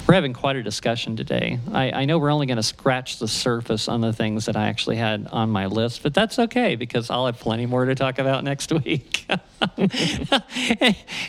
We're 0.07 0.15
having 0.15 0.33
quite 0.33 0.57
a 0.57 0.63
discussion 0.63 1.17
today. 1.17 1.59
I, 1.73 1.91
I 1.93 2.05
know 2.05 2.19
we're 2.19 2.33
only 2.33 2.47
going 2.47 2.57
to 2.57 2.63
scratch 2.63 3.19
the 3.19 3.29
surface 3.29 3.89
on 3.89 4.01
the 4.01 4.13
things 4.13 4.47
that 4.47 4.57
I 4.57 4.69
actually 4.69 4.97
had 4.97 5.29
on 5.31 5.49
my 5.49 5.67
list, 5.67 6.03
but 6.03 6.13
that's 6.13 6.39
okay 6.39 6.75
because 6.75 7.09
I'll 7.09 7.27
have 7.27 7.39
plenty 7.39 7.67
more 7.67 7.85
to 7.85 7.95
talk 7.95 8.19
about 8.19 8.45
next 8.45 8.73
week. 8.85 9.27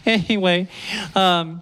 anyway, 0.06 0.68
um, 1.16 1.62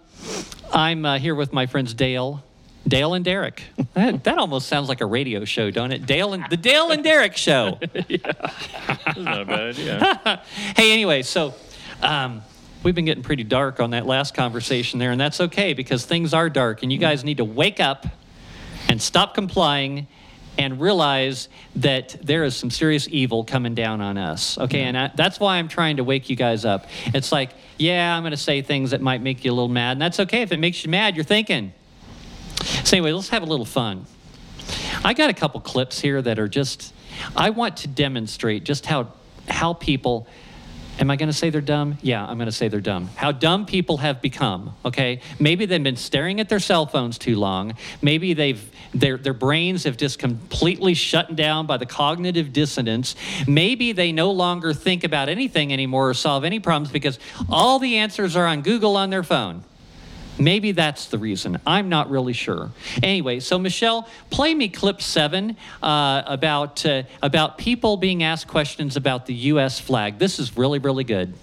I'm 0.72 1.06
uh, 1.06 1.20
here 1.20 1.36
with 1.36 1.54
my 1.54 1.66
friends 1.66 1.94
Dale. 1.94 2.44
Dale 2.88 3.14
and 3.14 3.24
Derrick. 3.24 3.62
That, 3.94 4.24
that 4.24 4.38
almost 4.38 4.68
sounds 4.68 4.90
like 4.90 5.02
a 5.02 5.06
radio 5.06 5.46
show, 5.46 5.70
don't 5.70 5.92
it? 5.92 6.06
Dale 6.06 6.34
and 6.34 6.46
the 6.50 6.58
Dale 6.58 6.92
and 6.92 7.04
Derrick 7.04 7.38
show. 7.38 7.78
That's 7.94 9.18
not 9.18 9.48
bad 9.48 9.60
idea. 9.78 10.42
hey, 10.76 10.92
anyway, 10.92 11.22
so 11.22 11.54
um, 12.02 12.42
we've 12.84 12.96
been 12.96 13.06
getting 13.06 13.24
pretty 13.24 13.44
dark 13.44 13.80
on 13.80 13.92
that 13.92 14.06
last 14.06 14.34
conversation 14.34 15.00
there, 15.00 15.12
and 15.12 15.20
that's 15.20 15.40
okay 15.42 15.74
because 15.74 16.06
things 16.06 16.34
are 16.34 16.50
dark, 16.50 16.84
and 16.84 16.92
you 16.92 16.98
mm-hmm. 16.98 17.10
guys 17.10 17.24
need 17.24 17.38
to 17.38 17.46
wake 17.46 17.80
up 17.80 18.06
and 18.88 19.02
stop 19.02 19.34
complying 19.34 20.08
and 20.58 20.82
realize 20.82 21.48
that 21.78 22.16
there 22.22 22.44
is 22.44 22.56
some 22.56 22.70
serious 22.70 23.08
evil 23.10 23.44
coming 23.44 23.74
down 23.74 24.02
on 24.02 24.18
us. 24.18 24.58
Okay, 24.58 24.82
and 24.82 24.98
I, 24.98 25.12
that's 25.16 25.40
why 25.40 25.58
I'm 25.58 25.68
trying 25.68 25.98
to 25.98 26.04
wake 26.04 26.30
you 26.30 26.36
guys 26.36 26.66
up. 26.66 26.88
It's 27.08 27.32
like, 27.32 27.52
yeah, 27.78 28.16
I'm 28.16 28.24
going 28.24 28.32
to 28.32 28.38
say 28.38 28.62
things 28.62 28.92
that 28.92 29.02
might 29.02 29.22
make 29.22 29.46
you 29.46 29.52
a 29.52 29.56
little 29.56 29.70
mad, 29.70 29.94
and 29.94 30.02
that's 30.02 30.20
okay. 30.20 30.42
If 30.42 30.52
it 30.52 30.60
makes 30.60 30.84
you 30.84 30.90
mad, 30.90 31.16
you're 31.16 31.24
thinking. 31.24 31.74
So, 32.84 32.98
anyway, 32.98 33.14
let's 33.14 33.30
have 33.30 33.44
a 33.44 33.48
little 33.48 33.66
fun. 33.66 34.06
I 35.04 35.14
got 35.14 35.30
a 35.30 35.34
couple 35.34 35.62
clips 35.62 36.00
here 36.00 36.22
that 36.22 36.38
are 36.38 36.48
just, 36.48 36.94
I 37.36 37.50
want 37.50 37.78
to 37.78 37.88
demonstrate 37.88 38.64
just 38.64 38.86
how, 38.86 39.14
how 39.48 39.74
people, 39.74 40.28
am 41.00 41.10
I 41.10 41.16
going 41.16 41.30
to 41.30 41.34
say 41.34 41.50
they're 41.50 41.62
dumb? 41.62 41.98
Yeah, 42.02 42.26
I'm 42.26 42.38
going 42.38 42.48
to 42.48 42.52
say 42.52 42.68
they're 42.68 42.80
dumb. 42.80 43.10
How 43.16 43.32
dumb 43.32 43.66
people 43.66 43.98
have 43.98 44.22
become, 44.22 44.76
okay? 44.86 45.22
Maybe 45.40 45.66
they've 45.66 45.84
been 45.84 45.96
staring 45.96 46.40
at 46.40 46.50
their 46.50 46.60
cell 46.60 46.86
phones 46.86 47.18
too 47.18 47.38
long. 47.38 47.76
Maybe 48.02 48.34
they've, 48.34 48.64
their, 48.94 49.18
their 49.18 49.34
brains 49.34 49.84
have 49.86 49.98
just 49.98 50.20
completely 50.20 50.94
shut 50.94 51.36
down 51.36 51.66
by 51.66 51.78
the 51.78 51.86
cognitive 51.86 52.54
dissonance. 52.54 53.16
Maybe 53.48 53.92
they 53.92 54.12
no 54.12 54.32
longer 54.32 54.74
think 54.74 55.04
about 55.04 55.30
anything 55.30 55.74
anymore 55.74 56.10
or 56.10 56.14
solve 56.14 56.44
any 56.44 56.60
problems 56.60 56.92
because 56.92 57.20
all 57.50 57.80
the 57.80 57.98
answers 57.98 58.36
are 58.36 58.46
on 58.46 58.62
Google 58.62 58.98
on 58.98 59.10
their 59.10 59.24
phone. 59.24 59.64
Maybe 60.42 60.72
that's 60.72 61.06
the 61.06 61.20
reason. 61.20 61.60
I'm 61.68 61.88
not 61.88 62.10
really 62.10 62.34
sure. 62.34 62.72
Anyway, 63.04 63.40
so 63.40 63.60
Michelle, 63.60 64.08
play 64.32 64.56
me 64.56 64.70
clip 64.70 65.00
seven 65.02 65.56
uh, 65.84 66.24
about 66.26 66.84
uh, 66.86 67.04
about 67.22 67.60
people 67.60 67.96
being 67.98 68.24
asked 68.24 68.48
questions 68.48 68.96
about 68.96 69.28
the 69.28 69.34
U.S. 69.34 69.80
flag. 69.80 70.18
This 70.18 70.40
is 70.40 70.58
really, 70.58 70.80
really 70.80 71.04
good. 71.04 71.34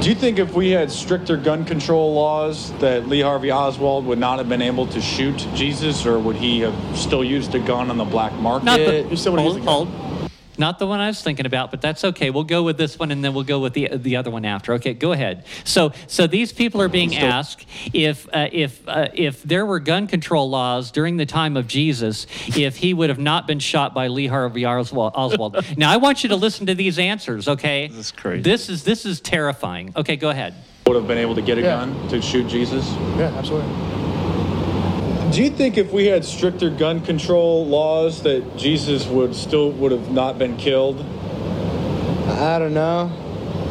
Do 0.00 0.08
you 0.08 0.14
think 0.14 0.38
if 0.38 0.52
we 0.52 0.70
had 0.70 0.90
stricter 0.90 1.36
gun 1.36 1.64
control 1.64 2.14
laws 2.14 2.72
that 2.78 3.08
Lee 3.08 3.20
Harvey 3.20 3.52
Oswald 3.52 4.04
would 4.06 4.18
not 4.18 4.38
have 4.38 4.48
been 4.48 4.62
able 4.62 4.86
to 4.88 5.00
shoot 5.00 5.46
Jesus, 5.54 6.06
or 6.06 6.18
would 6.18 6.36
he 6.36 6.60
have 6.60 6.74
still 6.96 7.22
used 7.24 7.54
a 7.54 7.60
gun 7.60 7.90
on 7.90 7.98
the 7.98 8.04
black 8.04 8.32
market? 8.34 8.64
Not 8.64 8.78
the 8.78 9.04
He 9.08 9.16
still 9.16 9.36
hold, 9.36 9.54
used 9.54 9.62
a 9.62 9.66
gun. 9.66 9.86
hold. 9.86 10.11
Not 10.58 10.78
the 10.78 10.86
one 10.86 11.00
I 11.00 11.06
was 11.06 11.22
thinking 11.22 11.46
about, 11.46 11.70
but 11.70 11.80
that's 11.80 12.04
okay. 12.04 12.30
We'll 12.30 12.44
go 12.44 12.62
with 12.62 12.76
this 12.76 12.98
one, 12.98 13.10
and 13.10 13.24
then 13.24 13.32
we'll 13.34 13.44
go 13.44 13.60
with 13.60 13.72
the 13.72 13.88
the 13.92 14.16
other 14.16 14.30
one 14.30 14.44
after. 14.44 14.74
Okay, 14.74 14.92
go 14.94 15.12
ahead. 15.12 15.44
So, 15.64 15.92
so 16.06 16.26
these 16.26 16.52
people 16.52 16.82
are 16.82 16.88
being 16.88 17.16
asked 17.16 17.66
if 17.92 18.28
uh, 18.32 18.48
if 18.52 18.86
uh, 18.88 19.08
if 19.14 19.42
there 19.42 19.64
were 19.64 19.80
gun 19.80 20.06
control 20.06 20.50
laws 20.50 20.90
during 20.90 21.16
the 21.16 21.26
time 21.26 21.56
of 21.56 21.66
Jesus, 21.66 22.26
if 22.56 22.76
he 22.76 22.92
would 22.92 23.08
have 23.08 23.18
not 23.18 23.46
been 23.46 23.60
shot 23.60 23.94
by 23.94 24.08
Lee 24.08 24.26
Harvey 24.26 24.66
Oswald. 24.66 25.12
Oswald. 25.14 25.64
now, 25.78 25.90
I 25.90 25.96
want 25.96 26.22
you 26.22 26.28
to 26.30 26.36
listen 26.36 26.66
to 26.66 26.74
these 26.74 26.98
answers. 26.98 27.48
Okay, 27.48 27.88
This 27.88 27.96
is 27.96 28.10
crazy. 28.12 28.42
This 28.42 28.68
is 28.68 28.84
this 28.84 29.06
is 29.06 29.20
terrifying. 29.20 29.92
Okay, 29.96 30.16
go 30.16 30.30
ahead. 30.30 30.54
Would 30.86 30.96
have 30.96 31.06
been 31.06 31.18
able 31.18 31.34
to 31.36 31.42
get 31.42 31.58
a 31.58 31.62
Yeah. 31.62 31.86
gun 31.86 32.08
to 32.08 32.20
shoot 32.20 32.48
Jesus. 32.48 32.86
Yeah, 33.16 33.32
absolutely. 33.38 34.11
Do 35.32 35.42
you 35.42 35.48
think 35.48 35.78
if 35.78 35.90
we 35.92 36.04
had 36.04 36.26
stricter 36.26 36.68
gun 36.68 37.00
control 37.00 37.66
laws 37.66 38.22
that 38.24 38.58
Jesus 38.58 39.06
would 39.06 39.34
still 39.34 39.72
would 39.72 39.90
have 39.90 40.10
not 40.10 40.38
been 40.38 40.58
killed? 40.58 41.00
I 42.28 42.58
don't 42.58 42.74
know. 42.74 43.10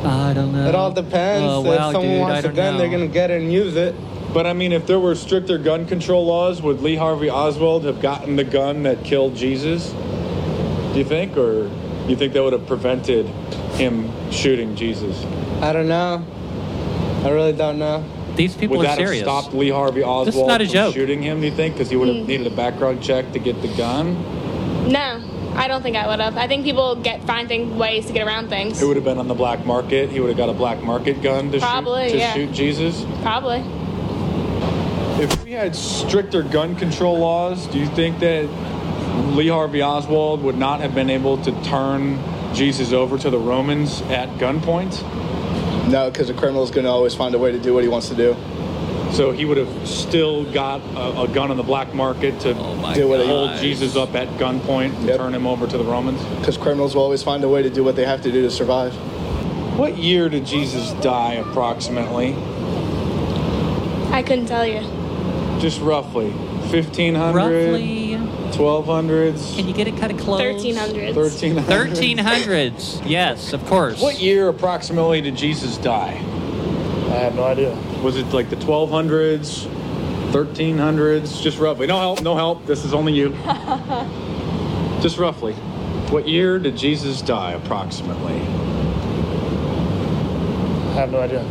I 0.04 0.34
don't 0.34 0.54
know. 0.54 0.68
It 0.68 0.74
all 0.74 0.92
depends. 0.92 1.46
Oh, 1.48 1.72
if 1.72 1.80
someone 1.80 2.02
dude, 2.02 2.20
wants 2.20 2.40
a 2.40 2.42
don't 2.48 2.56
gun, 2.56 2.78
they're 2.80 2.90
gonna 2.90 3.06
get 3.06 3.30
it 3.30 3.44
and 3.44 3.54
use 3.54 3.76
it. 3.76 3.94
But 4.34 4.48
I 4.48 4.54
mean, 4.54 4.72
if 4.72 4.88
there 4.88 5.00
were 5.00 5.14
stricter 5.14 5.60
gun 5.60 5.86
control 5.86 6.26
laws, 6.26 6.64
would 6.64 6.82
Lee 6.82 6.96
Harvey 6.96 7.30
Oswald 7.30 7.86
have 7.86 8.02
gotten 8.02 8.38
the 8.38 8.44
gun 8.44 8.82
that 8.84 9.04
killed 9.04 9.36
Jesus? 9.36 9.92
Do 9.92 10.98
you 10.98 11.06
think, 11.06 11.38
or 11.38 11.70
you 12.08 12.16
think 12.16 12.34
that 12.34 12.42
would 12.42 12.54
have 12.54 12.66
prevented 12.66 13.28
him 13.76 14.10
shooting 14.32 14.76
Jesus? 14.76 15.24
I 15.62 15.74
don't 15.74 15.88
know. 15.88 16.26
I 17.24 17.30
really 17.30 17.54
don't 17.54 17.78
know. 17.78 18.04
These 18.36 18.56
people 18.56 18.78
Would 18.78 18.86
are 18.86 18.96
that 18.96 18.98
serious. 18.98 19.26
have 19.26 19.44
stopped 19.44 19.56
Lee 19.56 19.70
Harvey 19.70 20.04
Oswald 20.04 20.28
This 20.28 20.36
is 20.36 20.48
not 20.48 20.62
a 20.62 20.66
from 20.66 20.74
joke. 20.74 20.94
shooting 20.96 21.22
him? 21.22 21.42
Do 21.42 21.48
you 21.48 21.54
think 21.54 21.76
because 21.76 21.90
he 21.90 21.98
would 21.98 22.08
have 22.08 22.18
hmm. 22.18 22.28
needed 22.28 22.48
a 22.48 22.56
background 22.56 23.04
check 23.04 23.32
to 23.34 23.40
get 23.40 23.62
the 23.62 23.68
gun? 23.76 24.14
No. 24.90 25.28
I 25.54 25.68
don't 25.68 25.82
think 25.82 25.98
I 25.98 26.08
would 26.08 26.20
have. 26.22 26.38
I 26.38 26.48
think 26.48 26.64
people 26.64 26.96
get 26.96 27.24
find 27.26 27.48
things, 27.48 27.74
ways 27.74 28.06
to 28.08 28.14
get 28.14 28.26
around 28.26 28.48
things. 28.48 28.82
It 28.82 28.86
would 28.86 28.96
have 28.96 29.04
been 29.04 29.18
on 29.18 29.28
the 29.28 29.34
black 29.34 29.66
market. 29.66 30.10
He 30.10 30.20
would 30.20 30.30
have 30.30 30.38
got 30.38 30.50
a 30.50 30.54
black 30.54 30.82
market 30.82 31.22
gun 31.22 31.52
to 31.52 31.60
Probably, 31.60 32.06
shoot 32.06 32.12
to 32.14 32.18
yeah. 32.20 32.34
shoot 32.34 32.52
Jesus. 32.54 33.06
Probably. 33.22 33.60
If 35.22 35.44
we 35.44 35.52
had 35.52 35.76
stricter 35.76 36.42
gun 36.42 36.76
control 36.78 37.20
laws, 37.20 37.68
do 37.68 37.80
you 37.80 37.88
think 37.88 38.20
that 38.20 38.46
Lee 39.36 39.50
Harvey 39.50 39.84
Oswald 39.84 40.42
would 40.42 40.58
not 40.58 40.80
have 40.80 40.96
been 40.96 41.10
able 41.10 41.38
to 41.44 41.52
turn 41.64 42.18
Jesus 42.54 42.94
over 42.94 43.18
to 43.18 43.30
the 43.30 43.38
Romans 43.38 44.02
at 44.04 44.30
gunpoint? 44.40 45.04
No, 45.92 46.10
because 46.10 46.30
the 46.30 46.34
is 46.34 46.72
going 46.72 46.86
to 46.86 46.90
always 46.90 47.14
find 47.14 47.36
a 47.36 47.38
way 47.38 47.52
to 47.52 47.60
do 47.60 47.74
what 47.74 47.84
he 47.84 47.90
wants 47.90 48.08
to 48.08 48.16
do. 48.16 48.34
So 49.12 49.32
he 49.32 49.44
would 49.44 49.58
have 49.58 49.88
still 49.88 50.50
got 50.54 50.80
a, 50.96 51.24
a 51.24 51.28
gun 51.28 51.52
on 51.52 51.58
the 51.58 51.64
black 51.64 51.94
market 51.94 52.40
to 52.42 52.56
oh 52.58 52.94
do 52.96 53.10
what 53.10 53.20
he 53.20 53.28
hold 53.28 53.60
Jesus 53.60 53.98
up 53.98 54.16
at 54.16 54.30
gunpoint 54.40 54.96
and 54.96 55.08
Yep. 55.08 55.18
turn 55.18 55.36
him 55.36 55.46
over 55.46 55.68
to 55.68 55.78
the 55.78 55.84
Romans. 55.84 56.24
Because 56.40 56.58
criminals 56.58 56.96
will 56.96 57.04
always 57.04 57.22
find 57.22 57.44
a 57.44 57.50
way 57.50 57.62
to 57.62 57.70
do 57.70 57.84
what 57.84 57.98
they 57.98 58.06
have 58.06 58.22
to 58.22 58.32
do 58.32 58.42
to 58.42 58.50
survive. 58.50 58.94
What 59.78 59.98
year 59.98 60.30
did 60.30 60.46
Jesus 60.46 60.94
die 61.04 61.34
approximately? 61.34 62.36
I 64.14 64.24
couldn't 64.26 64.46
tell 64.46 64.66
you. 64.66 64.80
Just 65.60 65.82
roughly. 65.82 66.30
1500? 66.72 67.36
Roughly, 67.36 68.01
1200s? 68.52 69.56
can 69.56 69.68
you 69.68 69.74
get 69.74 69.88
it 69.88 69.98
kind 69.98 70.12
of 70.12 70.20
close? 70.20 70.42
1300s. 70.42 71.14
1300s? 71.14 71.64
1300s. 71.64 73.10
Yes, 73.10 73.54
of 73.54 73.66
course. 73.66 74.02
What 74.02 74.20
year 74.20 74.50
approximately 74.50 75.22
did 75.22 75.36
Jesus 75.36 75.78
die? 75.78 76.12
I 77.12 77.16
have 77.16 77.36
no 77.36 77.44
idea. 77.44 77.76
Was 78.02 78.18
it 78.18 78.28
like 78.28 78.50
the 78.50 78.56
1200s, 78.56 79.68
1300s? 80.32 81.42
Just 81.42 81.60
roughly. 81.60 81.88
No 81.88 82.00
help, 82.00 82.22
no 82.22 82.36
help. 82.36 82.66
This 82.66 82.86
is 82.86 82.94
only 82.94 83.14
you. 83.14 83.30
Just 85.02 85.18
roughly. 85.18 85.54
What 86.12 86.28
year 86.28 86.60
did 86.60 86.78
Jesus 86.78 87.22
die 87.22 87.54
approximately? 87.54 88.36
I 90.92 90.94
have 90.94 91.12
no 91.12 91.20
idea. 91.20 91.44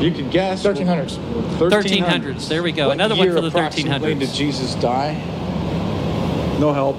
You 0.00 0.12
could 0.12 0.30
guess. 0.30 0.62
1300s. 0.64 1.16
1300s. 1.58 2.48
There 2.48 2.62
we 2.62 2.72
go. 2.72 2.88
What 2.88 2.94
Another 2.94 3.16
one 3.16 3.28
for 3.28 3.40
the 3.40 3.48
approximately 3.48 4.14
1300s. 4.14 4.18
Did 4.20 4.32
Jesus 4.32 4.74
die? 4.76 5.14
No 6.58 6.72
help. 6.72 6.96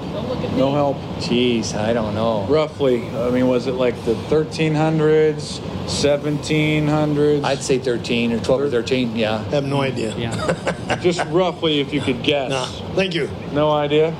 No 0.56 0.72
help. 0.72 0.96
Jeez, 1.18 1.74
I 1.74 1.92
don't 1.92 2.14
know. 2.14 2.46
Roughly. 2.46 3.08
I 3.10 3.30
mean, 3.30 3.48
was 3.48 3.66
it 3.66 3.72
like 3.74 3.96
the 4.04 4.14
1300s, 4.14 5.58
1700s? 5.86 7.44
I'd 7.44 7.58
say 7.62 7.78
13 7.78 8.32
or 8.32 8.40
12 8.40 8.60
or 8.60 8.70
13, 8.70 9.16
yeah. 9.16 9.34
I 9.34 9.38
have 9.50 9.64
no 9.64 9.82
idea. 9.82 10.16
Yeah. 10.16 10.96
Just 11.00 11.24
roughly, 11.26 11.80
if 11.80 11.92
you 11.92 12.00
could 12.00 12.22
guess. 12.22 12.50
Nah, 12.50 12.66
thank 12.94 13.14
you. 13.14 13.28
No 13.52 13.72
idea. 13.72 14.14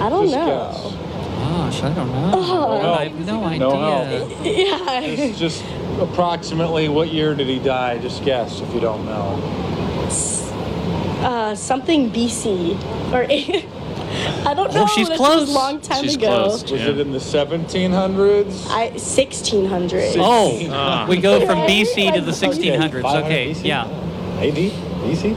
I 0.00 0.08
don't 0.08 0.24
Just 0.24 0.36
know. 0.36 0.46
guess. 0.46 0.96
Gosh, 1.50 1.82
I 1.82 1.94
don't 1.94 2.10
know. 2.10 2.30
Oh. 2.34 2.94
I 2.94 3.08
have 3.08 3.26
no 3.26 3.44
idea. 3.44 3.58
No 3.58 3.70
help. 3.76 4.30
Yeah. 4.44 5.14
Just, 5.14 5.38
just 5.38 5.64
approximately 6.00 6.88
what 6.88 7.12
year 7.12 7.34
did 7.34 7.48
he 7.48 7.58
die? 7.58 7.98
Just 7.98 8.24
guess 8.24 8.60
if 8.60 8.72
you 8.72 8.80
don't 8.80 9.04
know. 9.04 9.36
Uh, 11.22 11.54
something 11.54 12.10
BC 12.10 12.74
or 13.12 13.24
I 14.46 14.54
don't 14.54 14.72
know. 14.74 14.82
Oh, 14.82 14.86
she's 14.86 15.08
This 15.08 15.18
close. 15.18 15.40
was 15.42 15.50
a 15.50 15.52
long 15.52 15.80
time 15.80 16.02
She's 16.04 16.16
ago. 16.16 16.26
close. 16.46 16.62
Was 16.70 16.80
Yeah. 16.80 16.88
it 16.88 16.98
in 16.98 17.12
the 17.12 17.18
1700s? 17.20 18.66
I 18.68 18.90
1600. 18.90 20.16
Oh, 20.18 20.58
Ah. 20.72 21.06
we 21.08 21.16
go 21.18 21.44
from 21.46 21.58
BC 21.66 22.10
to 22.14 22.20
the 22.20 22.32
1600s. 22.32 23.04
Okay, 23.24 23.50
BC? 23.52 23.64
yeah. 23.64 23.84
AD? 24.40 24.72
BC? 25.04 25.36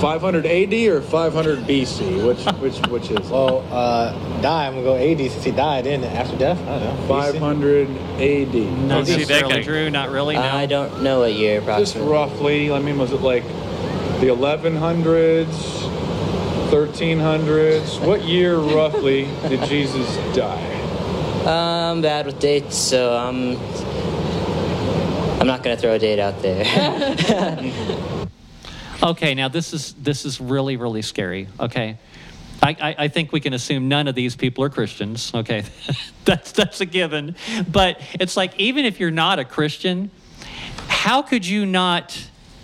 500 0.00 0.44
AD 0.44 0.88
or 0.88 1.00
500 1.00 1.60
BC? 1.66 2.26
Which 2.26 2.44
which 2.60 2.76
which 2.88 3.10
is? 3.10 3.30
Well, 3.30 3.64
uh, 3.72 4.12
die. 4.42 4.66
I'm 4.66 4.74
gonna 4.74 4.84
go 4.84 4.96
AD 4.96 5.30
since 5.30 5.44
he 5.44 5.50
died, 5.50 5.86
in 5.86 6.04
after 6.04 6.36
death. 6.36 6.60
I 6.68 6.78
don't 6.78 7.00
know. 7.00 7.06
500 7.08 7.88
AD. 8.18 8.54
Not 8.86 9.06
see 9.06 9.12
that 9.14 9.18
necessarily, 9.20 9.54
guy. 9.54 9.62
Drew. 9.62 9.90
Not 9.90 10.10
really. 10.10 10.34
No. 10.34 10.42
I 10.42 10.66
don't 10.66 11.02
know 11.02 11.20
what 11.20 11.32
year 11.32 11.62
Just 11.62 11.96
roughly. 11.96 12.70
I 12.70 12.80
mean, 12.80 12.98
was 12.98 13.12
it 13.12 13.22
like 13.22 13.44
the 14.20 14.26
1100s, 14.26 15.46
1300s? 16.70 18.06
What 18.06 18.24
year 18.24 18.56
roughly 18.56 19.24
did 19.48 19.62
Jesus 19.68 20.16
die? 20.34 20.70
I'm 21.46 22.00
bad 22.02 22.26
with 22.26 22.38
dates, 22.38 22.76
so 22.76 23.14
I'm. 23.16 23.56
I'm 25.40 25.46
not 25.46 25.62
gonna 25.62 25.76
throw 25.76 25.92
a 25.92 25.98
date 25.98 26.18
out 26.18 26.40
there. 26.40 26.64
Okay, 29.04 29.34
now 29.34 29.48
this 29.48 29.74
is 29.74 29.92
this 29.94 30.24
is 30.24 30.40
really 30.40 30.78
really 30.78 31.02
scary. 31.02 31.46
Okay, 31.60 31.98
I, 32.62 32.76
I, 32.80 32.94
I 33.00 33.08
think 33.08 33.32
we 33.32 33.40
can 33.40 33.52
assume 33.52 33.86
none 33.88 34.08
of 34.08 34.14
these 34.14 34.34
people 34.34 34.64
are 34.64 34.70
Christians. 34.70 35.30
Okay, 35.34 35.62
that's 36.24 36.52
that's 36.52 36.80
a 36.80 36.86
given. 36.86 37.36
But 37.70 38.00
it's 38.14 38.34
like 38.34 38.58
even 38.58 38.86
if 38.86 39.00
you're 39.00 39.10
not 39.10 39.38
a 39.38 39.44
Christian, 39.44 40.10
how 40.88 41.20
could 41.20 41.46
you 41.46 41.66
not 41.66 42.18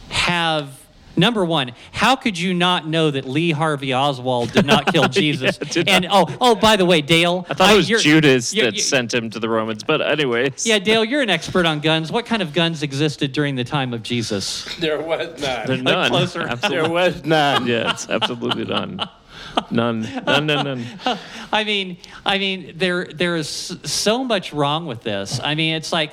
have 0.08 0.79
number 1.16 1.44
one? 1.44 1.72
How 1.92 2.16
could 2.16 2.38
you 2.38 2.54
not 2.54 2.86
know 2.86 3.10
that 3.10 3.26
Lee 3.28 3.50
Harvey 3.50 3.92
Oswald 3.94 4.52
did 4.52 4.66
not 4.66 4.92
kill 4.92 5.08
Jesus? 5.08 5.58
did 5.58 5.88
and 5.88 6.06
oh 6.10 6.26
oh 6.40 6.54
by 6.54 6.76
the 6.76 6.84
way, 6.86 7.00
Dale, 7.00 7.46
I 7.50 7.54
thought 7.54 7.72
it 7.72 7.76
was 7.76 7.88
you're- 7.90 8.02
Judas 8.02 8.54
you're- 8.54 8.68
that 8.70 8.76
you- 8.76 8.82
sent 8.82 9.12
him 9.14 9.30
to 9.30 9.38
the 9.38 9.48
Romans, 9.48 9.82
but 9.84 10.00
anyways. 10.00 10.66
Yeah, 10.66 10.78
Dale, 10.78 11.04
you're 11.04 11.22
an 11.22 11.30
expert 11.30 11.66
on 11.66 11.80
guns. 11.80 12.10
What 12.12 12.26
kind 12.26 12.42
of 12.42 12.52
guns 12.52 12.82
existed 12.82 13.32
during 13.32 13.54
the 13.56 13.64
time 13.64 13.92
of 13.92 14.02
Jesus? 14.02 14.64
There 14.76 15.00
was 15.00 15.40
They're 15.40 15.66
none. 15.68 15.84
none. 15.84 16.10
closer. 16.10 16.42
Absolutely. 16.42 16.80
There 16.82 16.90
was 16.90 17.24
none. 17.24 17.66
Yes, 17.66 18.08
absolutely 18.08 18.64
none. 18.64 19.00
None. 19.70 20.02
None, 20.26 20.46
none, 20.46 20.64
none. 20.64 20.86
I 21.52 21.64
mean, 21.64 21.96
I 22.24 22.38
mean, 22.38 22.74
there 22.76 23.06
there 23.06 23.34
is 23.36 23.48
so 23.84 24.22
much 24.22 24.52
wrong 24.52 24.86
with 24.86 25.02
this. 25.02 25.40
I 25.42 25.54
mean, 25.56 25.74
it's 25.74 25.92
like, 25.92 26.12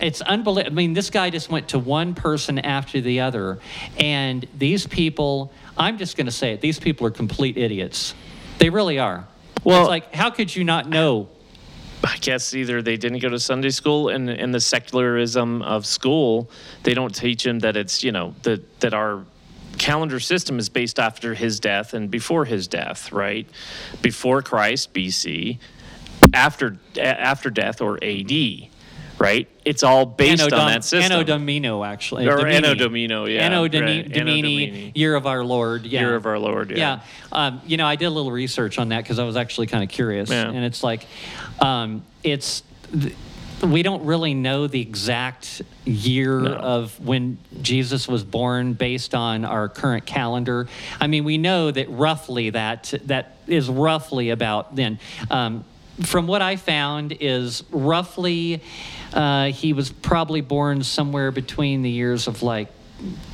it's 0.00 0.20
unbelievable. 0.20 0.72
I 0.72 0.74
mean, 0.74 0.92
this 0.92 1.10
guy 1.10 1.30
just 1.30 1.50
went 1.50 1.68
to 1.68 1.78
one 1.78 2.14
person 2.14 2.58
after 2.58 3.00
the 3.00 3.20
other, 3.20 3.58
and 3.98 4.46
these 4.56 4.86
people. 4.86 5.52
I'm 5.76 5.98
just 5.98 6.16
going 6.16 6.26
to 6.26 6.32
say 6.32 6.52
it. 6.52 6.60
These 6.60 6.78
people 6.78 7.04
are 7.06 7.10
complete 7.10 7.56
idiots. 7.58 8.14
They 8.58 8.70
really 8.70 9.00
are. 9.00 9.26
Well- 9.64 9.82
it's 9.82 9.88
like, 9.88 10.14
how 10.14 10.30
could 10.30 10.54
you 10.54 10.62
not 10.62 10.88
know? 10.88 11.28
I 12.04 12.16
guess 12.18 12.54
either 12.54 12.82
they 12.82 12.96
didn't 12.96 13.20
go 13.20 13.30
to 13.30 13.38
Sunday 13.40 13.70
school 13.70 14.10
and 14.10 14.28
in 14.28 14.50
the 14.50 14.60
secularism 14.60 15.62
of 15.62 15.86
school, 15.86 16.50
they 16.82 16.92
don't 16.92 17.14
teach 17.14 17.46
him 17.46 17.60
that 17.60 17.76
it's, 17.76 18.04
you 18.04 18.12
know, 18.12 18.34
that 18.42 18.80
that 18.80 18.92
our 18.92 19.24
calendar 19.78 20.20
system 20.20 20.58
is 20.58 20.68
based 20.68 20.98
after 20.98 21.34
his 21.34 21.60
death 21.60 21.94
and 21.94 22.10
before 22.10 22.44
his 22.44 22.68
death, 22.68 23.10
right? 23.10 23.48
Before 24.02 24.42
Christ, 24.42 24.92
BC, 24.92 25.58
after 26.32 26.78
after 27.00 27.50
death 27.50 27.80
or 27.80 27.98
AD, 28.02 28.68
right? 29.24 29.48
It's 29.64 29.82
all 29.82 30.06
based 30.06 30.42
Anno 30.42 30.44
on 30.44 30.50
Dom- 30.50 30.68
that 30.68 30.84
system. 30.84 31.12
Anno 31.12 31.24
Domino, 31.24 31.82
actually. 31.84 32.26
Or 32.28 32.36
Domini. 32.36 32.56
Anno 32.56 32.74
Domino, 32.74 33.26
yeah, 33.26 33.40
Anno 33.46 33.62
right. 33.62 33.70
Domini, 33.72 34.04
Anno 34.04 34.14
Domini, 34.14 34.66
Domini. 34.66 34.92
Year 34.94 35.14
of 35.16 35.26
Our 35.26 35.44
Lord. 35.44 35.86
Yeah. 35.86 36.00
Year 36.00 36.14
of 36.14 36.26
Our 36.26 36.38
Lord, 36.38 36.70
yeah. 36.70 36.76
Yeah. 36.76 37.00
Um, 37.32 37.60
you 37.66 37.76
know, 37.76 37.86
I 37.86 37.96
did 37.96 38.06
a 38.06 38.10
little 38.10 38.32
research 38.32 38.78
on 38.78 38.90
that 38.90 39.02
because 39.02 39.18
I 39.18 39.24
was 39.24 39.36
actually 39.36 39.66
kind 39.66 39.82
of 39.82 39.90
curious. 39.90 40.30
Yeah. 40.30 40.48
And 40.48 40.64
it's 40.64 40.82
like, 40.84 41.06
um, 41.60 42.04
it's. 42.22 42.62
th- 42.92 43.14
we 43.62 43.82
don't 43.82 44.04
really 44.04 44.34
know 44.34 44.66
the 44.66 44.80
exact 44.82 45.62
year 45.86 46.40
No. 46.40 46.54
of 46.54 47.00
when 47.00 47.38
Jesus 47.62 48.06
was 48.06 48.22
born 48.22 48.74
based 48.74 49.14
on 49.14 49.46
our 49.46 49.70
current 49.70 50.04
calendar. 50.04 50.66
I 51.00 51.06
mean, 51.06 51.24
we 51.24 51.38
know 51.38 51.70
that 51.70 51.88
roughly 51.88 52.50
that 52.50 52.92
that 53.04 53.36
is 53.46 53.70
roughly 53.70 54.28
about 54.30 54.76
then. 54.76 54.98
Um, 55.30 55.64
from 56.02 56.26
what 56.26 56.42
I 56.42 56.56
found 56.56 57.16
is 57.20 57.62
roughly 57.70 58.60
uh, 59.14 59.46
he 59.46 59.72
was 59.72 59.90
probably 59.90 60.40
born 60.40 60.82
somewhere 60.82 61.30
between 61.30 61.82
the 61.82 61.90
years 61.90 62.26
of 62.26 62.42
like 62.42 62.68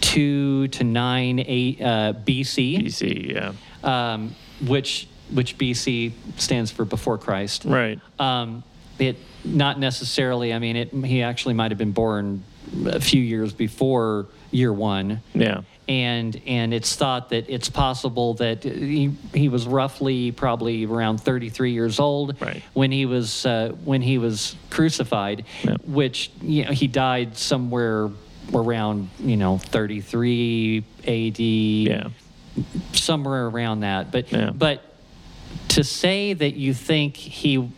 two 0.01 0.69
to 0.69 0.85
nine 0.85 1.43
eight 1.47 1.81
uh, 1.81 2.13
BC, 2.13 2.85
BC, 2.85 3.33
yeah. 3.33 3.53
um, 3.83 4.37
which 4.67 5.09
which 5.33 5.57
BC 5.57 6.13
stands 6.37 6.71
for 6.71 6.85
before 6.85 7.17
Christ. 7.19 7.65
Right. 7.65 7.99
Um, 8.19 8.63
it 8.99 9.17
not 9.45 9.79
necessarily. 9.79 10.53
I 10.53 10.59
mean, 10.59 10.77
it, 10.77 10.93
he 10.93 11.23
actually 11.23 11.55
might 11.55 11.71
have 11.71 11.79
been 11.79 11.93
born 11.93 12.45
a 12.87 13.01
few 13.01 13.23
years 13.23 13.53
before 13.55 14.27
year 14.51 14.73
one. 14.73 15.23
Yeah. 15.35 15.63
And 15.89 16.41
and 16.47 16.73
it's 16.73 16.95
thought 16.95 17.31
that 17.31 17.49
it's 17.49 17.69
possible 17.69 18.35
that 18.35 18.63
he 18.63 19.13
he 19.35 19.49
was 19.49 19.67
roughly 19.67 20.31
probably 20.31 20.85
around 20.87 21.19
33 21.19 21.73
years 21.73 21.99
old 21.99 22.41
Right. 22.41 22.63
when 22.75 22.93
he 22.93 23.07
was 23.07 23.45
uh, 23.45 23.73
when 23.85 24.01
he 24.03 24.19
was 24.19 24.55
crucified, 24.71 25.45
Yeah. 25.65 25.77
which 25.85 26.31
you 26.43 26.65
know 26.65 26.71
he 26.73 26.87
died 26.87 27.37
somewhere 27.37 28.11
around 28.55 29.09
you 29.19 29.37
know 29.37 29.59
33 29.59 30.85
AD 31.07 31.41
Yeah. 31.41 32.09
somewhere 32.93 33.47
around 33.47 33.81
that. 33.81 34.13
But 34.13 34.31
Yeah. 34.31 34.51
but 34.51 34.83
to 35.69 35.83
say 35.83 36.33
that 36.33 36.55
you 36.55 36.73
think 36.73 37.17
he 37.17 37.69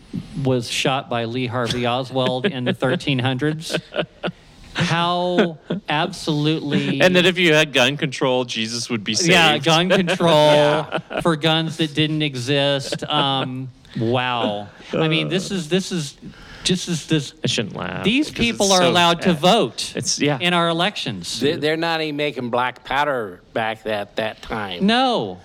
was 0.44 0.68
shot 0.68 1.08
by 1.08 1.24
Lee 1.24 1.46
Harvey 1.46 1.86
Oswald 1.86 2.44
in 2.44 2.64
the 2.64 2.74
1300s, 2.74 3.78
how 4.74 5.58
absolutely 5.88 7.00
And 7.00 7.16
that 7.16 7.26
if 7.26 7.38
you 7.38 7.54
had 7.54 7.72
gun 7.72 7.96
control, 7.96 8.44
Jesus 8.44 8.88
would 8.90 9.04
be 9.04 9.14
saved. 9.14 9.30
yeah 9.30 9.58
gun 9.58 9.88
control 9.88 10.86
for 11.22 11.36
guns 11.36 11.76
that 11.78 11.94
didn't 11.94 12.22
exist. 12.22 13.04
Um, 13.04 13.68
wow. 13.98 14.68
I 14.92 15.08
mean, 15.08 15.28
this 15.28 15.50
is 15.50 15.68
this 15.68 15.92
is 15.92 16.16
just 16.64 16.88
as 16.88 17.06
this. 17.06 17.34
I 17.42 17.46
shouldn't 17.48 17.74
laugh. 17.76 18.04
These 18.04 18.30
people 18.30 18.72
are 18.72 18.82
so 18.82 18.88
allowed 18.90 19.22
to 19.22 19.30
sad. 19.30 19.38
vote 19.40 19.92
It's 19.96 20.20
yeah. 20.20 20.38
in 20.40 20.54
our 20.54 20.68
elections. 20.68 21.40
They- 21.40 21.56
They're 21.56 21.76
not 21.76 22.00
even 22.00 22.16
making 22.16 22.50
black 22.50 22.84
powder 22.84 23.40
back 23.52 23.84
at 23.86 24.16
that 24.16 24.42
time. 24.42 24.86
No. 24.86 25.40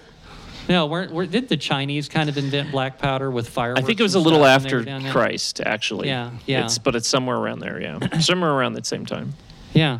No, 0.69 0.85
we're, 0.87 1.09
we're, 1.09 1.25
did 1.25 1.49
the 1.49 1.57
Chinese 1.57 2.09
kind 2.09 2.29
of 2.29 2.37
invent 2.37 2.71
black 2.71 2.99
powder 2.99 3.31
with 3.31 3.47
fire 3.49 3.73
I 3.77 3.81
think 3.81 3.99
it 3.99 4.03
was 4.03 4.15
a 4.15 4.17
and 4.17 4.25
little 4.25 4.39
stuff 4.39 4.63
when 4.63 4.63
they 4.63 4.65
after 4.65 4.77
were 4.77 4.83
down 4.83 5.03
there? 5.03 5.11
Christ, 5.11 5.61
actually. 5.61 6.07
Yeah, 6.09 6.31
yeah. 6.45 6.65
It's, 6.65 6.77
but 6.77 6.95
it's 6.95 7.07
somewhere 7.07 7.37
around 7.37 7.59
there, 7.59 7.81
yeah. 7.81 8.19
somewhere 8.19 8.51
around 8.51 8.73
that 8.73 8.85
same 8.85 9.05
time. 9.05 9.33
Yeah. 9.73 9.99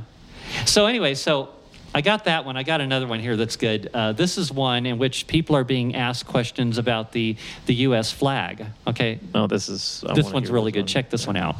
So 0.66 0.86
anyway, 0.86 1.14
so 1.16 1.50
I 1.94 2.02
got 2.02 2.26
that 2.26 2.46
one. 2.46 2.58
I 2.58 2.64
got 2.64 2.82
another 2.82 3.08
one 3.08 3.20
here 3.20 3.36
that's 3.36 3.56
good. 3.56 3.90
Uh, 3.94 4.12
this 4.12 4.38
is 4.38 4.52
one 4.52 4.86
in 4.86 4.98
which 4.98 5.28
people 5.28 5.56
are 5.56 5.64
being 5.64 5.96
asked 5.96 6.28
questions 6.28 6.78
about 6.78 7.12
the 7.12 7.38
the 7.66 7.76
U.S. 7.76 8.12
flag. 8.12 8.66
Okay. 8.86 9.20
Oh, 9.34 9.48
this 9.48 9.70
is. 9.70 10.04
I 10.08 10.14
this 10.14 10.26
wanna 10.26 10.34
one's 10.36 10.48
hear 10.48 10.54
really 10.54 10.72
this 10.72 10.76
good. 10.76 10.82
one. 10.82 10.88
Check 10.88 11.10
this 11.10 11.28
one 11.28 11.38
out. 11.38 11.56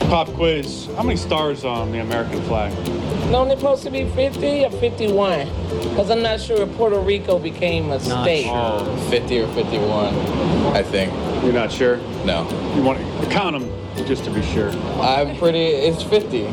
Pop 0.00 0.28
quiz. 0.34 0.86
How 0.96 1.02
many 1.02 1.16
stars 1.16 1.64
on 1.64 1.90
the 1.90 1.98
American 2.00 2.40
flag? 2.42 2.72
No, 3.30 3.44
they're 3.44 3.56
supposed 3.56 3.82
to 3.84 3.90
be 3.90 4.04
50 4.10 4.64
or 4.64 4.70
51. 4.70 5.48
Because 5.90 6.10
I'm 6.10 6.22
not 6.22 6.40
sure 6.40 6.62
if 6.62 6.72
Puerto 6.76 6.98
Rico 7.00 7.38
became 7.40 7.86
a 7.86 7.98
Not 7.98 8.22
state. 8.22 8.44
sure. 8.44 8.96
50 9.10 9.40
or 9.40 9.48
51, 9.48 10.14
I 10.76 10.82
think. 10.82 11.12
You're 11.42 11.52
not 11.52 11.72
sure? 11.72 11.96
No. 12.24 12.48
You 12.76 12.82
want 12.82 12.98
to 12.98 13.30
count 13.30 13.58
them 13.58 14.06
just 14.06 14.24
to 14.24 14.30
be 14.30 14.42
sure. 14.42 14.70
I'm 15.00 15.36
pretty, 15.38 15.58
it's 15.64 16.02
50. 16.04 16.44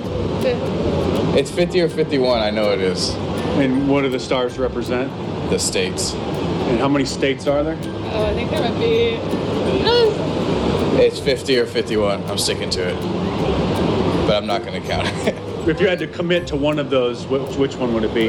It's 1.38 1.52
50 1.52 1.82
or 1.82 1.90
51, 1.90 2.40
I 2.42 2.50
know 2.50 2.72
it 2.72 2.80
is. 2.82 3.10
And 3.60 3.88
what 3.88 4.02
do 4.02 4.10
the 4.10 4.20
stars 4.20 4.58
represent? 4.58 5.12
The 5.52 5.60
states. 5.60 6.14
And 6.14 6.80
how 6.80 6.88
many 6.88 7.06
states 7.06 7.46
are 7.46 7.64
there? 7.64 7.78
Oh, 7.84 8.26
I 8.26 8.34
think 8.34 8.50
there 8.50 8.62
might 8.62 8.80
be. 8.80 9.20
It's 11.04 11.20
50 11.20 11.60
or 11.60 11.66
51. 11.66 12.24
I'm 12.30 12.38
sticking 12.38 12.70
to 12.72 12.90
it. 12.90 12.96
But 14.26 14.36
I'm 14.36 14.48
not 14.48 14.64
going 14.66 14.82
to 14.82 14.88
count 14.88 15.08
it. 15.28 15.36
If 15.64 15.80
you 15.80 15.88
had 15.88 16.00
to 16.00 16.08
commit 16.08 16.46
to 16.48 16.58
one 16.58 16.78
of 16.78 16.90
those, 16.90 17.26
which, 17.28 17.56
which 17.56 17.76
one 17.78 17.94
would 17.94 18.04
it 18.04 18.14
be? 18.14 18.28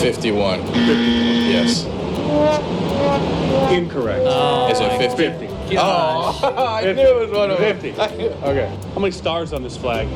51. 0.00 0.60
Yes. 0.76 1.84
Incorrect. 3.72 4.22
Oh, 4.24 4.68
Is 4.70 4.78
it 4.78 4.96
50? 4.96 5.16
50. 5.16 5.76
Oh, 5.76 6.40
I 6.80 6.92
knew 6.92 7.00
it 7.02 7.28
was 7.28 7.30
one 7.36 7.50
of 7.50 7.58
them. 7.58 7.80
50. 7.80 8.00
Okay. 8.48 8.78
How 8.94 9.00
many 9.00 9.10
stars 9.10 9.52
on 9.52 9.64
this 9.64 9.76
flag? 9.76 10.06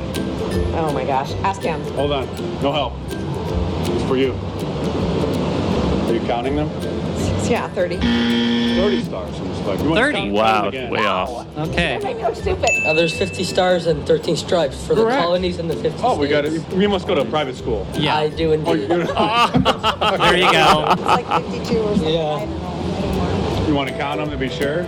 Oh 0.74 0.92
my 0.94 1.04
gosh. 1.04 1.32
Ask 1.42 1.62
him. 1.62 1.80
Hold 1.94 2.12
on. 2.12 2.26
No 2.62 2.70
help. 2.72 2.92
It's 3.08 4.04
for 4.04 4.16
you. 4.16 4.32
Are 6.08 6.14
you 6.14 6.20
counting 6.28 6.54
them? 6.54 6.68
Yeah, 7.48 7.68
30. 7.68 7.96
30 7.96 9.02
stars 9.02 9.38
on 9.40 9.48
this 9.48 9.60
flag. 9.60 9.78
30? 9.78 10.12
count- 10.12 10.12
count 10.12 10.32
Wow, 10.32 10.70
way 10.90 11.06
off. 11.06 11.58
Okay. 11.58 11.98
Make 12.02 12.16
me 12.16 12.22
look 12.24 12.34
stupid. 12.36 12.70
Uh, 12.86 12.94
there's 12.94 13.12
50 13.16 13.44
stars 13.44 13.86
and 13.86 14.06
13 14.06 14.36
stripes 14.36 14.86
for 14.86 14.94
the 14.94 15.04
colonies 15.08 15.58
and 15.58 15.68
the 15.68 15.76
50 15.76 16.00
Oh, 16.02 16.16
we 16.18 16.28
got 16.28 16.44
it. 16.46 16.62
We 16.72 16.86
must 16.86 17.06
go 17.06 17.14
to 17.14 17.20
a 17.22 17.24
private 17.26 17.56
school. 17.56 17.86
Yeah. 17.94 18.16
I 18.16 18.28
do 18.30 18.50
Oh, 18.50 18.52
indeed. 18.52 18.80
you, 18.82 18.88
there 18.88 20.36
you 20.36 20.50
go. 20.52 20.86
It's 20.92 21.02
like 21.02 21.26
52 21.42 21.78
or 21.78 21.94
something. 21.94 22.14
Yeah. 22.14 22.20
I 22.20 22.46
don't 22.46 22.60
know 22.60 22.96
anymore. 22.96 23.68
you 23.68 23.74
want 23.74 23.88
to 23.90 23.96
count 23.96 24.18
them 24.20 24.30
to 24.30 24.36
be 24.36 24.48
sure? 24.48 24.82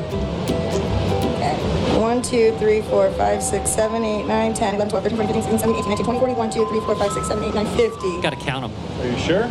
Okay. 1.37 1.57
1, 2.01 2.23
2, 2.23 2.57
3, 2.59 2.81
4, 2.83 3.11
5, 3.13 3.43
6, 3.43 3.71
7, 3.71 4.05
8, 4.05 4.27
9, 4.27 4.55
10, 4.55 4.75
11, 4.77 4.89
12, 4.91 5.03
13, 5.05 5.17
14, 5.19 5.35
15, 5.43 5.43
16, 5.43 5.59
17, 5.59 5.81
18, 5.81 5.89
19, 5.91 6.05
20, 6.07 6.19
21, 6.21 6.51
2, 6.51 6.67
3, 6.67 6.81
4, 6.81 6.97
5, 6.97 7.13
6, 7.13 7.27
7, 7.29 7.45
8, 7.45 7.55
9, 7.55 7.67
50. 7.77 8.23
Got 8.23 8.31
to 8.31 8.37
count 8.37 8.63
them. 8.73 9.01
Are 9.01 9.07
you 9.11 9.19
sure? 9.19 9.43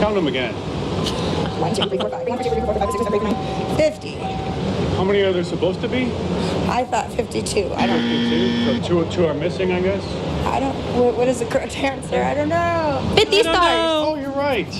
Count 0.00 0.14
them 0.16 0.26
again. 0.26 0.54
1, 1.10 1.74
2, 1.74 1.82
3, 1.88 1.98
4, 1.98 2.10
5, 2.10 2.28
1, 2.28 2.38
2, 2.44 2.50
3, 2.50 2.60
4, 2.60 2.74
5, 2.74 2.90
6, 2.92 3.04
7, 3.04 3.14
8, 3.14 3.22
9, 3.22 3.76
50. 3.76 4.10
How 4.96 5.04
many 5.04 5.22
are 5.22 5.32
there 5.32 5.44
supposed 5.44 5.80
to 5.80 5.88
be? 5.88 6.04
I 6.68 6.84
thought 6.84 7.12
52. 7.12 7.72
I 7.74 7.86
don't, 7.86 8.00
52. 8.02 8.82
So 8.82 9.04
two, 9.04 9.10
two 9.10 9.26
are 9.26 9.34
missing, 9.34 9.72
I 9.72 9.80
guess. 9.80 10.04
I 10.46 10.60
don't, 10.60 10.74
what, 10.96 11.16
what 11.16 11.28
is 11.28 11.40
the 11.40 11.46
correct 11.46 11.76
answer? 11.78 12.22
I 12.22 12.34
don't 12.34 12.48
know. 12.48 13.12
50 13.16 13.40
stars. 13.40 13.56
Oh, 13.58 14.14
you're 14.16 14.30
right. 14.30 14.72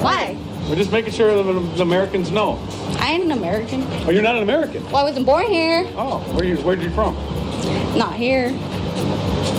Why? 0.00 0.36
We're 0.68 0.76
just 0.76 0.92
making 0.92 1.12
sure 1.12 1.34
that 1.42 1.76
the 1.76 1.82
Americans 1.82 2.30
know. 2.30 2.58
I 3.00 3.12
ain't 3.12 3.24
an 3.24 3.32
American. 3.32 3.84
Oh, 4.06 4.10
you're 4.10 4.22
not 4.22 4.36
an 4.36 4.42
American. 4.42 4.84
Well, 4.84 4.96
I 4.96 5.02
wasn't 5.04 5.24
born 5.26 5.46
here. 5.46 5.86
Oh, 5.96 6.18
where 6.34 6.44
you? 6.44 6.56
Where'd 6.58 6.82
you 6.82 6.90
from? 6.90 7.14
Not 7.96 8.14
here. 8.14 8.50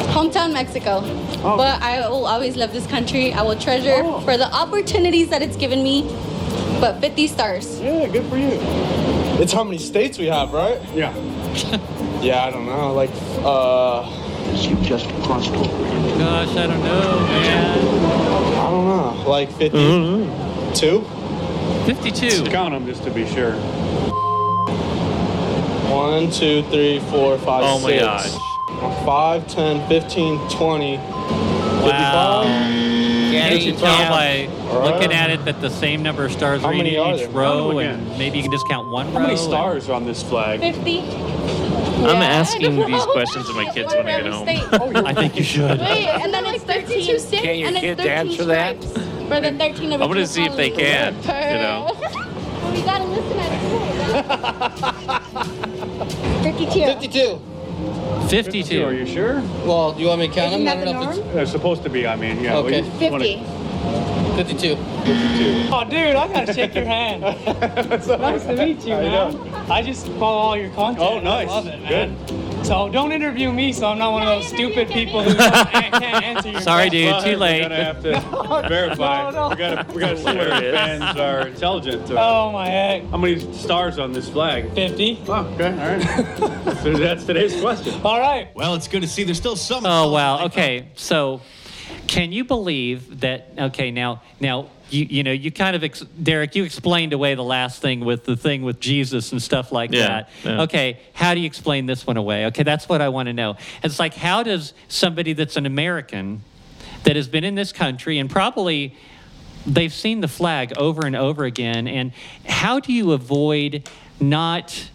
Hometown 0.07 0.53
Mexico. 0.53 1.01
Oh. 1.43 1.55
But 1.57 1.81
I 1.81 2.07
will 2.09 2.25
always 2.25 2.55
love 2.55 2.71
this 2.73 2.85
country. 2.87 3.31
I 3.33 3.41
will 3.41 3.55
treasure 3.57 4.01
Oh. 4.03 4.19
for 4.21 4.37
the 4.37 4.51
opportunities 4.53 5.29
that 5.29 5.41
it's 5.41 5.55
given 5.57 5.83
me. 5.83 6.03
But 6.79 6.99
50 7.01 7.27
stars. 7.27 7.79
Yeah, 7.81 8.07
good 8.07 8.25
for 8.27 8.37
you. 8.37 8.57
It's 9.41 9.51
how 9.53 9.63
many 9.63 9.77
states 9.77 10.17
we 10.17 10.27
have, 10.27 10.53
right? 10.53 10.79
Yeah. 10.93 11.13
Yeah, 12.21 12.43
I 12.43 12.51
don't 12.51 12.65
know. 12.65 12.91
Like, 12.93 13.11
uh, 13.45 14.03
You 14.55 14.75
just 14.83 15.07
crossed 15.23 15.51
over. 15.51 16.17
Gosh, 16.19 16.49
I 16.57 16.67
don't 16.67 16.83
know, 16.83 17.19
man. 17.21 17.77
I 18.57 18.69
don't 18.69 18.87
know. 18.89 19.23
Like 19.29 19.49
52? 19.53 21.01
52. 21.85 22.43
Count 22.51 22.73
them 22.73 22.85
just 22.85 23.03
to 23.05 23.11
be 23.11 23.25
sure. 23.25 23.53
One, 25.89 26.29
two, 26.29 26.63
three, 26.63 26.99
four, 27.09 27.37
five, 27.37 27.63
Oh 27.63 27.79
my 27.79 27.89
six. 27.91 28.01
gosh. 28.03 28.31
5, 28.79 29.47
10, 29.47 29.87
15, 29.89 30.49
20. 30.49 30.97
Wow. 30.97 32.43
Can't 33.31 33.61
you 33.61 33.73
tell 33.73 34.09
by 34.09 34.47
All 34.69 34.79
right. 34.81 34.93
looking 34.93 35.11
at 35.13 35.29
it 35.29 35.45
that 35.45 35.61
the 35.61 35.69
same 35.69 36.01
number 36.03 36.25
of 36.25 36.31
stars 36.31 36.61
How 36.61 36.67
are 36.69 36.71
in 36.73 36.77
many 36.79 36.97
are 36.97 37.13
each 37.15 37.21
there? 37.21 37.29
row, 37.29 37.79
and 37.79 38.07
maybe 38.17 38.37
you 38.37 38.43
can 38.43 38.51
just 38.51 38.67
count 38.67 38.89
one 38.89 39.05
How 39.07 39.11
row? 39.13 39.19
How 39.19 39.27
many 39.27 39.33
and- 39.39 39.41
stars 39.49 39.89
are 39.89 39.93
on 39.93 40.05
this 40.05 40.21
flag? 40.23 40.59
50. 40.59 40.99
I'm 40.99 42.21
asking 42.21 42.75
these 42.87 43.05
questions 43.05 43.47
to 43.47 43.53
my 43.53 43.65
kids 43.71 43.93
when 43.93 44.07
I 44.07 44.21
get 44.21 44.31
home. 44.31 44.47
I 45.05 45.13
think 45.13 45.35
you 45.37 45.43
should. 45.43 45.79
Wait, 45.79 46.07
and 46.07 46.33
then 46.33 46.45
it's 46.47 46.63
13 46.63 47.19
states. 47.19 47.43
Can 47.43 47.55
your 47.59 47.71
kids 47.73 47.99
answer 48.01 48.45
that? 48.45 48.81
stripes 48.81 49.05
For 49.27 49.39
the 49.41 49.51
13 49.51 49.59
original 49.59 49.93
I'm 50.03 50.07
gonna 50.09 50.25
see 50.27 50.45
if 50.45 50.55
they 50.55 50.69
can, 50.71 51.15
you 51.15 51.21
know. 51.61 51.91
Well, 52.59 52.75
you 52.77 52.83
gotta 52.83 53.05
listen 53.05 53.39
at 53.39 53.51
school. 55.39 56.43
52. 56.43 56.85
52. 56.85 57.41
52. 58.29 58.83
Are 58.83 58.93
you 58.93 59.05
sure? 59.05 59.41
Well, 59.65 59.93
do 59.93 60.01
you 60.01 60.07
want 60.07 60.21
me 60.21 60.27
to 60.27 60.33
count 60.33 60.53
Isn't 60.53 60.65
them? 60.65 60.77
that 60.77 60.77
I 60.77 60.79
the 60.85 60.93
don't 60.93 61.03
know 61.03 61.09
if 61.11 61.17
norm? 61.17 61.35
They're 61.35 61.45
supposed 61.45 61.83
to 61.83 61.89
be. 61.89 62.05
I 62.07 62.15
mean, 62.15 62.43
yeah. 62.43 62.57
Okay. 62.57 62.81
we 62.81 62.87
just 62.99 63.11
wanna- 63.11 63.23
50. 63.25 63.59
52. 64.37 64.75
52. 64.75 65.67
Oh, 65.71 65.83
dude, 65.89 66.15
I 66.15 66.27
gotta 66.27 66.53
shake 66.53 66.73
your 66.75 66.85
hand. 66.85 67.21
nice 67.21 68.45
to 68.45 68.55
meet 68.55 68.85
you, 68.85 68.93
I 68.95 69.01
man. 69.01 69.33
know. 69.33 69.48
I 69.69 69.81
just 69.83 70.07
follow 70.13 70.37
all 70.39 70.57
your 70.57 70.69
content. 70.71 70.99
Oh, 71.07 71.19
nice. 71.19 71.47
I 71.47 71.51
love 71.51 71.67
it, 71.67 71.81
man. 71.81 72.65
So 72.65 72.89
don't 72.89 73.11
interview 73.11 73.51
me, 73.51 73.71
so 73.71 73.87
I'm 73.87 73.97
not 73.97 74.11
one 74.11 74.23
of 74.23 74.27
those 74.27 74.47
stupid 74.47 74.89
people 74.89 75.23
who 75.23 75.33
can't 75.35 76.03
answer 76.03 76.49
your 76.49 76.61
Sorry, 76.61 76.89
questions. 76.89 77.23
dude. 77.23 77.33
Too 77.33 77.37
late. 77.39 77.61
We're 77.61 77.69
late. 77.69 77.69
gonna 77.69 77.83
have 77.83 78.01
to 78.63 78.67
verify. 78.67 79.19
No, 79.31 79.31
no. 79.31 79.49
We 79.49 79.55
gotta, 79.55 79.93
we 79.93 79.99
gotta 80.01 80.17
see 80.17 80.23
whether 80.25 80.43
Hilarious. 80.55 80.75
fans 80.75 81.17
are 81.19 81.47
intelligent. 81.47 82.09
Or, 82.11 82.15
Oh 82.17 82.51
my 82.51 82.67
heck. 82.67 83.03
How 83.09 83.17
many 83.17 83.39
stars 83.53 83.97
on 83.99 84.11
this 84.11 84.27
flag? 84.29 84.73
50. 84.73 85.23
Oh, 85.27 85.33
okay, 85.53 85.71
all 85.71 85.77
right. 85.77 86.77
so 86.83 86.93
that's 86.93 87.25
today's 87.25 87.59
question. 87.61 87.99
All 88.03 88.19
right. 88.19 88.49
Well, 88.55 88.75
it's 88.75 88.87
good 88.87 89.01
to 89.03 89.07
see 89.07 89.23
there's 89.23 89.37
still 89.37 89.55
some. 89.55 89.85
Oh 89.85 90.11
wow. 90.11 90.45
Okay. 90.45 90.87
So, 90.95 91.41
can 92.07 92.31
you 92.31 92.43
believe 92.43 93.21
that? 93.21 93.51
Okay. 93.57 93.91
Now, 93.91 94.21
now 94.39 94.69
you 94.89 95.05
you 95.09 95.23
know 95.23 95.31
you 95.31 95.51
kind 95.51 95.75
of 95.75 95.83
ex- 95.83 96.01
Derrick, 96.01 96.55
you 96.55 96.63
explained 96.63 97.13
away 97.13 97.35
the 97.35 97.43
last 97.43 97.81
thing 97.81 98.01
with 98.01 98.25
the 98.25 98.35
thing 98.35 98.63
with 98.63 98.79
Jesus 98.79 99.31
and 99.31 99.41
stuff 99.41 99.71
like 99.71 99.91
Yeah, 99.91 100.07
that. 100.07 100.29
yeah. 100.43 100.61
Okay. 100.63 100.99
How 101.13 101.33
do 101.33 101.39
you 101.39 101.45
explain 101.45 101.85
this 101.85 102.05
one 102.07 102.17
away? 102.17 102.45
Okay, 102.47 102.63
that's 102.63 102.89
what 102.89 103.01
I 103.01 103.09
want 103.09 103.27
to 103.27 103.33
know. 103.33 103.57
It's 103.83 103.99
like 103.99 104.13
how 104.13 104.43
does 104.43 104.73
somebody 104.87 105.33
that's 105.33 105.57
an 105.57 105.65
American 105.65 106.41
that 107.03 107.15
has 107.15 107.27
been 107.27 107.43
in 107.43 107.55
this 107.55 107.71
country 107.71 108.19
and 108.19 108.29
probably 108.29 108.95
they've 109.65 109.93
seen 109.93 110.21
the 110.21 110.27
flag 110.27 110.77
over 110.77 111.05
and 111.05 111.15
over 111.15 111.43
again 111.45 111.87
and 111.87 112.11
how 112.47 112.79
do 112.79 112.91
you 112.93 113.11
avoid 113.11 113.87
not 114.19 114.89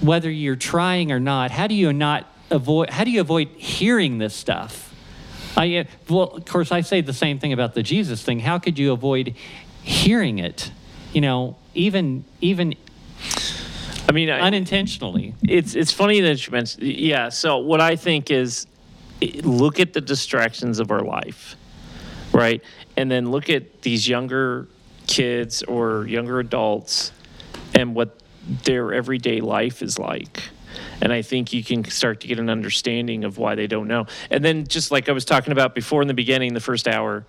whether 0.00 0.30
you're 0.30 0.56
trying 0.56 1.10
or 1.12 1.18
not 1.20 1.50
how 1.50 1.66
do 1.66 1.74
you 1.74 1.92
not 1.92 2.26
avoid 2.50 2.90
how 2.90 3.04
do 3.04 3.10
you 3.10 3.20
avoid 3.20 3.48
hearing 3.56 4.18
this 4.18 4.34
stuff 4.34 4.91
I, 5.56 5.76
uh, 5.76 5.84
well 6.08 6.30
of 6.30 6.44
course 6.44 6.72
i 6.72 6.80
say 6.80 7.00
the 7.00 7.12
same 7.12 7.38
thing 7.38 7.52
about 7.52 7.74
the 7.74 7.82
jesus 7.82 8.22
thing 8.22 8.40
how 8.40 8.58
could 8.58 8.78
you 8.78 8.92
avoid 8.92 9.34
hearing 9.82 10.38
it 10.38 10.70
you 11.12 11.20
know 11.20 11.56
even 11.74 12.24
even 12.40 12.74
I 14.08 14.12
mean, 14.12 14.28
I, 14.28 14.40
unintentionally 14.40 15.34
it's 15.42 15.74
it's 15.74 15.92
funny 15.92 16.20
that 16.20 16.46
you 16.46 16.50
mentioned. 16.50 16.82
Yeah. 16.82 17.30
So 17.30 17.58
what 17.58 17.80
I 17.80 17.96
think 17.96 18.30
is, 18.30 18.66
look 19.42 19.80
at 19.80 19.94
the 19.94 20.02
distractions 20.02 20.80
of 20.80 20.90
our 20.90 21.00
life, 21.00 21.56
right, 22.32 22.62
and 22.96 23.10
then 23.10 23.30
look 23.30 23.48
at 23.48 23.80
these 23.82 24.06
younger 24.06 24.68
kids 25.06 25.62
or 25.62 26.06
younger 26.06 26.40
adults, 26.40 27.12
and 27.74 27.94
what 27.94 28.18
their 28.64 28.92
everyday 28.92 29.40
life 29.40 29.82
is 29.82 29.98
like, 29.98 30.42
And 31.00 31.12
I 31.12 31.22
think 31.22 31.52
you 31.52 31.62
can 31.62 31.84
start 31.84 32.20
to 32.20 32.28
get 32.28 32.38
an 32.38 32.50
understanding 32.50 33.24
of 33.24 33.38
why 33.38 33.54
they 33.54 33.66
don't 33.66 33.88
know. 33.88 34.06
And 34.30 34.44
then, 34.44 34.66
just 34.66 34.90
like 34.90 35.08
I 35.08 35.12
was 35.12 35.24
talking 35.24 35.52
about 35.52 35.74
before 35.74 36.02
in 36.02 36.08
the 36.08 36.14
beginning, 36.14 36.54
the 36.54 36.60
first 36.60 36.88
hour 36.88 37.24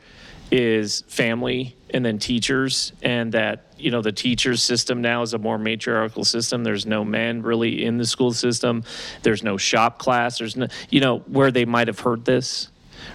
is 0.51 1.01
family 1.07 1.75
and 1.89 2.05
then 2.05 2.19
teachers 2.19 2.93
and 3.01 3.31
that 3.31 3.73
you 3.77 3.89
know 3.89 4.01
the 4.01 4.11
teachers 4.11 4.61
system 4.61 5.01
now 5.01 5.21
is 5.21 5.33
a 5.33 5.37
more 5.37 5.57
matriarchal 5.57 6.23
system. 6.23 6.63
There's 6.63 6.85
no 6.85 7.03
men 7.03 7.41
really 7.41 7.83
in 7.83 7.97
the 7.97 8.05
school 8.05 8.33
system. 8.33 8.83
There's 9.23 9.43
no 9.43 9.57
shop 9.57 9.99
class. 9.99 10.37
There's 10.37 10.55
no 10.55 10.67
you 10.89 11.01
know 11.01 11.19
where 11.19 11.51
they 11.51 11.65
might 11.65 11.87
have 11.87 11.99
heard 11.99 12.25
this 12.25 12.69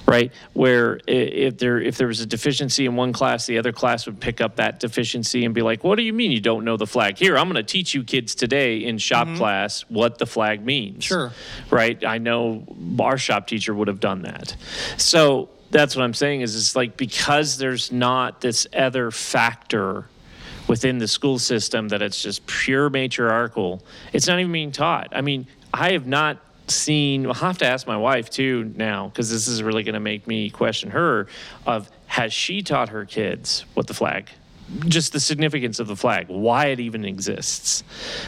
right? 0.06 0.32
Where 0.52 1.00
i- 1.08 1.10
if 1.10 1.58
there 1.58 1.80
if 1.80 1.96
there 1.96 2.08
was 2.08 2.20
a 2.20 2.26
deficiency 2.26 2.86
in 2.86 2.96
one 2.96 3.12
class 3.12 3.46
the 3.46 3.58
other 3.58 3.72
class 3.72 4.06
would 4.06 4.20
pick 4.20 4.40
up 4.40 4.56
that 4.56 4.80
deficiency 4.80 5.44
and 5.44 5.54
be 5.54 5.62
like 5.62 5.84
what 5.84 5.96
do 5.96 6.02
you 6.02 6.12
mean 6.12 6.30
you 6.30 6.40
don't 6.40 6.64
know 6.64 6.76
the 6.76 6.86
flag? 6.86 7.18
Here 7.18 7.36
i'm 7.36 7.46
going 7.50 7.56
to 7.56 7.62
teach 7.62 7.94
you 7.94 8.04
kids 8.04 8.34
today 8.34 8.78
in 8.78 8.98
shop 8.98 9.26
mm-hmm. 9.26 9.36
class 9.36 9.82
what 9.88 10.18
the 10.18 10.26
flag 10.26 10.64
means. 10.64 11.04
Sure. 11.04 11.32
right? 11.70 12.04
I 12.04 12.18
know 12.18 12.64
our 13.00 13.18
shop 13.18 13.46
teacher 13.46 13.74
would 13.74 13.88
have 13.88 14.00
done 14.00 14.22
that. 14.22 14.56
So 14.96 15.50
that's 15.70 15.94
what 15.94 16.02
i'm 16.02 16.14
saying 16.14 16.40
is 16.40 16.56
it's 16.56 16.74
like 16.74 16.96
because 16.96 17.58
there's 17.58 17.92
not 17.92 18.40
this 18.40 18.66
other 18.74 19.10
factor 19.10 20.06
within 20.66 20.98
the 20.98 21.06
school 21.08 21.38
system 21.38 21.88
that 21.88 22.00
it's 22.00 22.22
just 22.22 22.46
pure 22.46 22.88
matriarchal 22.88 23.82
it's 24.12 24.26
not 24.26 24.38
even 24.40 24.50
being 24.52 24.72
taught. 24.72 25.08
I 25.12 25.20
mean 25.20 25.46
i 25.72 25.92
have 25.92 26.06
not 26.06 26.38
seen 26.70 27.26
i'll 27.26 27.34
have 27.34 27.58
to 27.58 27.66
ask 27.66 27.86
my 27.86 27.96
wife 27.96 28.30
too 28.30 28.72
now 28.76 29.08
because 29.08 29.30
this 29.30 29.48
is 29.48 29.62
really 29.62 29.82
going 29.82 29.94
to 29.94 30.00
make 30.00 30.26
me 30.26 30.50
question 30.50 30.90
her 30.90 31.26
of 31.66 31.90
has 32.06 32.32
she 32.32 32.62
taught 32.62 32.88
her 32.88 33.04
kids 33.04 33.64
what 33.74 33.86
the 33.86 33.94
flag 33.94 34.28
just 34.86 35.12
the 35.12 35.20
significance 35.20 35.78
of 35.78 35.86
the 35.86 35.96
flag 35.96 36.28
why 36.28 36.66
it 36.66 36.80
even 36.80 37.04
exists? 37.04 37.82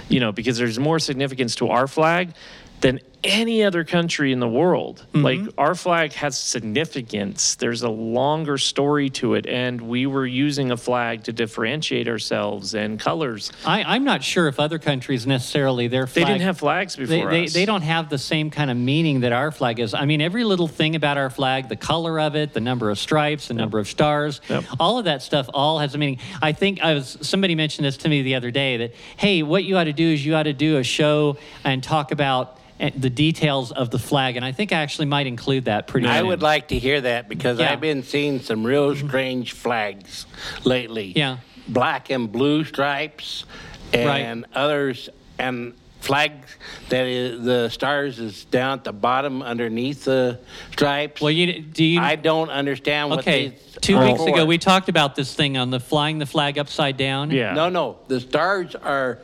You 0.08 0.20
know 0.20 0.32
because 0.32 0.58
there's 0.58 0.78
more 0.78 0.98
significance 0.98 1.54
to 1.56 1.68
our 1.68 1.86
flag 1.86 2.32
than 2.80 3.00
any 3.22 3.62
other 3.62 3.84
country 3.84 4.32
in 4.32 4.40
the 4.40 4.48
world. 4.48 5.04
Mm-hmm. 5.12 5.24
Like 5.24 5.40
our 5.58 5.74
flag 5.74 6.12
has 6.14 6.38
significance. 6.38 7.54
There's 7.56 7.82
a 7.82 7.88
longer 7.88 8.58
story 8.58 9.10
to 9.10 9.34
it, 9.34 9.46
and 9.46 9.80
we 9.80 10.06
were 10.06 10.26
using 10.26 10.70
a 10.70 10.76
flag 10.76 11.24
to 11.24 11.32
differentiate 11.32 12.08
ourselves 12.08 12.74
and 12.74 12.98
colors. 12.98 13.52
I, 13.64 13.82
I'm 13.82 14.04
not 14.04 14.22
sure 14.22 14.48
if 14.48 14.58
other 14.58 14.78
countries 14.78 15.26
necessarily 15.26 15.88
their 15.88 16.06
They 16.06 16.24
didn't 16.24 16.40
have 16.42 16.58
flags 16.58 16.96
they, 16.96 17.04
before 17.04 17.30
they, 17.30 17.44
us. 17.44 17.52
they 17.52 17.64
don't 17.64 17.82
have 17.82 18.08
the 18.08 18.18
same 18.18 18.50
kind 18.50 18.70
of 18.70 18.76
meaning 18.76 19.20
that 19.20 19.32
our 19.32 19.50
flag 19.50 19.80
is. 19.80 19.94
I 19.94 20.04
mean, 20.04 20.20
every 20.20 20.44
little 20.44 20.68
thing 20.68 20.96
about 20.96 21.18
our 21.18 21.30
flag, 21.30 21.68
the 21.68 21.76
color 21.76 22.20
of 22.20 22.36
it, 22.36 22.52
the 22.52 22.60
number 22.60 22.90
of 22.90 22.98
stripes, 22.98 23.48
the 23.48 23.54
number 23.54 23.78
of 23.78 23.88
stars, 23.88 24.40
all 24.78 24.98
of 24.98 25.04
that 25.04 25.22
stuff 25.22 25.48
all 25.52 25.78
has 25.78 25.94
a 25.94 25.98
meaning. 25.98 26.18
I 26.40 26.52
think 26.52 26.80
I 26.80 26.94
was 26.94 27.18
somebody 27.20 27.54
mentioned 27.54 27.84
this 27.84 27.96
to 27.98 28.08
me 28.08 28.22
the 28.22 28.34
other 28.34 28.50
day 28.50 28.76
that 28.78 28.94
hey, 29.16 29.42
what 29.42 29.64
you 29.64 29.76
ought 29.76 29.84
to 29.84 29.92
do 29.92 30.12
is 30.12 30.24
you 30.24 30.34
ought 30.34 30.44
to 30.44 30.52
do 30.52 30.78
a 30.78 30.84
show 30.84 31.36
and 31.64 31.82
talk 31.82 32.12
about 32.12 32.58
the 32.96 33.10
details 33.10 33.72
of 33.72 33.90
the 33.90 33.98
flag, 33.98 34.36
and 34.36 34.44
I 34.44 34.52
think 34.52 34.72
I 34.72 34.76
actually 34.80 35.06
might 35.06 35.26
include 35.26 35.66
that 35.66 35.86
pretty. 35.86 36.06
I 36.06 36.18
soon. 36.18 36.28
would 36.28 36.42
like 36.42 36.68
to 36.68 36.78
hear 36.78 37.00
that 37.02 37.28
because 37.28 37.58
Yeah. 37.58 37.72
I've 37.72 37.80
been 37.80 38.02
seeing 38.02 38.40
some 38.40 38.64
real 38.64 38.94
strange 38.96 39.52
flags 39.52 40.26
lately. 40.64 41.12
Yeah. 41.14 41.38
Black 41.68 42.10
and 42.10 42.30
blue 42.32 42.64
stripes 42.64 43.44
and 43.92 44.46
others 44.54 45.08
and 45.38 45.74
flags 46.00 46.56
that 46.88 47.06
is 47.06 47.44
the 47.44 47.68
stars 47.68 48.18
is 48.18 48.44
down 48.46 48.78
at 48.78 48.84
the 48.84 48.92
bottom 48.92 49.42
underneath 49.42 50.06
the 50.06 50.38
stripes. 50.72 51.20
Well, 51.20 51.30
you 51.30 51.60
do 51.60 51.84
you 51.84 52.00
I 52.00 52.16
don't 52.16 52.48
understand 52.48 53.10
what 53.10 53.18
Okay, 53.20 53.48
these 53.50 53.76
two 53.82 53.96
are 53.98 54.06
weeks 54.06 54.20
for. 54.20 54.30
ago 54.30 54.46
we 54.46 54.56
talked 54.56 54.88
about 54.88 55.14
this 55.16 55.34
thing 55.34 55.58
on 55.58 55.68
the 55.70 55.78
flying 55.80 56.18
the 56.18 56.24
flag 56.26 56.56
upside 56.58 56.96
down. 56.96 57.30
Yeah. 57.30 57.52
No, 57.52 57.68
no. 57.68 57.98
The 58.08 58.20
stars 58.20 58.74
are 58.74 59.18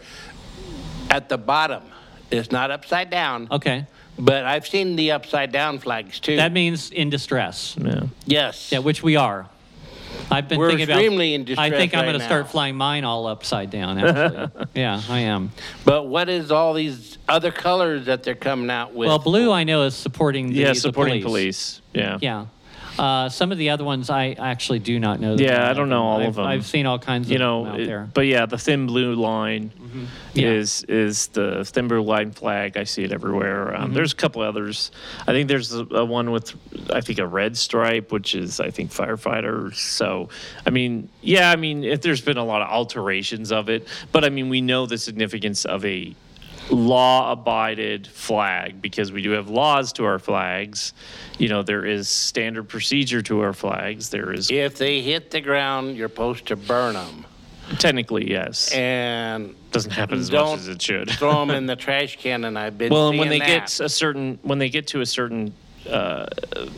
at 1.08 1.28
the 1.30 1.38
bottom. 1.38 1.82
It's 2.30 2.50
not 2.50 2.70
upside 2.70 3.10
down. 3.10 3.48
Okay. 3.50 3.86
But 4.18 4.44
I've 4.44 4.66
seen 4.66 4.96
the 4.96 5.12
upside 5.12 5.52
down 5.52 5.78
flags 5.78 6.18
too. 6.20 6.36
That 6.36 6.52
means 6.52 6.90
in 6.90 7.10
distress. 7.10 7.76
Yeah. 7.78 8.04
Yes. 8.24 8.72
Yeah, 8.72 8.78
which 8.78 9.02
we 9.02 9.16
are. 9.16 9.48
I've 10.30 10.48
been 10.48 10.58
We're 10.58 10.70
thinking 10.70 10.88
extremely 10.88 11.34
about. 11.34 11.50
in 11.50 11.58
I 11.58 11.70
think 11.70 11.94
I'm 11.94 12.00
right 12.00 12.06
going 12.06 12.18
to 12.18 12.24
start 12.24 12.46
now. 12.46 12.50
flying 12.50 12.74
mine 12.76 13.04
all 13.04 13.26
upside 13.26 13.70
down. 13.70 13.98
Actually, 13.98 14.66
yeah, 14.74 15.00
I 15.08 15.20
am. 15.20 15.52
But 15.84 16.04
what 16.08 16.28
is 16.28 16.50
all 16.50 16.72
these 16.74 17.18
other 17.28 17.52
colors 17.52 18.06
that 18.06 18.22
they're 18.22 18.34
coming 18.34 18.70
out 18.70 18.94
with? 18.94 19.06
Well, 19.08 19.18
blue 19.18 19.52
I 19.52 19.64
know 19.64 19.82
is 19.82 19.94
supporting 19.94 20.48
the, 20.48 20.54
Yeah, 20.54 20.68
the 20.68 20.74
supporting 20.76 21.22
police. 21.22 21.80
police. 21.80 21.82
Yeah. 21.92 22.18
Yeah. 22.22 22.46
Uh, 22.98 23.28
some 23.28 23.52
of 23.52 23.58
the 23.58 23.70
other 23.70 23.84
ones 23.84 24.08
I 24.10 24.30
actually 24.38 24.78
do 24.78 24.98
not 24.98 25.20
know. 25.20 25.34
Yeah, 25.36 25.68
I 25.68 25.72
don't 25.74 25.88
know 25.88 26.02
all 26.02 26.20
I've, 26.20 26.28
of 26.28 26.34
them. 26.36 26.46
I've 26.46 26.64
seen 26.66 26.86
all 26.86 26.98
kinds 26.98 27.28
you 27.28 27.36
of 27.36 27.40
know, 27.40 27.64
them 27.64 27.72
out 27.74 27.80
it- 27.80 27.86
there. 27.86 28.08
but 28.14 28.26
yeah, 28.26 28.46
the 28.46 28.58
thin 28.58 28.86
blue 28.86 29.14
line 29.14 29.70
Yeah. 30.34 30.48
is 30.48 30.82
is 30.88 31.28
the 31.28 31.64
thin 31.64 31.88
blue 31.88 32.02
line 32.02 32.30
flag. 32.30 32.76
I 32.76 32.84
see 32.84 33.04
it 33.04 33.12
everywhere. 33.12 33.74
Um, 33.76 33.90
Mhm. 33.90 33.94
There's 33.94 34.12
a 34.12 34.16
couple 34.16 34.42
others. 34.42 34.90
I 35.26 35.32
think 35.32 35.48
there's 35.48 35.72
a, 35.74 35.86
a 35.90 36.04
one 36.04 36.30
with 36.30 36.54
I 36.92 37.00
think 37.00 37.18
a 37.18 37.26
red 37.26 37.56
stripe, 37.56 38.12
which 38.12 38.34
is 38.34 38.60
I 38.60 38.70
think 38.70 38.90
firefighters. 38.92 39.76
So 39.76 40.28
I 40.66 40.70
mean, 40.70 41.08
yeah, 41.22 41.50
I 41.50 41.56
mean, 41.56 41.84
if 41.84 42.00
there's 42.02 42.20
been 42.20 42.36
a 42.38 42.44
lot 42.44 42.62
of 42.62 42.68
alterations 42.68 43.52
of 43.52 43.68
it, 43.68 43.86
but 44.12 44.24
I 44.24 44.30
mean, 44.30 44.48
we 44.48 44.60
know 44.60 44.86
the 44.86 44.98
significance 44.98 45.64
of 45.64 45.84
a 45.84 46.14
law 46.70 47.32
abided 47.32 48.06
flag 48.06 48.82
because 48.82 49.12
we 49.12 49.22
do 49.22 49.30
have 49.30 49.48
laws 49.48 49.92
to 49.92 50.04
our 50.04 50.18
flags 50.18 50.92
you 51.38 51.48
know 51.48 51.62
there 51.62 51.84
is 51.84 52.08
standard 52.08 52.68
procedure 52.68 53.22
to 53.22 53.40
our 53.40 53.52
flags 53.52 54.08
there 54.10 54.32
is 54.32 54.50
if 54.50 54.76
they 54.78 55.00
hit 55.00 55.30
the 55.30 55.40
ground, 55.40 55.96
you're 55.96 56.08
supposed 56.08 56.46
to 56.46 56.56
burn 56.56 56.94
them. 56.94 57.24
Technically, 57.78 58.30
yes. 58.30 58.72
And 58.72 59.54
doesn't 59.72 59.90
happen 59.90 60.18
as 60.18 60.30
much 60.30 60.40
don't 60.40 60.58
as 60.58 60.68
it 60.68 60.80
should. 60.80 61.10
throw 61.10 61.32
them 61.44 61.50
in 61.56 61.66
the 61.66 61.76
trash 61.76 62.16
can, 62.16 62.44
and 62.44 62.58
I've 62.58 62.78
been 62.78 62.92
well, 62.92 63.08
and 63.08 63.18
when 63.18 63.28
they 63.28 63.38
get 63.38 63.80
a 63.80 63.88
certain, 63.88 64.38
when 64.42 64.58
they 64.58 64.68
get 64.68 64.86
to 64.88 65.00
a 65.00 65.06
certain, 65.06 65.52
uh, 65.88 66.26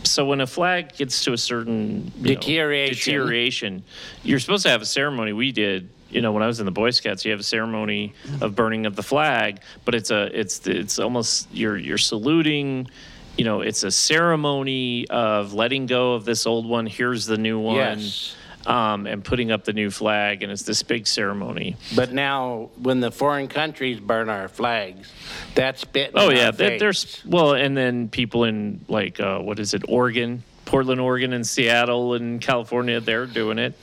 so 0.05 0.25
when 0.25 0.41
a 0.41 0.47
flag 0.47 0.95
gets 0.97 1.25
to 1.25 1.33
a 1.33 1.39
certain 1.39 2.11
you 2.17 2.35
know, 2.35 2.35
Deterioration. 2.41 2.95
deterioration, 2.95 3.83
you're 4.23 4.39
supposed 4.39 4.63
to 4.65 4.71
have 4.71 4.83
a 4.83 4.87
ceremony. 4.87 5.33
We 5.33 5.53
did, 5.53 5.89
you 6.11 6.21
know, 6.21 6.33
when 6.33 6.43
I 6.43 6.47
was 6.47 6.61
in 6.61 6.67
the 6.67 6.73
Boy 6.73 6.91
Scouts, 6.91 7.25
you 7.25 7.31
have 7.31 7.41
a 7.41 7.45
ceremony 7.45 8.15
of 8.41 8.55
burning 8.55 8.87
of 8.87 8.97
the 8.97 9.03
flag, 9.03 9.61
but 9.85 9.95
it's 9.95 10.11
a, 10.11 10.39
it's, 10.39 10.67
it's 10.67 10.99
almost 10.99 11.49
you're 11.53 11.77
you're 11.77 11.99
saluting. 11.99 12.89
You 13.37 13.45
know, 13.45 13.61
it's 13.61 13.85
a 13.85 13.91
ceremony 13.91 15.07
of 15.09 15.53
letting 15.55 15.87
go 15.87 16.15
of 16.15 16.25
this 16.25 16.47
old 16.47 16.67
one. 16.67 16.87
Here's 16.87 17.27
the 17.27 17.39
new 17.39 17.59
one. 17.59 17.77
Yes. 17.77 18.35
Um, 18.67 19.07
and 19.07 19.25
putting 19.25 19.51
up 19.51 19.65
the 19.65 19.73
new 19.73 19.91
flag, 19.91 20.43
and 20.43 20.53
it's 20.53 20.65
this 20.65 20.83
big 20.83 21.07
ceremony. 21.07 21.77
But 21.95 22.13
now, 22.13 22.69
when 22.83 23.01
the 23.01 23.11
foreign 23.11 23.49
countries 23.49 23.99
burn 23.99 24.29
our 24.29 24.49
flags, 24.49 25.11
that's 25.55 25.83
spitting. 25.83 26.13
Oh 26.17 26.31
yeah, 26.31 26.51
there's 26.51 27.23
well, 27.25 27.55
and 27.55 27.75
then 27.75 28.09
people 28.09 28.45
in 28.45 28.85
like 28.89 29.21
uh, 29.21 29.39
what 29.39 29.59
is 29.59 29.73
it, 29.73 29.85
Oregon, 29.89 30.43
Portland, 30.67 31.01
Oregon, 31.01 31.33
and 31.33 31.47
Seattle 31.47 32.13
and 32.13 32.43
California, 32.43 33.01
they're 33.01 33.27
doing 33.27 33.59
it, 33.59 33.75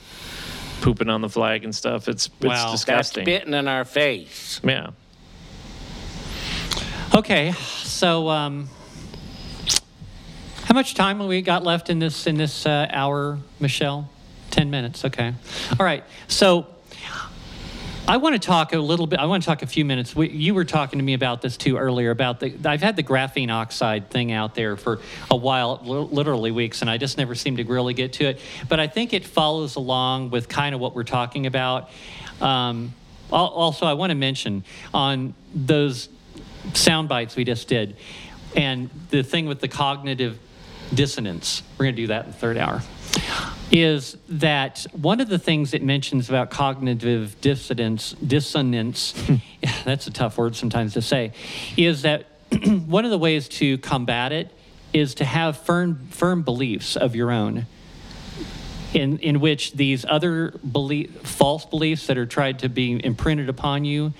pooping 0.80 1.08
on 1.08 1.20
the 1.20 1.28
flag 1.28 1.64
and 1.64 1.74
stuff. 1.74 2.08
It's 2.08 2.26
it's 2.26 2.44
Wow. 2.44 2.52
That's 2.54 2.72
disgusting. 2.72 3.24
spitting 3.24 3.54
in 3.54 3.68
our 3.68 3.84
face. 3.84 4.60
Yeah. 4.64 4.90
Okay, 7.14 7.52
so 7.52 8.28
um, 8.28 8.68
how 10.64 10.74
much 10.74 10.94
time 10.94 11.18
have 11.20 11.28
we 11.28 11.40
got 11.40 11.62
left 11.64 11.88
in 11.88 11.98
this 11.98 12.26
in 12.26 12.36
this 12.36 12.66
uh, 12.66 12.88
hour, 12.90 13.38
Michelle? 13.60 14.10
Ten 14.50 14.70
minutes. 14.70 15.04
Okay. 15.04 15.32
All 15.78 15.86
right. 15.86 16.04
So 16.28 16.66
I 18.08 18.18
want 18.18 18.40
to 18.40 18.46
talk 18.46 18.72
a 18.72 18.78
little 18.78 19.08
bit. 19.08 19.18
I 19.18 19.24
want 19.24 19.42
to 19.42 19.46
talk 19.48 19.62
a 19.62 19.66
few 19.66 19.84
minutes. 19.84 20.14
We, 20.14 20.28
you 20.30 20.54
were 20.54 20.64
talking 20.64 21.00
to 21.00 21.04
me 21.04 21.14
about 21.14 21.42
this 21.42 21.56
too 21.56 21.76
earlier. 21.76 22.12
About 22.12 22.38
the 22.38 22.54
I've 22.64 22.80
had 22.80 22.94
the 22.94 23.02
graphene 23.02 23.50
oxide 23.50 24.10
thing 24.10 24.30
out 24.30 24.54
there 24.54 24.76
for 24.76 25.00
a 25.28 25.34
while, 25.34 25.80
li- 25.82 26.08
literally 26.14 26.52
weeks, 26.52 26.82
and 26.82 26.90
I 26.90 26.98
just 26.98 27.18
never 27.18 27.34
seem 27.34 27.56
to 27.56 27.64
really 27.64 27.94
get 27.94 28.12
to 28.14 28.26
it. 28.26 28.40
But 28.68 28.78
I 28.78 28.86
think 28.86 29.12
it 29.12 29.24
follows 29.24 29.74
along 29.74 30.30
with 30.30 30.48
kind 30.48 30.72
of 30.72 30.80
what 30.80 30.94
we're 30.94 31.02
talking 31.02 31.46
about. 31.46 31.90
Um, 32.40 32.94
also, 33.32 33.86
I 33.86 33.94
want 33.94 34.10
to 34.10 34.14
mention 34.14 34.62
on 34.94 35.34
those 35.52 36.08
sound 36.74 37.08
bites 37.08 37.34
we 37.34 37.42
just 37.42 37.66
did, 37.66 37.96
and 38.54 38.88
the 39.10 39.24
thing 39.24 39.46
with 39.46 39.58
the 39.58 39.68
cognitive 39.68 40.38
dissonance. 40.94 41.62
We're 41.78 41.86
going 41.86 41.96
to 41.96 42.02
do 42.02 42.06
that 42.08 42.26
in 42.26 42.30
the 42.30 42.36
third 42.36 42.58
hour 42.58 42.82
is 43.72 44.16
that 44.28 44.86
one 44.92 45.20
of 45.20 45.28
the 45.28 45.38
things 45.38 45.74
it 45.74 45.82
mentions 45.82 46.28
about 46.28 46.50
cognitive 46.50 47.40
dissonance, 47.40 48.12
dissonance, 48.24 49.12
that's 49.84 50.06
a 50.06 50.10
tough 50.10 50.38
word 50.38 50.54
sometimes 50.54 50.94
to 50.94 51.02
say, 51.02 51.32
is 51.76 52.02
that 52.02 52.26
one 52.86 53.04
of 53.04 53.10
the 53.10 53.18
ways 53.18 53.48
to 53.48 53.76
combat 53.78 54.32
it 54.32 54.50
is 54.92 55.14
to 55.14 55.24
have 55.24 55.56
firm, 55.58 56.06
firm 56.10 56.42
beliefs 56.42 56.96
of 56.96 57.16
your 57.16 57.30
own 57.30 57.66
in, 58.94 59.18
in 59.18 59.40
which 59.40 59.72
these 59.72 60.04
other 60.08 60.50
belief, 60.50 61.10
false 61.22 61.66
beliefs 61.66 62.06
that 62.06 62.16
are 62.16 62.26
tried 62.26 62.60
to 62.60 62.68
be 62.68 63.04
imprinted 63.04 63.48
upon 63.48 63.84
you 63.84 64.14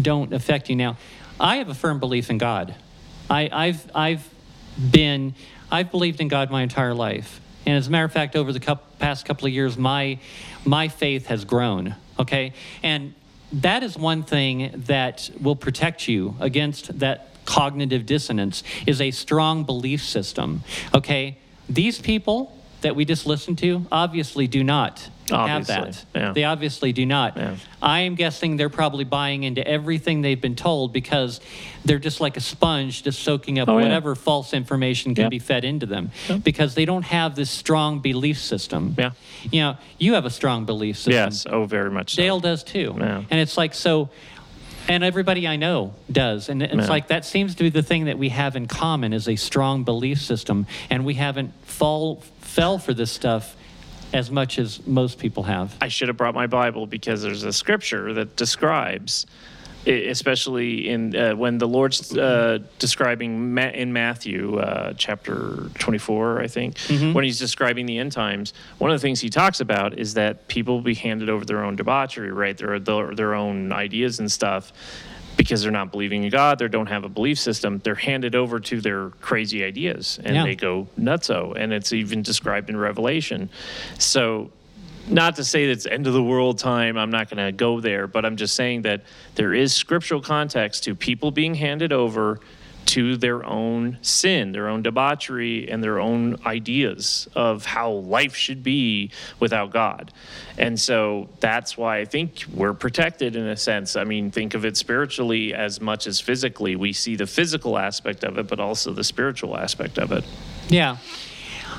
don't 0.00 0.32
affect 0.32 0.70
you. 0.70 0.76
Now, 0.76 0.96
I 1.40 1.56
have 1.56 1.68
a 1.68 1.74
firm 1.74 1.98
belief 1.98 2.30
in 2.30 2.38
God. 2.38 2.74
I, 3.28 3.48
I've, 3.52 3.90
I've 3.94 4.28
been, 4.90 5.34
I've 5.72 5.90
believed 5.90 6.20
in 6.20 6.28
God 6.28 6.50
my 6.50 6.62
entire 6.62 6.94
life. 6.94 7.40
And 7.66 7.76
as 7.76 7.88
a 7.88 7.90
matter 7.90 8.04
of 8.04 8.12
fact, 8.12 8.36
over 8.36 8.52
the 8.52 8.60
coup 8.60 8.76
past 8.98 9.24
couple 9.24 9.46
of 9.46 9.52
years, 9.52 9.78
my, 9.78 10.18
my 10.64 10.88
faith 10.88 11.26
has 11.26 11.44
grown. 11.44 11.96
Okay? 12.18 12.52
And 12.82 13.14
that 13.52 13.82
is 13.82 13.96
one 13.96 14.22
thing 14.22 14.72
that 14.86 15.30
will 15.40 15.56
protect 15.56 16.08
you 16.08 16.36
against 16.40 16.98
that 16.98 17.28
cognitive 17.44 18.06
dissonance 18.06 18.62
is 18.86 19.00
a 19.00 19.10
strong 19.10 19.64
belief 19.64 20.02
system. 20.02 20.62
Okay, 20.94 21.38
these 21.68 22.00
people 22.00 22.56
that 22.82 22.94
we 22.96 23.04
just 23.04 23.26
listened 23.26 23.58
to 23.58 23.86
obviously 23.90 24.46
do 24.46 24.62
not 24.62 25.08
have 25.30 25.66
that. 25.68 26.04
yeah. 26.14 26.32
They 26.32 26.44
obviously 26.44 26.92
do 26.92 27.06
not. 27.06 27.38
I 27.80 28.00
am 28.00 28.16
guessing 28.16 28.58
they're 28.58 28.68
probably 28.68 29.04
buying 29.04 29.44
into 29.44 29.66
everything 29.66 30.20
they've 30.20 30.40
been 30.40 30.56
told 30.56 30.92
because 30.92 31.40
they're 31.86 31.98
just 31.98 32.20
like 32.20 32.36
a 32.36 32.40
sponge, 32.40 33.02
just 33.02 33.20
soaking 33.22 33.58
up 33.58 33.68
Oh, 33.68 33.78
yeah. 33.78 33.84
whatever 33.84 34.14
false 34.14 34.52
information 34.52 35.14
can 35.14 35.30
be 35.30 35.38
fed 35.38 35.64
into 35.64 35.86
them 35.86 36.10
because 36.44 36.74
they 36.74 36.84
don't 36.84 37.04
have 37.04 37.34
this 37.34 37.50
strong 37.50 38.00
belief 38.00 38.38
system. 38.38 38.94
Yeah. 38.98 39.12
You 39.50 39.60
know, 39.62 39.76
you 39.98 40.14
have 40.14 40.26
a 40.26 40.30
strong 40.30 40.66
belief 40.66 40.96
system. 40.96 41.12
Yes. 41.14 41.46
Oh, 41.48 41.64
very 41.64 41.90
much. 41.90 42.14
So. 42.14 42.22
Dale 42.22 42.40
does 42.40 42.62
too. 42.62 42.94
Yeah. 42.98 43.24
And 43.30 43.40
it's 43.40 43.56
like, 43.56 43.72
so, 43.74 44.10
and 44.88 45.04
everybody 45.04 45.46
I 45.46 45.56
know 45.56 45.94
does. 46.10 46.48
And 46.48 46.62
it's 46.62 46.74
Yeah. 46.74 46.86
like, 46.86 47.08
that 47.08 47.24
seems 47.24 47.54
to 47.56 47.62
be 47.62 47.70
the 47.70 47.82
thing 47.82 48.04
that 48.06 48.18
we 48.18 48.30
have 48.30 48.56
in 48.56 48.66
common 48.66 49.12
is 49.12 49.28
a 49.28 49.36
strong 49.36 49.84
belief 49.84 50.20
system. 50.20 50.66
And 50.90 51.04
we 51.04 51.14
haven't 51.14 51.52
fall, 51.64 52.22
fell 52.40 52.78
for 52.78 52.92
this 52.94 53.10
stuff 53.10 53.56
as 54.12 54.30
much 54.30 54.58
as 54.58 54.86
most 54.86 55.18
people 55.18 55.44
have. 55.44 55.74
I 55.80 55.88
should 55.88 56.08
have 56.08 56.16
brought 56.16 56.34
my 56.34 56.46
Bible 56.46 56.86
because 56.86 57.22
there's 57.22 57.44
a 57.44 57.52
scripture 57.52 58.12
that 58.14 58.36
describes, 58.36 59.24
especially 59.86 60.88
in 60.88 61.14
uh, 61.16 61.34
when 61.34 61.58
the 61.58 61.66
Lord's 61.68 62.16
uh, 62.16 62.58
describing 62.78 63.54
Ma- 63.54 63.62
in 63.74 63.92
Matthew 63.92 64.58
uh, 64.58 64.92
chapter 64.96 65.68
24, 65.78 66.40
I 66.40 66.46
think, 66.46 66.76
Mm-hmm. 66.76 67.12
when 67.12 67.24
he's 67.24 67.38
describing 67.38 67.86
the 67.86 67.98
end 67.98 68.12
times. 68.12 68.52
One 68.78 68.90
of 68.90 69.00
the 69.00 69.02
things 69.04 69.20
he 69.20 69.28
talks 69.30 69.60
about 69.60 69.98
is 69.98 70.14
that 70.14 70.48
people 70.48 70.74
will 70.74 70.82
be 70.82 70.94
handed 70.94 71.28
over 71.28 71.44
their 71.44 71.64
own 71.64 71.76
debauchery, 71.76 72.32
right? 72.32 72.56
Their 72.56 72.78
their, 72.78 73.14
their 73.14 73.34
own 73.34 73.72
ideas 73.72 74.18
and 74.18 74.30
stuff. 74.30 74.72
Because 75.34 75.62
they're 75.62 75.72
not 75.72 75.90
believing 75.90 76.24
in 76.24 76.30
God, 76.30 76.58
they 76.58 76.68
don't 76.68 76.88
have 76.88 77.04
a 77.04 77.08
belief 77.08 77.38
system. 77.38 77.80
They're 77.82 77.94
handed 77.94 78.34
over 78.34 78.60
to 78.60 78.80
their 78.82 79.08
crazy 79.22 79.64
ideas, 79.64 80.20
and 80.22 80.36
Yeah. 80.36 80.44
they 80.44 80.54
go 80.54 80.88
nutso. 81.00 81.56
And 81.56 81.72
it's 81.72 81.90
even 81.94 82.20
described 82.20 82.68
in 82.68 82.76
Revelation. 82.76 83.48
So 83.98 84.50
not 85.08 85.36
to 85.36 85.44
say 85.44 85.66
that 85.66 85.72
it's 85.72 85.86
end 85.86 86.06
of 86.06 86.12
the 86.12 86.22
world 86.22 86.58
time 86.58 86.96
i'm 86.96 87.10
not 87.10 87.28
going 87.28 87.44
to 87.44 87.52
go 87.52 87.80
there 87.80 88.06
but 88.06 88.24
i'm 88.24 88.36
just 88.36 88.54
saying 88.54 88.82
that 88.82 89.02
there 89.34 89.54
is 89.54 89.74
scriptural 89.74 90.20
context 90.20 90.84
to 90.84 90.94
people 90.94 91.30
being 91.30 91.54
handed 91.54 91.92
over 91.92 92.40
to 92.84 93.16
their 93.16 93.44
own 93.44 93.96
sin 94.02 94.52
their 94.52 94.68
own 94.68 94.82
debauchery 94.82 95.70
and 95.70 95.82
their 95.82 96.00
own 96.00 96.36
ideas 96.44 97.28
of 97.34 97.64
how 97.64 97.90
life 97.90 98.34
should 98.34 98.62
be 98.62 99.10
without 99.40 99.70
god. 99.72 100.12
And 100.58 100.78
so 100.78 101.28
that's 101.40 101.76
why 101.76 101.98
i 101.98 102.04
think 102.04 102.44
we're 102.52 102.74
protected 102.74 103.36
in 103.36 103.46
a 103.46 103.56
sense. 103.56 103.96
I 103.96 104.04
mean 104.04 104.30
think 104.30 104.54
of 104.54 104.64
it 104.64 104.76
spiritually 104.76 105.54
as 105.54 105.80
much 105.80 106.06
as 106.06 106.20
physically. 106.20 106.76
We 106.76 106.92
see 106.92 107.16
the 107.16 107.26
physical 107.26 107.78
aspect 107.78 108.24
of 108.24 108.38
it 108.38 108.48
but 108.48 108.60
also 108.60 108.92
the 108.92 109.04
spiritual 109.04 109.56
aspect 109.56 109.98
of 109.98 110.12
it. 110.12 110.24
Yeah. 110.68 110.96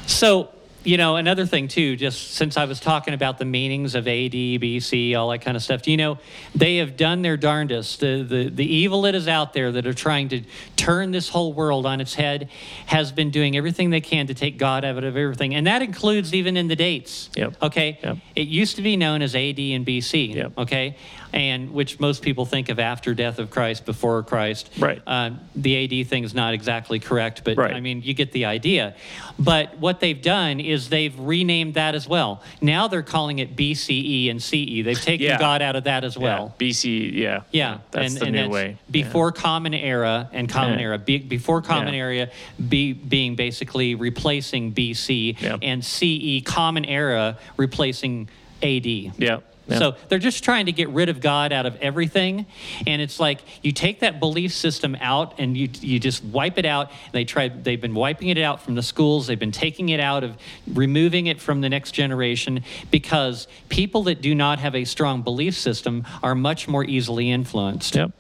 So, 0.06 0.50
you 0.84 0.98
know, 0.98 1.16
another 1.16 1.46
thing 1.46 1.68
too, 1.68 1.96
just 1.96 2.32
since 2.32 2.58
I 2.58 2.66
was 2.66 2.80
talking 2.80 3.14
about 3.14 3.38
the 3.38 3.46
meanings 3.46 3.96
of 3.96 4.08
AD, 4.08 4.32
BC, 4.32 5.16
all 5.16 5.30
that 5.30 5.40
kind 5.40 5.56
of 5.56 5.64
stuff, 5.64 5.88
you 5.88 5.98
know, 5.98 6.20
they 6.54 6.78
have 6.78 6.98
done 6.98 7.22
their 7.22 7.38
darndest. 7.38 8.00
The, 8.00 8.24
the, 8.24 8.50
the 8.50 8.66
evil 8.66 9.04
that 9.04 9.16
is 9.16 9.28
out 9.28 9.54
there 9.54 9.72
that 9.72 9.88
are 9.88 9.94
trying 9.94 10.30
to 10.30 10.42
turn 10.76 11.12
this 11.12 11.30
whole 11.30 11.54
world 11.54 11.86
on 11.86 12.02
its 12.02 12.14
head 12.14 12.50
has 12.86 13.12
been 13.12 13.32
doing 13.32 13.56
everything 13.56 13.90
they 13.90 14.02
can 14.02 14.28
to 14.28 14.34
take 14.34 14.58
God 14.58 14.84
out 14.84 15.04
of 15.04 15.16
everything. 15.18 15.56
And 15.56 15.68
that 15.68 15.82
includes 15.82 16.34
even 16.34 16.58
in 16.58 16.68
the 16.68 16.76
dates. 16.76 17.30
Yep. 17.36 17.56
Okay. 17.62 18.00
Yep. 18.04 18.18
It 18.36 18.48
used 18.48 18.76
to 18.76 18.82
be 18.82 18.98
known 18.98 19.22
as 19.22 19.36
AD 19.36 19.60
and 19.60 19.86
BC. 19.86 20.36
Yep. 20.36 20.58
Okay. 20.58 20.98
And 21.34 21.72
which 21.72 22.00
most 22.00 22.22
people 22.22 22.46
think 22.46 22.70
of 22.70 22.80
after 22.80 23.16
death 23.16 23.40
of 23.40 23.50
Christ, 23.50 23.86
before 23.86 24.22
Christ. 24.22 24.70
Right. 24.78 25.02
Uh, 25.08 25.32
the 25.56 26.02
AD 26.02 26.08
thing 26.08 26.24
is 26.24 26.36
not 26.36 26.54
exactly 26.54 27.00
correct, 27.00 27.44
but 27.44 27.58
Right. 27.58 27.74
I 27.74 27.80
mean, 27.80 28.04
you 28.04 28.14
get 28.14 28.32
the 28.34 28.46
idea. 28.46 28.94
But 29.40 29.80
what 29.80 30.00
they've 30.00 30.22
done 30.22 30.60
is 30.60 30.90
they've 30.90 31.18
renamed 31.20 31.74
that 31.74 31.96
as 31.96 32.08
well. 32.08 32.44
Now 32.62 32.88
they're 32.88 33.02
calling 33.02 33.40
it 33.40 33.56
BCE 33.56 34.30
and 34.30 34.42
CE. 34.42 34.84
They've 34.84 35.02
taken 35.02 35.26
Yeah. 35.26 35.40
God 35.40 35.64
out 35.64 35.76
of 35.76 35.86
that 35.86 36.04
as 36.04 36.16
well. 36.18 36.54
yeah, 36.60 36.68
bc 36.68 37.12
yeah 37.14 37.42
Yeah, 37.52 37.78
that's 37.90 38.14
and, 38.14 38.22
the 38.22 38.26
and 38.28 38.36
new 38.36 38.50
way 38.50 38.78
Before 38.92 39.32
Common 39.32 39.74
Era 39.74 40.30
and 40.34 40.48
Common 40.48 40.78
Yeah. 40.78 40.86
Era. 40.86 40.98
Be, 41.00 41.18
before 41.18 41.64
Common 41.64 41.96
Yeah. 41.96 42.00
Era 42.00 42.28
be, 42.70 42.94
being 42.94 43.36
basically 43.36 43.96
replacing 43.96 44.72
BC, 44.74 45.36
and 45.64 45.84
CE 45.84 46.44
Common 46.46 46.86
Era 46.86 47.38
replacing 47.58 48.30
AD. 48.62 48.86
yeah 49.18 49.38
yeah. 49.68 49.80
So 49.80 49.96
they're 50.10 50.20
just 50.20 50.44
trying 50.44 50.66
to 50.66 50.72
get 50.72 50.90
rid 50.90 51.10
of 51.10 51.22
God 51.22 51.54
out 51.54 51.66
of 51.66 51.76
everything, 51.78 52.46
and 52.86 53.02
it's 53.02 53.20
like 53.20 53.40
you 53.62 53.72
take 53.72 54.02
that 54.02 54.20
belief 54.20 54.54
system 54.54 54.98
out 55.00 55.40
and 55.40 55.56
you 55.56 55.70
you 55.80 56.00
just 56.00 56.24
wipe 56.24 56.58
it 56.58 56.66
out. 56.66 56.92
They 57.14 57.24
tried. 57.24 57.64
They've 57.64 57.80
been 57.80 57.94
wiping 57.94 58.28
it 58.28 58.38
out 58.38 58.62
from 58.62 58.76
the 58.76 58.84
schools. 58.84 59.28
They've 59.28 59.40
been 59.40 59.52
taking 59.52 59.90
it 59.90 60.00
out 60.00 60.24
of, 60.24 60.38
removing 60.68 61.28
it 61.28 61.40
from 61.40 61.62
the 61.62 61.70
next 61.70 61.92
generation 61.92 62.64
because 62.92 63.48
people 63.70 64.04
that 64.04 64.22
do 64.22 64.36
not 64.36 64.60
have 64.60 64.76
a 64.76 64.84
strong 64.84 65.22
belief 65.22 65.56
system 65.56 66.06
are 66.22 66.36
much 66.36 66.68
more 66.68 66.84
easily 66.84 67.32
influenced. 67.32 67.96
Yep. 67.96 68.12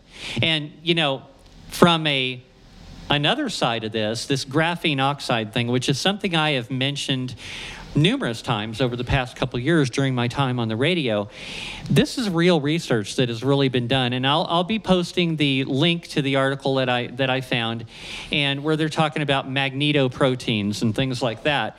And 0.42 0.72
you 0.82 0.96
know, 0.96 1.24
from 1.70 2.08
a 2.08 2.42
another 3.10 3.50
side 3.50 3.84
of 3.84 3.92
this, 3.92 4.26
this 4.26 4.46
graphene 4.46 5.02
oxide 5.02 5.54
thing, 5.54 5.68
which 5.68 5.90
is 5.90 6.00
something 6.00 6.36
I 6.36 6.52
have 6.52 6.72
mentioned 6.72 7.36
numerous 7.96 8.42
times 8.42 8.82
over 8.82 8.96
the 8.96 9.04
past 9.04 9.36
couple 9.36 9.60
years 9.60 9.90
during 9.90 10.16
my 10.16 10.28
time 10.28 10.60
on 10.60 10.68
the 10.68 10.76
radio. 10.76 11.30
This 11.90 12.18
is 12.18 12.30
real 12.30 12.60
research 12.60 13.16
that 13.18 13.30
has 13.30 13.44
really 13.44 13.70
been 13.70 13.88
done, 13.88 14.14
and 14.14 14.26
I'll, 14.26 14.46
I'll 14.50 14.64
be 14.64 14.80
posting 14.80 15.36
the 15.36 15.64
link 15.66 16.08
to 16.10 16.22
the 16.22 16.38
article 16.38 16.76
that 16.76 16.90
I 16.90 17.08
that 17.08 17.30
I 17.30 17.42
found, 17.42 17.86
and 18.32 18.64
where 18.64 18.76
they're 18.76 18.90
talking 18.90 19.22
about 19.22 19.50
magnetoproteins 19.50 20.82
and 20.82 20.96
things 20.96 21.22
like 21.22 21.44
that. 21.44 21.78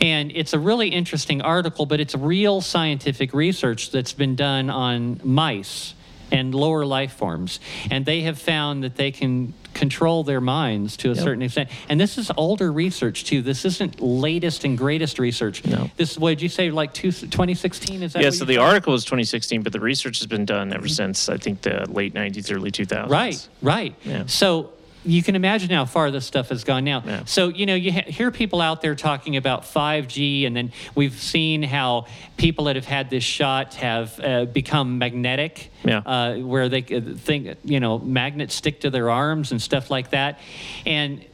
And 0.00 0.30
it's 0.34 0.52
a 0.52 0.58
really 0.58 0.88
interesting 0.88 1.42
article, 1.42 1.86
but 1.86 2.00
it's 2.00 2.14
real 2.14 2.60
scientific 2.60 3.32
research 3.32 3.90
that's 3.90 4.12
been 4.12 4.36
done 4.36 4.70
on 4.70 5.20
mice 5.24 5.94
and 6.30 6.54
lower 6.54 6.84
life 6.84 7.12
forms. 7.12 7.60
And 7.90 8.04
they 8.04 8.22
have 8.22 8.38
found 8.38 8.82
that 8.84 8.96
they 8.96 9.10
can 9.10 9.54
control 9.74 10.24
their 10.24 10.40
minds 10.40 10.96
to 10.96 11.10
a 11.10 11.14
Yep. 11.14 11.24
certain 11.24 11.42
extent. 11.42 11.68
And 11.88 12.00
this 12.00 12.16
is 12.16 12.30
older 12.36 12.72
research 12.72 13.24
too. 13.24 13.42
This 13.42 13.64
isn't 13.64 14.00
latest 14.00 14.64
and 14.64 14.76
greatest 14.76 15.18
research. 15.18 15.64
No. 15.64 15.90
This 15.96 16.16
what 16.18 16.30
did 16.30 16.42
you 16.42 16.48
say 16.48 16.70
like 16.70 16.94
two, 16.94 17.12
2016 17.12 18.02
is 18.02 18.14
that 18.14 18.22
yeah, 18.22 18.30
so 18.30 18.44
the 18.44 18.54
said? 18.54 18.60
article 18.62 18.92
was 18.92 19.04
2016, 19.04 19.62
but 19.62 19.72
the 19.72 19.80
research 19.80 20.18
has 20.18 20.26
been 20.26 20.46
done 20.46 20.72
ever 20.72 20.84
mm-hmm. 20.84 20.88
since 20.88 21.28
I 21.28 21.36
think 21.36 21.62
the 21.62 21.84
late 21.90 22.14
90s, 22.14 22.54
early 22.54 22.70
2000s. 22.70 23.10
Right, 23.10 23.48
right. 23.60 23.94
Yeah. 24.04 24.24
So 24.26 24.70
you 25.06 25.22
can 25.22 25.36
imagine 25.36 25.70
how 25.70 25.84
far 25.84 26.10
this 26.10 26.26
stuff 26.26 26.48
has 26.50 26.64
gone 26.64 26.84
now. 26.84 27.02
Yeah. 27.06 27.24
So, 27.24 27.48
you 27.48 27.64
know, 27.66 27.74
you 27.74 27.92
ha- 27.92 28.04
hear 28.06 28.30
people 28.30 28.60
out 28.60 28.82
there 28.82 28.94
talking 28.94 29.36
about 29.36 29.62
5G, 29.62 30.46
and 30.46 30.56
then 30.56 30.72
we've 30.94 31.14
seen 31.14 31.62
how 31.62 32.06
people 32.36 32.64
that 32.64 32.76
have 32.76 32.84
had 32.84 33.08
this 33.08 33.24
shot 33.24 33.74
have 33.74 34.18
uh, 34.20 34.44
become 34.46 34.98
magnetic, 34.98 35.70
Yeah. 35.84 35.98
uh, 36.04 36.34
where 36.38 36.68
they 36.68 36.82
think, 36.82 37.56
you 37.64 37.80
know, 37.80 37.98
magnets 37.98 38.54
stick 38.54 38.80
to 38.80 38.90
their 38.90 39.10
arms 39.10 39.52
and 39.52 39.62
stuff 39.62 39.90
like 39.90 40.10
that. 40.10 40.38
And 40.84 41.24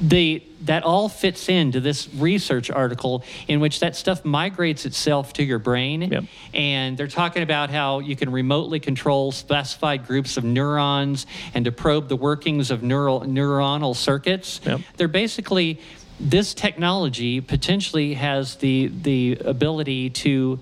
the 0.00 0.42
that 0.62 0.84
all 0.84 1.08
fits 1.08 1.48
into 1.48 1.80
this 1.80 2.08
research 2.14 2.70
article 2.70 3.24
in 3.48 3.58
which 3.58 3.80
that 3.80 3.96
stuff 3.96 4.24
migrates 4.24 4.86
itself 4.86 5.32
to 5.32 5.42
your 5.42 5.58
brain 5.58 6.02
Yep. 6.02 6.24
and 6.54 6.96
they're 6.96 7.08
talking 7.08 7.42
about 7.42 7.68
how 7.70 7.98
you 7.98 8.14
can 8.14 8.30
remotely 8.30 8.78
control 8.78 9.32
specified 9.32 10.06
groups 10.06 10.36
of 10.36 10.44
neurons 10.44 11.26
and 11.54 11.64
to 11.64 11.72
probe 11.72 12.08
the 12.08 12.14
workings 12.16 12.70
of 12.70 12.82
neural 12.84 13.22
neuronal 13.22 13.96
circuits 13.96 14.60
Yep. 14.64 14.80
they're 14.98 15.08
basically 15.08 15.80
this 16.20 16.54
technology 16.54 17.40
potentially 17.40 18.14
has 18.14 18.54
the 18.56 18.86
the 19.02 19.38
ability 19.44 20.10
to 20.10 20.60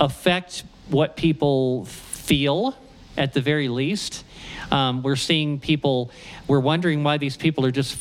affect 0.00 0.64
what 0.88 1.16
people 1.16 1.84
feel 1.84 2.74
at 3.16 3.32
the 3.32 3.40
very 3.40 3.68
least 3.68 4.24
um, 4.72 5.02
we're 5.04 5.14
seeing 5.16 5.60
people 5.60 6.10
we're 6.48 6.58
wondering 6.60 7.04
why 7.04 7.16
these 7.16 7.36
people 7.36 7.64
are 7.64 7.70
just 7.70 7.96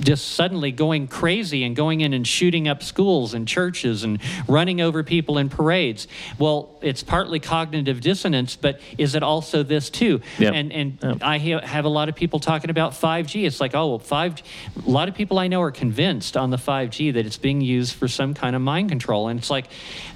just 0.00 0.30
suddenly 0.30 0.70
going 0.70 1.08
crazy 1.08 1.64
and 1.64 1.74
going 1.74 2.00
in 2.00 2.12
and 2.12 2.26
shooting 2.26 2.68
up 2.68 2.82
schools 2.82 3.34
and 3.34 3.48
churches 3.48 4.04
and 4.04 4.20
running 4.46 4.80
over 4.80 5.02
people 5.02 5.38
in 5.38 5.48
parades. 5.48 6.06
Well, 6.38 6.78
it's 6.82 7.02
partly 7.02 7.40
cognitive 7.40 8.00
dissonance, 8.00 8.56
but 8.56 8.80
is 8.96 9.14
it 9.14 9.22
also 9.22 9.62
this 9.62 9.90
too? 9.90 10.20
Yep. 10.38 10.54
And 10.54 10.72
and 10.72 10.98
Yep. 11.02 11.18
I 11.22 11.38
hear, 11.38 11.60
have 11.60 11.84
a 11.84 11.88
lot 11.88 12.08
of 12.08 12.14
people 12.14 12.40
talking 12.40 12.70
about 12.70 12.92
5G. 12.92 13.46
It's 13.46 13.60
like, 13.60 13.74
oh, 13.74 13.88
well, 13.88 13.98
5 13.98 14.42
A 14.86 14.90
lot 14.90 15.08
of 15.08 15.14
people 15.14 15.38
I 15.38 15.48
know 15.48 15.62
are 15.62 15.70
convinced 15.70 16.36
on 16.36 16.50
the 16.50 16.56
5G 16.56 17.14
that 17.14 17.26
it's 17.26 17.38
being 17.38 17.60
used 17.60 17.94
for 17.94 18.08
some 18.08 18.34
kind 18.34 18.54
of 18.54 18.62
mind 18.62 18.88
control. 18.88 19.28
And 19.28 19.38
it's 19.38 19.50
like, 19.50 19.66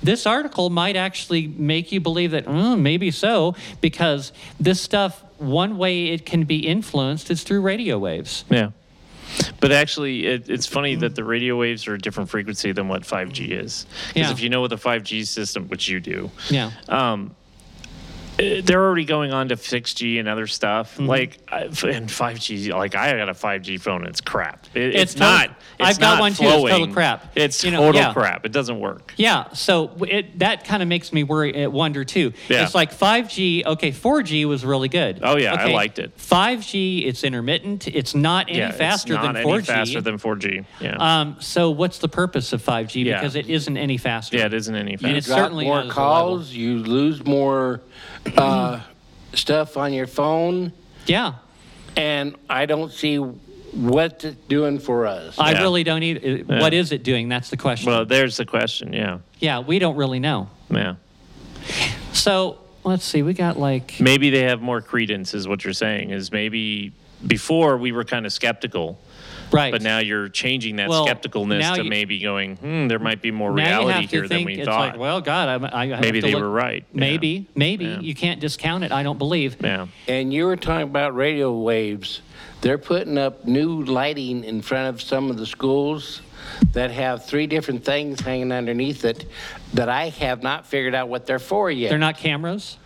this 0.03 0.27
article 0.27 0.71
might 0.71 0.97
actually 0.97 1.47
make 1.47 1.93
you 1.93 2.01
believe 2.01 2.33
that, 2.33 2.45
oh, 2.47 2.77
maybe 2.77 3.11
so, 3.11 3.55
because 3.81 4.33
this 4.61 4.81
stuff, 4.81 5.25
one 5.39 5.79
way 5.79 6.09
it 6.09 6.27
can 6.27 6.45
be 6.45 6.67
influenced 6.67 7.31
is 7.31 7.43
through 7.43 7.63
radio 7.63 7.99
waves. 7.99 8.45
Yeah. 8.51 8.71
But 9.61 9.73
actually, 9.73 10.27
it, 10.27 10.49
it's 10.51 10.67
funny 10.67 10.95
that 10.97 11.15
the 11.15 11.25
radio 11.25 11.57
waves 11.59 11.87
are 11.89 11.95
a 11.95 11.99
different 11.99 12.31
frequency 12.31 12.73
than 12.73 12.89
what 12.89 13.03
5G 13.03 13.51
is. 13.51 13.87
Because 14.09 14.29
Yeah. 14.29 14.33
if 14.33 14.41
you 14.41 14.49
know 14.49 14.61
what 14.61 14.71
the 14.71 14.77
5G 14.77 15.27
system, 15.27 15.69
which 15.69 15.89
you 15.89 16.01
do, 16.01 16.31
Yeah. 16.51 16.71
um, 16.89 17.35
they're 18.39 18.83
already 18.85 19.05
going 19.05 19.33
on 19.33 19.49
to 19.49 19.57
6G 19.57 20.19
and 20.19 20.29
other 20.29 20.47
stuff. 20.47 20.95
Mm-hmm. 20.95 21.07
Like, 21.07 21.39
and 21.51 22.09
5G, 22.09 22.73
like 22.73 22.95
I 22.95 23.17
got 23.17 23.29
a 23.29 23.33
5G 23.35 23.81
phone. 23.81 24.07
It's 24.07 24.21
crap. 24.21 24.67
It- 24.75 24.95
It's 24.95 25.13
it's, 25.13 25.17
not. 25.21 25.41
total- 25.49 25.57
It's 25.81 25.89
I've 25.91 25.99
got 26.01 26.15
not 26.15 26.21
one 26.21 26.33
too, 26.33 26.45
it's 26.45 26.71
total 26.71 26.87
crap. 26.89 27.33
It's 27.37 27.65
You 27.65 27.71
know, 27.73 27.81
total 27.81 28.01
yeah. 28.01 28.13
crap. 28.13 28.47
It 28.47 28.53
doesn't 28.53 28.81
work. 28.81 29.13
Yeah, 29.17 29.53
so 29.53 29.91
it, 30.09 30.39
that 30.39 30.65
kind 30.65 30.83
of 30.83 30.89
makes 30.89 31.13
me 31.13 31.23
worry, 31.25 31.65
uh, 31.65 31.71
wonder 31.71 32.05
too. 32.05 32.33
Yeah. 32.49 32.63
It's 32.65 32.75
like 32.75 32.93
5G. 32.93 33.65
Okay, 33.67 33.91
4G 33.93 34.45
was 34.47 34.65
really 34.65 34.89
good. 34.89 35.21
Oh, 35.23 35.37
yeah, 35.37 35.55
I 35.55 35.67
liked 35.73 35.99
it. 35.99 36.17
5G, 36.17 37.07
it's 37.07 37.25
intermittent. 37.25 37.87
It's 37.89 38.15
not 38.15 38.49
any 38.49 38.59
yeah, 38.59 38.71
faster 38.73 39.15
it's 39.15 39.23
not 39.23 39.35
than 39.35 39.43
any 39.43 39.51
4G. 39.51 39.67
faster 39.67 40.01
than 40.01 40.19
4G. 40.19 40.65
Yeah. 40.81 40.97
Um, 41.21 41.37
so 41.41 41.71
what's 41.71 41.99
the 41.99 42.09
purpose 42.09 42.53
of 42.53 42.63
5G? 42.65 43.05
Yeah. 43.05 43.21
Because 43.21 43.37
it 43.37 43.49
isn't 43.49 43.77
any 43.77 43.99
faster. 43.99 44.37
yeah, 44.39 44.47
it 44.47 44.55
isn't 44.55 44.75
any 44.75 44.93
And 44.93 45.01
faster. 45.01 45.17
it's 45.17 45.29
Got 45.29 45.37
certainly 45.37 45.65
more 45.67 45.77
not 45.77 45.87
as 45.91 45.97
reliable. 45.97 46.27
calls. 46.39 46.53
You 46.53 46.79
lose 46.79 47.25
more 47.25 47.81
uh, 48.37 48.81
stuff 49.35 49.77
on 49.77 49.93
your 49.93 50.07
phone, 50.07 50.73
Yeah. 51.07 51.35
and 51.97 52.37
I 52.49 52.67
don't 52.67 52.93
see 52.93 53.17
what 53.17 54.23
it's 54.25 54.37
doing 54.49 54.79
for 54.79 55.07
us. 55.07 55.39
I 55.39 55.53
Yeah. 55.53 55.63
really 55.63 55.83
don't 55.85 56.01
need. 56.01 56.21
Yeah. 56.23 56.61
What 56.61 56.75
is 56.75 56.93
it 56.93 57.03
doing? 57.03 57.29
That's 57.29 57.51
the 57.51 57.57
question. 57.57 57.91
well, 57.91 58.05
there's 58.05 58.37
the 58.37 58.45
question. 58.45 58.93
Yeah. 58.93 59.19
yeah, 59.41 59.61
we 59.61 59.79
don't 59.79 59.97
really 59.97 60.21
know. 60.21 60.49
Yeah. 60.71 60.95
So 62.13 62.59
let's 62.85 63.05
see. 63.05 63.23
We 63.23 63.33
got 63.33 63.59
like 63.59 63.99
Maybe 64.01 64.31
they 64.31 64.43
have 64.45 64.61
more 64.61 64.81
credence, 64.81 65.35
is 65.35 65.49
what 65.49 65.65
you're 65.65 65.73
saying. 65.73 66.11
Is 66.11 66.31
maybe 66.33 66.93
before 67.27 67.77
we 67.79 67.93
were 67.93 68.05
kind 68.05 68.27
of 68.27 68.33
skeptical, 68.33 68.99
right. 69.53 69.73
but 69.73 69.83
now 69.83 69.99
you're 69.99 70.29
changing 70.29 70.77
that 70.77 70.89
Well, 70.89 71.07
skepticalness 71.07 71.75
to 71.77 71.85
you- 71.85 71.91
maybe 71.91 72.19
going, 72.19 72.57
hmm, 72.57 72.89
there 72.89 72.99
might 72.99 73.21
be 73.23 73.31
more 73.31 73.53
now 73.53 73.63
you 73.63 73.67
reality 73.89 73.93
have 74.03 74.11
to 74.11 74.17
here 74.17 74.21
than 74.23 74.29
think 74.39 74.47
we 74.47 74.55
it's 74.55 74.67
thought. 74.67 74.91
like, 74.93 74.99
well, 74.99 75.21
God, 75.21 75.63
I, 75.65 75.83
I 75.83 75.87
have 75.89 76.01
maybe 76.01 76.21
to 76.21 76.27
they 76.27 76.33
look- 76.35 76.43
were 76.43 76.51
right. 76.51 76.85
Yeah. 76.93 77.01
Maybe, 77.01 77.47
maybe 77.55 77.85
Yeah. 77.87 78.01
you 78.01 78.15
can't 78.15 78.41
discount 78.41 78.85
it. 78.85 78.93
I 78.93 79.03
don't 79.03 79.19
believe. 79.19 79.57
Yeah. 79.63 79.87
And 80.09 80.33
you 80.33 80.47
were 80.47 80.57
talking 80.57 80.89
about 80.89 81.15
radio 81.15 81.53
waves. 81.53 82.21
They're 82.61 82.79
putting 82.79 83.19
up 83.19 83.45
new 83.45 83.83
lighting 83.83 84.45
in 84.45 84.63
front 84.63 84.89
of 84.95 85.03
some 85.03 85.31
of 85.31 85.37
the 85.37 85.47
schools 85.47 86.21
that 86.73 86.91
have 86.93 87.25
three 87.27 87.47
different 87.47 87.85
things 87.85 88.21
hanging 88.21 88.53
underneath 88.53 89.05
it 89.05 89.27
that 89.75 89.89
I 89.89 90.09
have 90.11 90.43
not 90.43 90.67
figured 90.67 90.95
out 90.95 91.09
what 91.09 91.27
they're 91.27 91.39
for 91.41 91.71
yet. 91.71 91.89
They're 91.91 91.99
not 91.99 92.19
cameras. 92.19 92.79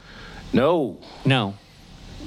No. 0.53 0.99
No. 1.25 1.55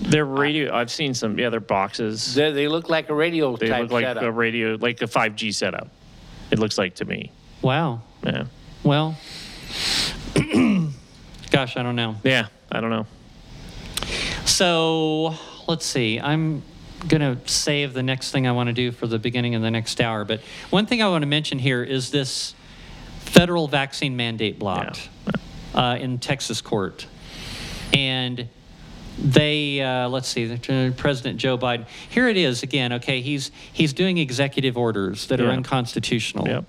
They're 0.02 0.26
radio. 0.26 0.74
I've 0.74 0.91
seen 0.91 1.14
some. 1.14 1.38
Yeah, 1.38 1.50
they're 1.50 1.60
boxes. 1.60 2.34
They, 2.36 2.52
they 2.52 2.68
look 2.68 2.89
like 2.89 3.10
a 3.10 3.14
radio 3.14 3.56
They 3.58 3.68
type 3.68 3.84
look 3.84 3.91
like 3.91 4.06
setup. 4.06 4.24
a 4.24 4.32
radio, 4.32 4.76
like 4.80 5.02
a 5.02 5.06
5G 5.06 5.54
setup. 5.54 5.89
It 6.52 6.60
looks 6.60 6.78
like 6.78 6.95
to 6.95 7.06
me. 7.06 7.32
Wow. 7.62 8.02
Yeah. 8.24 8.45
Well, 8.84 9.18
gosh, 11.52 11.76
I 11.78 11.84
don't 11.84 11.95
know. 11.95 12.16
Yeah. 12.24 12.47
I 12.72 12.80
don't 12.82 12.89
know. 12.89 13.06
So 14.45 15.36
let's 15.68 15.86
see. 15.86 16.20
I'm 16.20 16.64
going 17.08 17.22
to 17.22 17.38
save 17.50 17.93
the 17.93 18.04
next 18.04 18.32
thing 18.32 18.47
I 18.47 18.52
want 18.52 18.68
to 18.68 18.74
do 18.74 18.91
for 18.91 19.08
the 19.08 19.20
beginning 19.20 19.56
of 19.56 19.62
the 19.62 19.72
next 19.72 20.02
hour. 20.02 20.26
But 20.26 20.41
one 20.70 20.86
thing 20.86 21.02
I 21.02 21.08
want 21.10 21.22
to 21.24 21.28
mention 21.28 21.60
here 21.60 21.84
is 21.84 22.12
this 22.12 22.54
federal 23.20 23.68
vaccine 23.68 24.16
mandate 24.16 24.60
blocked 24.60 25.10
uh, 25.74 25.97
in 26.00 26.20
Texas 26.20 26.62
court. 26.62 27.06
And 27.93 28.47
they, 29.22 29.82
uh, 29.82 30.08
let's 30.10 30.28
see, 30.28 30.58
President 30.98 31.38
Joe 31.38 31.58
Biden, 31.58 31.86
here 32.10 32.28
it 32.28 32.38
is 32.38 32.64
again, 32.64 32.94
okay, 32.94 33.22
he's, 33.22 33.52
he's 33.72 33.94
doing 33.94 34.18
executive 34.18 34.78
orders 34.78 35.28
that 35.28 35.42
are 35.42 35.50
unconstitutional. 35.50 36.48
Yep. 36.48 36.66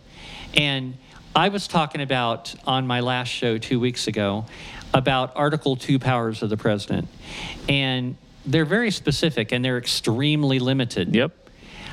And 0.54 0.94
I 1.34 1.48
was 1.48 1.68
talking 1.68 2.00
about 2.00 2.54
on 2.66 2.86
my 2.86 3.00
last 3.00 3.28
show 3.28 3.56
two 3.56 3.78
weeks 3.78 4.08
ago 4.08 4.46
about 4.92 5.32
Article 5.36 5.76
2 5.76 5.98
powers 5.98 6.42
of 6.42 6.50
the 6.50 6.56
president. 6.56 7.08
And 7.68 8.16
they're 8.44 8.64
very 8.64 8.90
specific 8.90 9.52
and 9.52 9.64
they're 9.64 9.78
extremely 9.78 10.58
limited. 10.58 11.14
Yep. 11.14 11.32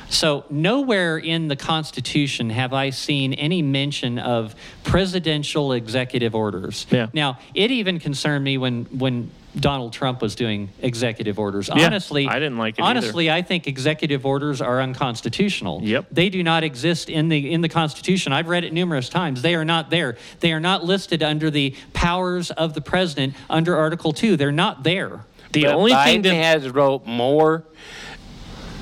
So, 0.10 0.45
nowhere 0.49 1.18
in 1.18 1.49
the 1.49 1.58
Constitution 1.58 2.49
have 2.49 2.72
I 2.72 2.91
seen 2.91 3.34
any 3.34 3.62
mention 3.62 4.20
of 4.20 4.55
presidential 4.86 5.74
executive 5.74 6.34
orders. 6.34 6.88
Yeah. 6.89 7.08
Now, 7.14 7.39
it 7.53 7.72
even 7.72 7.99
concerned 7.99 8.45
me 8.45 8.58
when, 8.58 8.86
when 8.86 9.32
Donald 9.55 9.93
Trump 9.93 10.21
was 10.21 10.35
doing 10.35 10.69
executive 10.81 11.39
orders. 11.39 11.69
Yeah, 11.73 11.85
honestly, 11.85 12.27
I 12.27 12.39
didn't 12.39 12.57
like 12.57 12.77
it 12.77 12.81
either. 12.81 12.89
Honestly, 12.89 13.31
I 13.31 13.41
think 13.41 13.67
executive 13.67 14.25
orders 14.25 14.61
are 14.61 14.81
unconstitutional. 14.81 15.81
Yep. 15.83 16.07
They 16.11 16.29
do 16.29 16.43
not 16.43 16.63
exist 16.63 17.09
in 17.09 17.29
the 17.29 17.51
in 17.51 17.61
the 17.61 17.69
Constitution. 17.69 18.33
I've 18.33 18.49
read 18.49 18.63
it 18.63 18.73
numerous 18.73 19.09
times. 19.09 19.41
They 19.41 19.55
are 19.55 19.65
not 19.65 19.89
there. 19.89 20.17
They 20.41 20.53
are 20.53 20.59
not 20.59 20.83
listed 20.83 21.23
under 21.23 21.49
the 21.49 21.75
powers 21.93 22.51
of 22.51 22.73
the 22.73 22.81
president 22.81 23.35
under 23.49 23.75
Article 23.75 24.13
2. 24.13 24.37
They're 24.37 24.51
not 24.51 24.83
there. 24.83 25.21
The 25.53 25.63
But 25.63 25.73
only 25.73 25.91
Biden 25.93 26.03
thing 26.03 26.21
that 26.23 26.35
has 26.35 26.69
wrote 26.69 27.05
more 27.05 27.63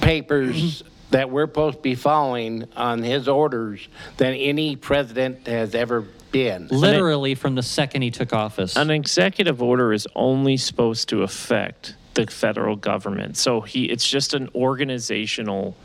papers 0.02 0.84
that 1.12 1.30
we're 1.30 1.48
supposed 1.48 1.78
to 1.78 1.82
be 1.82 1.96
following 1.96 2.66
on 2.76 3.02
his 3.02 3.28
orders 3.28 3.88
than 4.18 4.34
any 4.34 4.76
president 4.76 5.48
has 5.48 5.76
ever 5.76 6.06
been. 6.32 6.68
Literally 6.70 7.36
from 7.36 7.56
the 7.56 7.64
second 7.64 8.02
he 8.02 8.12
took 8.12 8.34
office. 8.34 8.76
an 8.76 8.90
executive 8.92 9.62
order 9.62 9.94
is 9.94 10.08
only 10.16 10.58
supposed 10.58 11.10
to 11.10 11.24
affect 11.24 11.96
the 12.14 12.26
federal 12.28 12.76
government. 12.76 13.38
So 13.38 13.62
he, 13.62 13.86
it's 13.86 14.08
just 14.10 14.34
an 14.34 14.50
organizational 14.56 15.76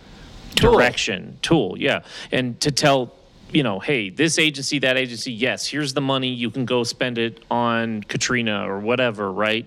Tool. 0.57 0.73
direction 0.73 1.39
tool. 1.43 1.77
Yeah, 1.79 2.03
and 2.33 2.59
to 2.61 2.71
tell. 2.71 3.15
You 3.53 3.65
know, 3.65 3.81
hey, 3.81 4.11
this 4.11 4.39
agency, 4.39 4.79
that 4.79 4.97
agency, 4.97 5.33
yes, 5.33 5.67
here's 5.67 5.93
the 5.93 6.01
money. 6.01 6.29
You 6.29 6.51
can 6.51 6.67
go 6.67 6.85
spend 6.85 7.19
it 7.19 7.43
on 7.51 8.05
Katrina 8.05 8.65
or 8.71 8.79
whatever, 8.79 9.33
right? 9.33 9.67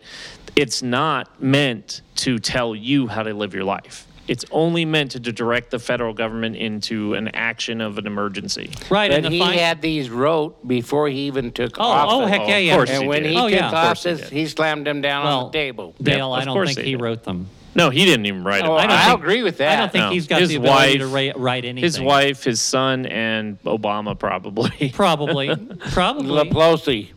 It's 0.56 0.82
not 0.82 1.44
meant 1.44 2.00
to 2.16 2.40
tell 2.40 2.74
you 2.74 3.08
how 3.08 3.24
to 3.24 3.34
live 3.34 3.54
your 3.54 3.66
life. 3.66 4.08
It's 4.28 4.46
only 4.52 4.86
meant 4.86 5.12
to 5.12 5.20
direct 5.20 5.72
the 5.72 5.80
federal 5.80 6.14
government 6.14 6.56
into 6.56 7.14
an 7.14 7.28
action 7.36 7.82
of 7.82 7.98
an 7.98 8.08
emergency. 8.08 8.70
right. 8.90 9.12
But 9.12 9.18
and 9.18 9.26
the 9.26 9.30
he 9.32 9.40
fine- 9.40 9.58
had 9.58 9.82
these 9.82 10.10
wrote 10.10 10.66
before 10.68 11.10
he 11.10 11.28
even 11.28 11.52
took 11.52 11.78
Oh, 11.78 11.84
oh 11.84 11.86
office. 11.86 12.14
oh, 12.14 12.26
heck 12.28 12.48
yeah, 12.48 12.58
yeah. 12.58 12.72
Of 12.74 12.78
course 12.78 12.90
And 12.92 13.02
he 13.04 13.08
when 13.10 13.24
did. 13.24 13.32
he 13.32 13.38
Oh, 13.38 13.50
took 13.50 13.52
yeah. 13.60 13.66
Of 13.68 13.72
course 13.88 14.04
he 14.04 14.12
office, 14.12 14.30
he 14.30 14.46
slammed 14.48 14.88
them 14.88 15.02
down 15.02 15.26
well, 15.26 15.40
on 15.40 15.52
the 15.52 15.58
table. 15.58 15.94
Dale, 16.02 16.18
Yeah, 16.18 16.28
I 16.30 16.46
don't 16.46 16.66
think 16.66 16.80
he 16.80 16.92
did. 16.94 17.02
wrote 17.02 17.24
them. 17.24 17.48
No, 17.76 17.90
he 17.90 18.06
didn't 18.06 18.28
even 18.28 18.44
write 18.44 18.64
it. 18.64 18.68
Oh, 18.68 18.76
I 18.76 18.84
don't 18.88 18.92
I 18.98 19.06
think- 19.08 19.20
agree 19.20 19.44
with 19.44 19.58
that. 19.58 19.74
I 19.78 19.82
don't 19.82 19.92
think 19.92 20.04
No. 20.06 20.12
he's 20.12 20.28
got 20.28 20.40
His 20.42 20.50
the 20.50 20.56
ability 20.58 21.00
to 21.00 21.10
wife- 21.10 21.34
ra- 21.36 21.42
write 21.44 21.66
anything. 21.66 21.84
His 21.84 22.00
wife, 22.00 22.44
his 22.44 22.62
son, 22.62 23.06
and 23.08 23.62
Obama 23.64 24.18
probably. 24.18 24.92
Probably. 24.94 25.48
Probably. 25.92 26.50
Pelosi. 26.50 27.10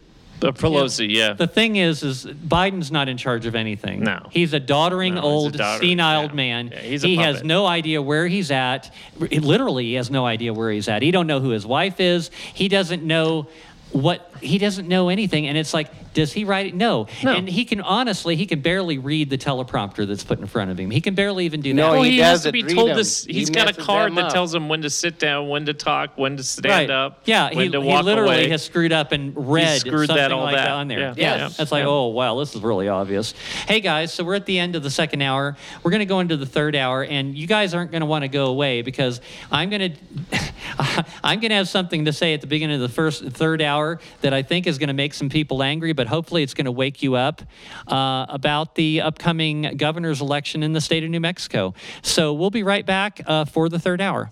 Uh, 0.42 0.46
the 0.46 0.52
Pelosi, 0.52 1.08
yeah. 1.10 1.32
The 1.32 1.46
thing 1.46 1.76
is, 1.76 2.02
is 2.02 2.26
Biden's 2.26 2.90
not 2.90 3.08
in 3.08 3.16
charge 3.16 3.46
of 3.46 3.54
anything. 3.54 4.00
No. 4.00 4.26
he's 4.30 4.52
a 4.52 4.60
doddering 4.60 5.14
No, 5.14 5.20
he's 5.20 5.24
a 5.24 5.32
old, 5.32 5.52
doddering, 5.56 5.90
senile 5.90 6.26
yeah. 6.26 6.32
man. 6.32 6.68
Yeah, 6.68 6.80
he's 6.80 7.04
a 7.04 7.08
he 7.08 7.16
has 7.16 7.42
no 7.42 7.66
idea 7.66 8.02
where 8.02 8.26
he's 8.26 8.50
at. 8.50 8.92
Literally, 9.18 9.84
he 9.84 9.94
has 9.94 10.10
no 10.10 10.26
idea 10.26 10.52
where 10.52 10.70
he's 10.70 10.88
at. 10.88 11.02
He 11.02 11.10
don't 11.10 11.26
know 11.26 11.40
who 11.40 11.50
his 11.50 11.66
wife 11.66 12.00
is. 12.00 12.30
He 12.54 12.68
doesn't 12.68 13.02
know 13.02 13.48
what 13.92 14.30
he 14.40 14.58
doesn't 14.58 14.88
know 14.88 15.08
anything. 15.08 15.46
And 15.46 15.56
it's 15.56 15.72
like, 15.72 15.88
does 16.16 16.32
he 16.32 16.44
write 16.44 16.64
it? 16.66 16.74
No. 16.74 17.06
No. 17.22 17.32
And 17.34 17.46
he 17.46 17.66
can 17.66 17.82
honestly, 17.82 18.36
he 18.36 18.46
can 18.46 18.60
barely 18.60 18.96
read 18.96 19.28
the 19.28 19.36
teleprompter 19.36 20.06
that's 20.06 20.24
put 20.24 20.38
in 20.40 20.46
front 20.46 20.70
of 20.70 20.80
him. 20.80 20.90
He 20.90 21.02
can 21.02 21.14
barely 21.14 21.44
even 21.44 21.60
do 21.60 21.74
No, 21.74 21.82
that. 21.88 21.92
well, 21.92 22.02
he 22.04 22.12
he, 22.12 22.18
has 22.20 22.42
to 22.44 22.52
be 22.52 22.62
read 22.62 22.74
told 22.74 22.88
them. 22.90 22.96
this. 22.96 23.26
He 23.26 23.34
He's 23.34 23.50
got 23.50 23.68
a 23.68 23.74
card 23.80 24.14
that 24.16 24.30
tells 24.30 24.54
him 24.54 24.70
when 24.70 24.80
to 24.82 24.88
sit 24.90 25.18
down, 25.18 25.48
when 25.50 25.66
to 25.66 25.74
talk, 25.74 26.16
when 26.16 26.38
to 26.38 26.42
stand 26.42 26.72
Right. 26.72 26.90
up, 26.90 27.20
Yeah, 27.26 27.50
when 27.54 27.66
he, 27.66 27.68
to 27.70 27.82
he 27.82 27.86
walk 27.86 28.04
literally 28.06 28.36
away. 28.36 28.48
has 28.48 28.64
screwed 28.64 28.92
up 28.92 29.12
and 29.12 29.34
read 29.36 29.80
screwed 29.80 30.06
something 30.06 30.16
that 30.16 30.32
all 30.32 30.44
like 30.44 30.54
that. 30.56 30.64
that 30.64 30.72
on 30.72 30.88
there. 30.88 30.98
Yeah. 31.00 31.14
Yeah, 31.16 31.36
Yes. 31.36 31.58
that's 31.58 31.70
like, 31.70 31.82
Yeah. 31.84 31.90
oh 31.90 32.06
wow, 32.06 32.38
this 32.40 32.54
is 32.54 32.62
really 32.62 32.88
obvious. 32.88 33.34
Hey 33.68 33.80
guys, 33.80 34.10
so 34.12 34.24
we're 34.24 34.36
at 34.36 34.46
the 34.46 34.58
end 34.58 34.74
of 34.74 34.82
the 34.82 34.90
second 34.90 35.20
hour. 35.20 35.54
We're 35.82 35.90
going 35.90 35.98
to 36.00 36.06
go 36.06 36.20
into 36.20 36.38
the 36.38 36.46
third 36.46 36.74
hour, 36.74 37.04
and 37.04 37.36
you 37.36 37.46
guys 37.46 37.74
aren't 37.74 37.90
going 37.90 38.00
to 38.00 38.06
want 38.06 38.22
to 38.22 38.28
go 38.28 38.46
away 38.46 38.80
because 38.80 39.20
I'm 39.52 39.68
going 39.68 39.92
to, 40.30 40.36
I'm 41.22 41.40
going 41.40 41.50
to 41.50 41.56
have 41.56 41.68
something 41.68 42.06
to 42.06 42.12
say 42.12 42.32
at 42.34 42.40
the 42.40 42.46
beginning 42.46 42.76
of 42.76 42.80
the 42.80 42.88
first 42.88 43.22
third 43.24 43.60
hour 43.60 44.00
that 44.22 44.32
I 44.32 44.42
think 44.42 44.66
is 44.66 44.78
going 44.78 44.88
to 44.88 44.94
make 44.94 45.12
some 45.14 45.28
people 45.28 45.62
angry, 45.62 45.92
but 46.06 46.10
hopefully 46.10 46.44
it's 46.44 46.54
going 46.54 46.66
to 46.66 46.72
wake 46.72 47.02
you 47.02 47.16
up 47.16 47.42
uh, 47.88 48.26
about 48.28 48.76
the 48.76 49.00
upcoming 49.00 49.76
governor's 49.76 50.20
election 50.20 50.62
in 50.62 50.72
the 50.72 50.80
state 50.80 51.02
of 51.02 51.10
New 51.10 51.20
Mexico. 51.20 51.74
So 52.02 52.32
we'll 52.32 52.50
be 52.50 52.62
right 52.62 52.86
back 52.86 53.20
uh, 53.26 53.44
for 53.44 53.68
the 53.68 53.80
third 53.80 54.00
hour. 54.00 54.30